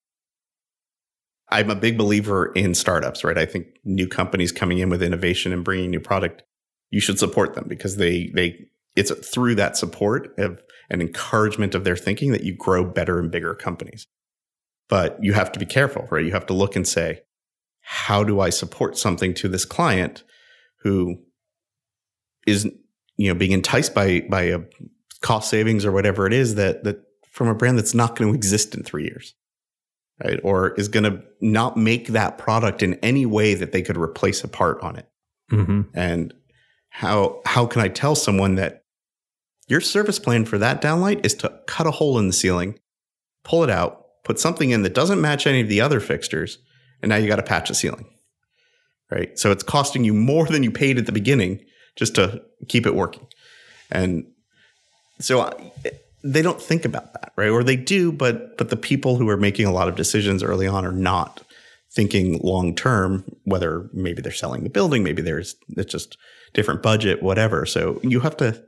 I'm 1.48 1.70
a 1.70 1.76
big 1.76 1.96
believer 1.96 2.50
in 2.54 2.74
startups, 2.74 3.22
right? 3.22 3.38
I 3.38 3.46
think 3.46 3.66
new 3.84 4.08
companies 4.08 4.50
coming 4.50 4.78
in 4.78 4.90
with 4.90 5.04
innovation 5.04 5.52
and 5.52 5.62
bringing 5.62 5.90
new 5.90 6.00
product, 6.00 6.42
you 6.90 7.00
should 7.00 7.20
support 7.20 7.54
them 7.54 7.66
because 7.68 7.96
they, 7.96 8.32
they, 8.34 8.66
it's 8.96 9.12
through 9.32 9.54
that 9.54 9.76
support 9.76 10.36
of 10.36 10.60
an 10.88 11.00
encouragement 11.00 11.76
of 11.76 11.84
their 11.84 11.96
thinking 11.96 12.32
that 12.32 12.42
you 12.42 12.56
grow 12.56 12.84
better 12.84 13.20
and 13.20 13.30
bigger 13.30 13.54
companies. 13.54 14.08
But 14.88 15.16
you 15.22 15.34
have 15.34 15.52
to 15.52 15.60
be 15.60 15.66
careful, 15.66 16.08
right? 16.10 16.24
You 16.24 16.32
have 16.32 16.46
to 16.46 16.54
look 16.54 16.74
and 16.74 16.88
say, 16.88 17.20
how 17.82 18.24
do 18.24 18.40
I 18.40 18.50
support 18.50 18.98
something 18.98 19.32
to 19.34 19.46
this 19.46 19.64
client 19.64 20.24
who 20.82 21.18
is, 22.46 22.64
you 23.16 23.28
know, 23.28 23.38
being 23.38 23.52
enticed 23.52 23.94
by, 23.94 24.20
by 24.28 24.42
a 24.42 24.60
cost 25.20 25.50
savings 25.50 25.84
or 25.84 25.92
whatever 25.92 26.26
it 26.26 26.32
is 26.32 26.54
that, 26.56 26.84
that 26.84 27.02
from 27.30 27.48
a 27.48 27.54
brand 27.54 27.78
that's 27.78 27.94
not 27.94 28.16
going 28.16 28.30
to 28.30 28.36
exist 28.36 28.74
in 28.74 28.82
three 28.82 29.04
years, 29.04 29.34
right? 30.24 30.40
Or 30.42 30.74
is 30.74 30.88
going 30.88 31.04
to 31.04 31.22
not 31.40 31.76
make 31.76 32.08
that 32.08 32.38
product 32.38 32.82
in 32.82 32.94
any 32.94 33.26
way 33.26 33.54
that 33.54 33.72
they 33.72 33.82
could 33.82 33.96
replace 33.96 34.42
a 34.42 34.48
part 34.48 34.80
on 34.82 34.96
it. 34.96 35.08
Mm-hmm. 35.52 35.82
And 35.94 36.34
how, 36.88 37.40
how 37.44 37.66
can 37.66 37.82
I 37.82 37.88
tell 37.88 38.14
someone 38.14 38.56
that 38.56 38.84
your 39.68 39.80
service 39.80 40.18
plan 40.18 40.44
for 40.44 40.58
that 40.58 40.82
downlight 40.82 41.24
is 41.24 41.34
to 41.36 41.60
cut 41.66 41.86
a 41.86 41.92
hole 41.92 42.18
in 42.18 42.26
the 42.26 42.32
ceiling, 42.32 42.78
pull 43.44 43.62
it 43.62 43.70
out, 43.70 44.06
put 44.24 44.40
something 44.40 44.70
in 44.70 44.82
that 44.82 44.94
doesn't 44.94 45.20
match 45.20 45.46
any 45.46 45.60
of 45.60 45.68
the 45.68 45.80
other 45.80 46.00
fixtures, 46.00 46.58
and 47.02 47.10
now 47.10 47.16
you 47.16 47.28
got 47.28 47.36
to 47.36 47.42
patch 47.42 47.68
the 47.68 47.74
ceiling. 47.74 48.06
Right. 49.10 49.36
So 49.38 49.50
it's 49.50 49.62
costing 49.62 50.04
you 50.04 50.14
more 50.14 50.46
than 50.46 50.62
you 50.62 50.70
paid 50.70 50.98
at 50.98 51.06
the 51.06 51.12
beginning 51.12 51.64
just 51.96 52.14
to 52.14 52.42
keep 52.68 52.86
it 52.86 52.94
working. 52.94 53.26
And 53.90 54.24
so 55.18 55.40
I, 55.40 55.72
they 56.22 56.42
don't 56.42 56.60
think 56.60 56.84
about 56.84 57.12
that, 57.14 57.32
right? 57.36 57.48
Or 57.48 57.64
they 57.64 57.76
do, 57.76 58.12
but 58.12 58.56
but 58.56 58.70
the 58.70 58.76
people 58.76 59.16
who 59.16 59.28
are 59.28 59.36
making 59.36 59.66
a 59.66 59.72
lot 59.72 59.88
of 59.88 59.96
decisions 59.96 60.42
early 60.42 60.66
on 60.66 60.84
are 60.84 60.92
not 60.92 61.42
thinking 61.92 62.38
long 62.42 62.74
term. 62.74 63.24
Whether 63.44 63.88
maybe 63.92 64.22
they're 64.22 64.32
selling 64.32 64.64
the 64.64 64.70
building, 64.70 65.02
maybe 65.02 65.22
there's 65.22 65.56
it's 65.76 65.90
just 65.90 66.16
different 66.52 66.82
budget, 66.82 67.22
whatever. 67.22 67.66
So 67.66 68.00
you 68.02 68.20
have 68.20 68.36
to 68.38 68.62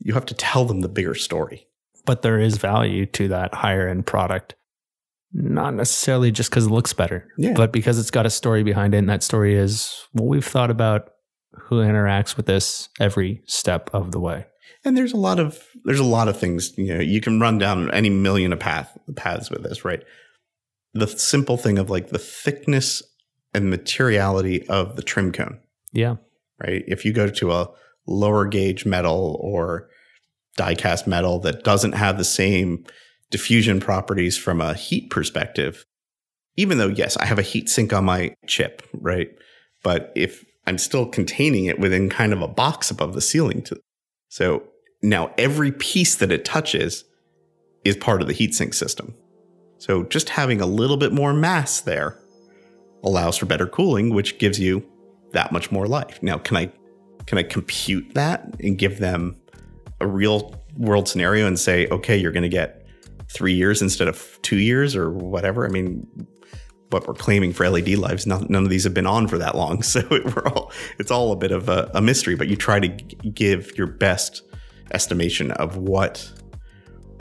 you 0.00 0.14
have 0.14 0.26
to 0.26 0.34
tell 0.34 0.64
them 0.64 0.80
the 0.80 0.88
bigger 0.88 1.14
story. 1.14 1.66
But 2.04 2.22
there 2.22 2.38
is 2.38 2.58
value 2.58 3.06
to 3.06 3.28
that 3.28 3.54
higher 3.54 3.88
end 3.88 4.06
product, 4.06 4.54
not 5.32 5.74
necessarily 5.74 6.30
just 6.30 6.50
because 6.50 6.66
it 6.66 6.70
looks 6.70 6.92
better, 6.92 7.28
yeah. 7.38 7.54
but 7.54 7.72
because 7.72 7.98
it's 7.98 8.10
got 8.10 8.26
a 8.26 8.30
story 8.30 8.62
behind 8.62 8.94
it. 8.94 8.98
And 8.98 9.08
that 9.08 9.22
story 9.22 9.54
is 9.54 10.06
what 10.12 10.26
we've 10.26 10.44
thought 10.44 10.70
about 10.70 11.10
who 11.52 11.76
interacts 11.76 12.36
with 12.36 12.46
this 12.46 12.88
every 13.00 13.42
step 13.46 13.90
of 13.92 14.12
the 14.12 14.20
way. 14.20 14.46
And 14.84 14.96
there's 14.96 15.12
a 15.12 15.18
lot 15.18 15.38
of 15.38 15.62
there's 15.84 16.00
a 16.00 16.04
lot 16.04 16.28
of 16.28 16.38
things 16.38 16.76
you 16.76 16.92
know 16.94 17.00
you 17.00 17.20
can 17.20 17.40
run 17.40 17.58
down 17.58 17.90
any 17.92 18.10
million 18.10 18.52
of 18.52 18.58
path 18.58 18.96
paths 19.16 19.50
with 19.50 19.62
this, 19.62 19.84
right? 19.84 20.02
The 20.94 21.06
simple 21.06 21.56
thing 21.56 21.78
of 21.78 21.88
like 21.88 22.08
the 22.08 22.18
thickness 22.18 23.02
and 23.54 23.70
materiality 23.70 24.66
of 24.68 24.96
the 24.96 25.02
trim 25.02 25.32
cone. 25.32 25.60
Yeah. 25.92 26.16
Right. 26.60 26.84
If 26.86 27.04
you 27.04 27.12
go 27.12 27.28
to 27.28 27.52
a 27.52 27.70
lower 28.06 28.46
gauge 28.46 28.84
metal 28.84 29.38
or 29.40 29.88
die 30.56 30.74
cast 30.74 31.06
metal 31.06 31.38
that 31.40 31.64
doesn't 31.64 31.92
have 31.92 32.18
the 32.18 32.24
same 32.24 32.84
diffusion 33.32 33.80
properties 33.80 34.36
from 34.36 34.60
a 34.60 34.74
heat 34.74 35.10
perspective, 35.10 35.84
even 36.56 36.78
though, 36.78 36.88
yes, 36.88 37.16
I 37.16 37.24
have 37.24 37.40
a 37.40 37.42
heat 37.42 37.68
sink 37.68 37.92
on 37.92 38.04
my 38.04 38.36
chip, 38.46 38.82
right? 38.92 39.30
But 39.82 40.12
if 40.14 40.44
I'm 40.66 40.78
still 40.78 41.06
containing 41.06 41.64
it 41.64 41.80
within 41.80 42.08
kind 42.08 42.32
of 42.32 42.40
a 42.40 42.46
box 42.46 42.90
above 42.90 43.14
the 43.14 43.20
ceiling 43.20 43.62
to 43.62 43.80
so 44.28 44.62
now 45.02 45.30
every 45.36 45.72
piece 45.72 46.14
that 46.16 46.32
it 46.32 46.44
touches 46.44 47.04
is 47.84 47.96
part 47.96 48.22
of 48.22 48.28
the 48.28 48.34
heatsink 48.34 48.72
system. 48.72 49.14
So 49.76 50.04
just 50.04 50.30
having 50.30 50.60
a 50.60 50.66
little 50.66 50.96
bit 50.96 51.12
more 51.12 51.34
mass 51.34 51.80
there 51.80 52.18
allows 53.02 53.36
for 53.36 53.46
better 53.46 53.66
cooling, 53.66 54.14
which 54.14 54.38
gives 54.38 54.58
you 54.58 54.82
that 55.32 55.52
much 55.52 55.72
more 55.72 55.86
life. 55.86 56.22
Now, 56.22 56.38
can 56.38 56.56
I 56.56 56.72
can 57.26 57.38
I 57.38 57.42
compute 57.42 58.14
that 58.14 58.54
and 58.60 58.78
give 58.78 59.00
them 59.00 59.36
a 60.00 60.06
real 60.06 60.54
world 60.76 61.08
scenario 61.08 61.46
and 61.46 61.58
say, 61.58 61.86
okay, 61.88 62.16
you're 62.16 62.32
going 62.32 62.42
to 62.42 62.48
get 62.48 62.81
three 63.32 63.54
years 63.54 63.82
instead 63.82 64.08
of 64.08 64.38
two 64.42 64.58
years 64.58 64.94
or 64.94 65.10
whatever? 65.10 65.66
I 65.66 65.68
mean, 65.68 66.06
what 66.90 67.06
we're 67.06 67.14
claiming 67.14 67.52
for 67.52 67.68
LED 67.68 67.90
lives, 67.90 68.26
none, 68.26 68.46
none 68.48 68.64
of 68.64 68.70
these 68.70 68.84
have 68.84 68.94
been 68.94 69.06
on 69.06 69.26
for 69.26 69.38
that 69.38 69.54
long, 69.56 69.82
so 69.82 70.00
it, 70.10 70.24
we're 70.36 70.46
all 70.48 70.72
it's 70.98 71.10
all 71.10 71.32
a 71.32 71.36
bit 71.36 71.50
of 71.50 71.68
a, 71.68 71.90
a 71.94 72.02
mystery. 72.02 72.36
But 72.36 72.48
you 72.48 72.56
try 72.56 72.80
to 72.80 72.88
g- 72.88 73.30
give 73.30 73.76
your 73.76 73.86
best 73.86 74.42
estimation 74.92 75.50
of 75.52 75.76
what 75.76 76.30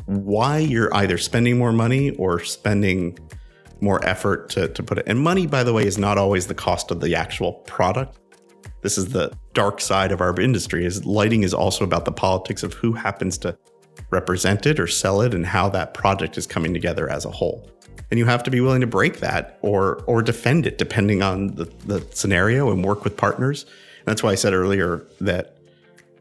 why 0.05 0.57
you're 0.57 0.93
either 0.95 1.17
spending 1.17 1.57
more 1.57 1.71
money 1.71 2.11
or 2.11 2.39
spending 2.43 3.17
more 3.79 4.03
effort 4.05 4.49
to, 4.49 4.67
to 4.69 4.83
put 4.83 4.97
it. 4.97 5.05
And 5.07 5.19
money, 5.19 5.47
by 5.47 5.63
the 5.63 5.73
way, 5.73 5.85
is 5.85 5.97
not 5.97 6.17
always 6.17 6.47
the 6.47 6.53
cost 6.53 6.91
of 6.91 6.99
the 6.99 7.15
actual 7.15 7.53
product. 7.53 8.19
This 8.81 8.97
is 8.97 9.09
the 9.09 9.31
dark 9.53 9.79
side 9.79 10.11
of 10.11 10.21
our 10.21 10.39
industry 10.39 10.85
is 10.85 11.05
lighting 11.05 11.43
is 11.43 11.53
also 11.53 11.83
about 11.83 12.05
the 12.05 12.11
politics 12.11 12.63
of 12.63 12.73
who 12.73 12.93
happens 12.93 13.37
to 13.39 13.57
represent 14.09 14.65
it 14.65 14.79
or 14.79 14.87
sell 14.87 15.21
it 15.21 15.33
and 15.33 15.45
how 15.45 15.69
that 15.69 15.93
project 15.93 16.37
is 16.37 16.45
coming 16.45 16.73
together 16.73 17.09
as 17.09 17.25
a 17.25 17.31
whole. 17.31 17.69
And 18.09 18.17
you 18.19 18.25
have 18.25 18.43
to 18.43 18.51
be 18.51 18.59
willing 18.59 18.81
to 18.81 18.87
break 18.87 19.19
that 19.19 19.57
or 19.61 20.03
or 20.05 20.21
defend 20.21 20.67
it 20.67 20.77
depending 20.77 21.21
on 21.21 21.55
the, 21.55 21.65
the 21.85 22.05
scenario 22.11 22.71
and 22.71 22.83
work 22.83 23.03
with 23.03 23.15
partners. 23.15 23.63
And 23.63 24.07
that's 24.07 24.21
why 24.21 24.31
I 24.31 24.35
said 24.35 24.53
earlier 24.53 25.05
that 25.21 25.57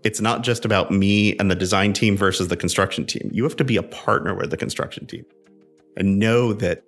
it's 0.05 0.21
not 0.21 0.43
just 0.43 0.65
about 0.65 0.91
me 0.91 1.37
and 1.39 1.51
the 1.51 1.55
design 1.55 1.93
team 1.93 2.17
versus 2.17 2.49
the 2.49 2.57
construction 2.57 3.05
team. 3.07 3.29
You 3.33 3.45
have 3.45 3.57
to 3.57 3.65
be 3.65 3.77
a 3.77 3.83
partner 3.83 4.35
with 4.35 4.51
the 4.51 4.57
construction 4.57 5.07
team 5.07 5.27
and 5.97 6.19
know 6.19 6.53
that 6.55 6.85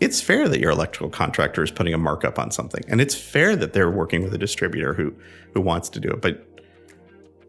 it's 0.00 0.20
fair 0.20 0.48
that 0.48 0.60
your 0.60 0.70
electrical 0.70 1.08
contractor 1.08 1.62
is 1.62 1.70
putting 1.70 1.94
a 1.94 1.98
markup 1.98 2.38
on 2.38 2.50
something 2.50 2.82
and 2.88 3.00
it's 3.00 3.14
fair 3.14 3.56
that 3.56 3.72
they're 3.72 3.90
working 3.90 4.22
with 4.22 4.34
a 4.34 4.38
distributor 4.38 4.92
who 4.92 5.14
who 5.54 5.60
wants 5.60 5.88
to 5.88 6.00
do 6.00 6.10
it 6.10 6.20
but 6.20 6.55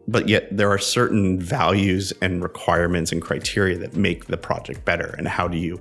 but 0.08 0.28
yet 0.28 0.48
there 0.50 0.70
are 0.70 0.78
certain 0.78 1.38
values 1.38 2.12
and 2.20 2.42
requirements 2.42 3.12
and 3.12 3.22
criteria 3.22 3.78
that 3.78 3.94
make 3.94 4.26
the 4.26 4.36
project 4.36 4.84
better 4.84 5.14
and 5.18 5.28
how 5.28 5.46
do 5.46 5.56
you 5.56 5.80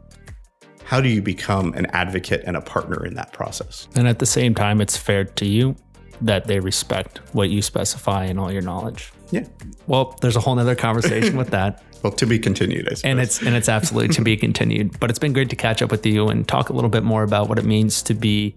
how 0.83 1.01
do 1.01 1.09
you 1.09 1.21
become 1.21 1.73
an 1.73 1.85
advocate 1.87 2.43
and 2.45 2.55
a 2.55 2.61
partner 2.61 3.03
in 3.05 3.15
that 3.15 3.33
process 3.33 3.87
and 3.95 4.07
at 4.07 4.19
the 4.19 4.25
same 4.25 4.53
time 4.53 4.79
it's 4.79 4.95
fair 4.95 5.23
to 5.23 5.45
you 5.45 5.75
that 6.21 6.45
they 6.45 6.59
respect 6.59 7.19
what 7.33 7.49
you 7.49 7.61
specify 7.61 8.25
and 8.25 8.39
all 8.39 8.51
your 8.51 8.61
knowledge. 8.61 9.11
Yeah. 9.31 9.45
Well, 9.87 10.17
there's 10.21 10.35
a 10.35 10.39
whole 10.39 10.55
nother 10.55 10.75
conversation 10.75 11.37
with 11.37 11.49
that. 11.51 11.83
Well, 12.03 12.13
to 12.13 12.27
be 12.27 12.37
continued, 12.37 12.87
I 12.87 12.93
suppose. 12.93 13.03
And 13.09 13.19
it's 13.19 13.41
and 13.41 13.55
it's 13.55 13.67
absolutely 13.67 14.13
to 14.13 14.21
be 14.21 14.37
continued. 14.37 14.99
But 14.99 15.09
it's 15.09 15.17
been 15.17 15.33
great 15.33 15.49
to 15.49 15.55
catch 15.55 15.81
up 15.81 15.89
with 15.89 16.05
you 16.05 16.27
and 16.27 16.47
talk 16.47 16.69
a 16.69 16.73
little 16.73 16.91
bit 16.91 17.01
more 17.01 17.23
about 17.23 17.49
what 17.49 17.57
it 17.57 17.65
means 17.65 18.03
to 18.03 18.13
be 18.13 18.55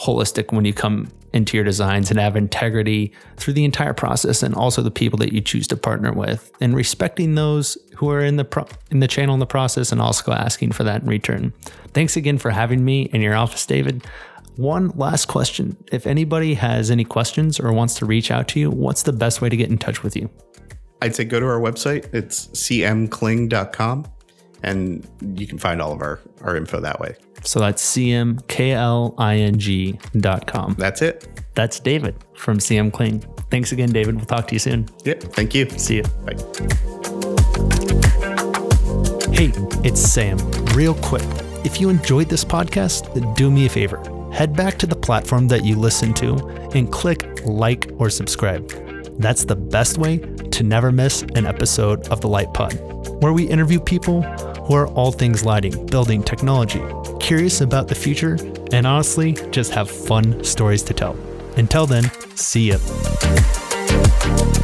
holistic 0.00 0.52
when 0.52 0.64
you 0.64 0.72
come 0.72 1.08
into 1.32 1.56
your 1.56 1.64
designs 1.64 2.10
and 2.10 2.18
have 2.18 2.36
integrity 2.36 3.12
through 3.36 3.54
the 3.54 3.64
entire 3.64 3.92
process 3.92 4.42
and 4.42 4.54
also 4.54 4.82
the 4.82 4.90
people 4.90 5.18
that 5.18 5.32
you 5.32 5.40
choose 5.40 5.66
to 5.68 5.76
partner 5.76 6.12
with 6.12 6.50
and 6.60 6.74
respecting 6.74 7.34
those 7.34 7.78
who 7.96 8.10
are 8.10 8.20
in 8.20 8.36
the 8.36 8.44
pro- 8.44 8.66
in 8.90 9.00
the 9.00 9.06
channel 9.06 9.34
in 9.34 9.40
the 9.40 9.46
process 9.46 9.92
and 9.92 10.00
also 10.00 10.32
asking 10.32 10.72
for 10.72 10.84
that 10.84 11.02
in 11.02 11.08
return. 11.08 11.52
Thanks 11.92 12.16
again 12.16 12.38
for 12.38 12.50
having 12.50 12.84
me 12.84 13.02
in 13.12 13.20
your 13.20 13.34
office, 13.34 13.64
David. 13.66 14.04
One 14.56 14.88
last 14.90 15.26
question. 15.26 15.76
If 15.92 16.06
anybody 16.06 16.54
has 16.54 16.90
any 16.90 17.04
questions 17.04 17.60
or 17.60 17.72
wants 17.72 17.94
to 17.94 18.06
reach 18.06 18.30
out 18.30 18.48
to 18.48 18.60
you, 18.60 18.70
what's 18.70 19.04
the 19.04 19.12
best 19.12 19.40
way 19.40 19.48
to 19.48 19.56
get 19.56 19.70
in 19.70 19.78
touch 19.78 20.02
with 20.02 20.16
you? 20.16 20.28
I'd 21.00 21.14
say 21.14 21.24
go 21.24 21.40
to 21.40 21.46
our 21.46 21.60
website. 21.60 22.12
It's 22.12 22.48
cmkling.com 22.48 24.06
and 24.62 25.06
you 25.36 25.46
can 25.46 25.58
find 25.58 25.80
all 25.82 25.92
of 25.92 26.00
our, 26.00 26.20
our 26.42 26.56
info 26.56 26.80
that 26.80 27.00
way. 27.00 27.14
So 27.42 27.60
that's 27.60 27.82
cmkling.com. 27.96 28.36
That's 30.78 31.02
it. 31.02 31.28
That's 31.54 31.80
David 31.80 32.14
from 32.34 32.58
CM 32.58 32.92
Kling. 32.92 33.24
Thanks 33.50 33.72
again, 33.72 33.90
David. 33.90 34.16
We'll 34.16 34.26
talk 34.26 34.46
to 34.48 34.54
you 34.54 34.58
soon. 34.58 34.88
Yep. 35.04 35.22
Thank 35.22 35.54
you. 35.54 35.68
See 35.70 35.96
you. 35.96 36.02
Bye. 36.24 36.36
Hey, 39.32 39.52
it's 39.82 40.00
Sam. 40.00 40.38
Real 40.74 40.94
quick, 40.94 41.24
if 41.64 41.80
you 41.80 41.88
enjoyed 41.88 42.28
this 42.28 42.44
podcast, 42.44 43.34
do 43.34 43.50
me 43.50 43.66
a 43.66 43.68
favor 43.68 44.02
head 44.32 44.54
back 44.54 44.78
to 44.78 44.86
the 44.86 44.96
platform 44.96 45.48
that 45.48 45.64
you 45.64 45.76
listen 45.76 46.14
to 46.14 46.34
and 46.74 46.90
click 46.90 47.44
like 47.44 47.90
or 47.98 48.08
subscribe. 48.10 48.68
That's 49.18 49.44
the 49.44 49.56
best 49.56 49.98
way 49.98 50.18
to 50.18 50.62
never 50.62 50.92
miss 50.92 51.22
an 51.34 51.46
episode 51.46 52.08
of 52.08 52.20
the 52.20 52.28
Light 52.28 52.52
Pod, 52.54 52.72
where 53.22 53.32
we 53.32 53.46
interview 53.46 53.80
people 53.80 54.22
who 54.70 54.76
are 54.76 54.86
all 54.90 55.10
things 55.10 55.44
lighting, 55.44 55.84
building, 55.86 56.22
technology, 56.22 56.80
curious 57.18 57.60
about 57.60 57.88
the 57.88 57.94
future, 57.94 58.38
and 58.72 58.86
honestly, 58.86 59.32
just 59.50 59.72
have 59.72 59.90
fun 59.90 60.44
stories 60.44 60.80
to 60.84 60.94
tell. 60.94 61.16
Until 61.56 61.86
then, 61.86 62.04
see 62.36 62.70
ya. 62.70 64.59